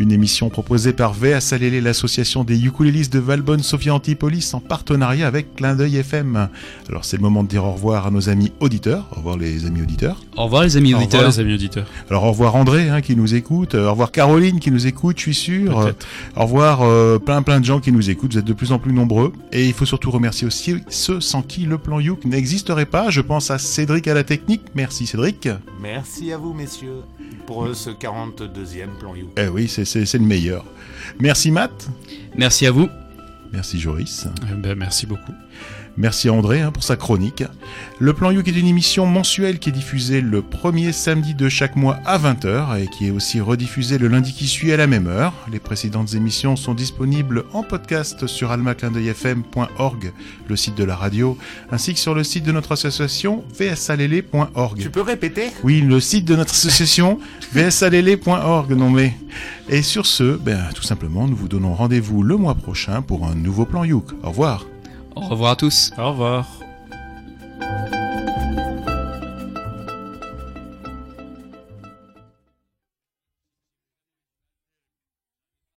Une 0.00 0.12
émission 0.12 0.48
proposée 0.48 0.92
par 0.92 1.12
VA 1.12 1.40
Salélé, 1.40 1.80
l'association 1.80 2.44
des 2.44 2.64
ukulélistes 2.64 3.12
de 3.12 3.18
Valbonne 3.18 3.64
Sophia 3.64 3.92
Antipolis 3.92 4.54
en 4.54 4.60
partenariat 4.60 5.26
avec 5.26 5.56
Clin 5.56 5.74
d'œil 5.74 5.96
FM. 5.96 6.48
Alors 6.88 7.04
c'est 7.04 7.16
le 7.16 7.22
moment 7.22 7.42
de 7.42 7.48
dire 7.48 7.64
au 7.64 7.72
revoir 7.72 8.06
à 8.06 8.12
nos 8.12 8.28
amis 8.28 8.52
auditeurs. 8.60 9.08
Au 9.10 9.16
revoir 9.16 9.36
les 9.36 9.66
amis 9.66 9.82
auditeurs. 9.82 10.22
Au 10.36 10.44
revoir 10.44 10.62
les 10.62 10.76
amis 10.76 10.94
Au 10.94 10.98
revoir, 10.98 11.08
auditeurs. 11.08 11.28
les 11.30 11.40
amis 11.40 11.54
auditeurs. 11.54 11.86
Alors 12.10 12.22
au 12.24 12.28
revoir 12.30 12.54
André 12.54 12.88
hein, 12.88 13.00
qui 13.00 13.16
nous 13.16 13.34
écoute, 13.34 13.74
Euh, 13.74 13.88
au 13.88 13.90
revoir 13.90 14.12
Caroline 14.12 14.60
qui 14.60 14.70
nous 14.70 14.86
écoute, 14.86 15.16
je 15.18 15.22
suis 15.22 15.34
sûr. 15.34 15.80
Euh, 15.80 15.92
au 16.36 16.42
revoir 16.42 16.82
euh, 16.82 17.18
plein 17.18 17.42
plein 17.42 17.58
de 17.58 17.64
gens 17.64 17.80
qui 17.80 17.90
nous 17.90 18.08
écoutent, 18.08 18.34
vous 18.34 18.38
êtes 18.38 18.44
de 18.44 18.52
plus 18.52 18.70
en 18.70 18.78
plus 18.78 18.92
nombreux. 18.92 19.32
Et 19.50 19.66
il 19.66 19.72
faut 19.72 19.84
surtout 19.86 20.12
remercier 20.12 20.46
aussi 20.46 20.76
ceux 20.88 21.20
sans 21.20 21.42
qui 21.42 21.62
le 21.62 21.76
plan 21.76 21.98
Youk 21.98 22.24
n'existerait 22.24 22.86
pas. 22.86 23.10
Je 23.10 23.20
pense 23.20 23.50
à 23.50 23.58
Cédric 23.58 24.06
à 24.06 24.14
la 24.14 24.22
technique. 24.22 24.62
Merci 24.76 25.06
Cédric. 25.08 25.48
Merci 25.82 26.32
à 26.32 26.38
vous, 26.38 26.54
messieurs, 26.54 27.00
pour 27.48 27.66
ce 27.74 27.90
42e 27.90 28.96
plan 29.00 29.16
You. 29.16 29.26
Eh 29.36 29.48
oui, 29.48 29.66
c'est- 29.66 29.87
c'est 29.88 30.14
le 30.14 30.24
meilleur. 30.24 30.64
Merci 31.18 31.50
Matt. 31.50 31.88
Merci 32.36 32.66
à 32.66 32.70
vous. 32.70 32.88
Merci 33.52 33.80
Joris. 33.80 34.26
Euh, 34.26 34.54
ben, 34.54 34.74
merci 34.76 35.06
beaucoup. 35.06 35.32
Merci 35.98 36.28
à 36.28 36.32
André 36.32 36.60
hein, 36.60 36.70
pour 36.70 36.84
sa 36.84 36.94
chronique. 36.94 37.42
Le 37.98 38.12
Plan 38.12 38.30
Youk 38.30 38.46
est 38.46 38.52
une 38.52 38.68
émission 38.68 39.04
mensuelle 39.04 39.58
qui 39.58 39.70
est 39.70 39.72
diffusée 39.72 40.20
le 40.20 40.42
premier 40.42 40.92
samedi 40.92 41.34
de 41.34 41.48
chaque 41.48 41.74
mois 41.74 41.98
à 42.06 42.18
20h 42.18 42.80
et 42.80 42.86
qui 42.86 43.08
est 43.08 43.10
aussi 43.10 43.40
rediffusée 43.40 43.98
le 43.98 44.06
lundi 44.06 44.32
qui 44.32 44.46
suit 44.46 44.72
à 44.72 44.76
la 44.76 44.86
même 44.86 45.08
heure. 45.08 45.32
Les 45.50 45.58
précédentes 45.58 46.14
émissions 46.14 46.54
sont 46.54 46.72
disponibles 46.72 47.46
en 47.52 47.64
podcast 47.64 48.28
sur 48.28 48.52
almaclindeuilfm.org, 48.52 50.12
le 50.48 50.56
site 50.56 50.76
de 50.76 50.84
la 50.84 50.94
radio, 50.94 51.36
ainsi 51.72 51.94
que 51.94 51.98
sur 51.98 52.14
le 52.14 52.22
site 52.22 52.44
de 52.44 52.52
notre 52.52 52.70
association 52.70 53.42
vsalele.org. 53.58 54.78
Tu 54.80 54.90
peux 54.90 55.02
répéter? 55.02 55.50
Oui, 55.64 55.80
le 55.80 55.98
site 55.98 56.26
de 56.26 56.36
notre 56.36 56.52
association 56.52 57.18
vsalele.org, 57.52 58.70
non 58.70 58.90
mais. 58.90 59.16
Et 59.68 59.82
sur 59.82 60.06
ce, 60.06 60.36
ben, 60.36 60.60
tout 60.76 60.84
simplement, 60.84 61.26
nous 61.26 61.36
vous 61.36 61.48
donnons 61.48 61.74
rendez-vous 61.74 62.22
le 62.22 62.36
mois 62.36 62.54
prochain 62.54 63.02
pour 63.02 63.26
un 63.26 63.34
nouveau 63.34 63.64
Plan 63.64 63.82
Youk. 63.82 64.12
Au 64.22 64.28
revoir. 64.28 64.64
Au 65.18 65.28
revoir 65.28 65.52
à 65.52 65.56
tous. 65.56 65.90
Au 65.98 66.08
revoir. 66.10 66.46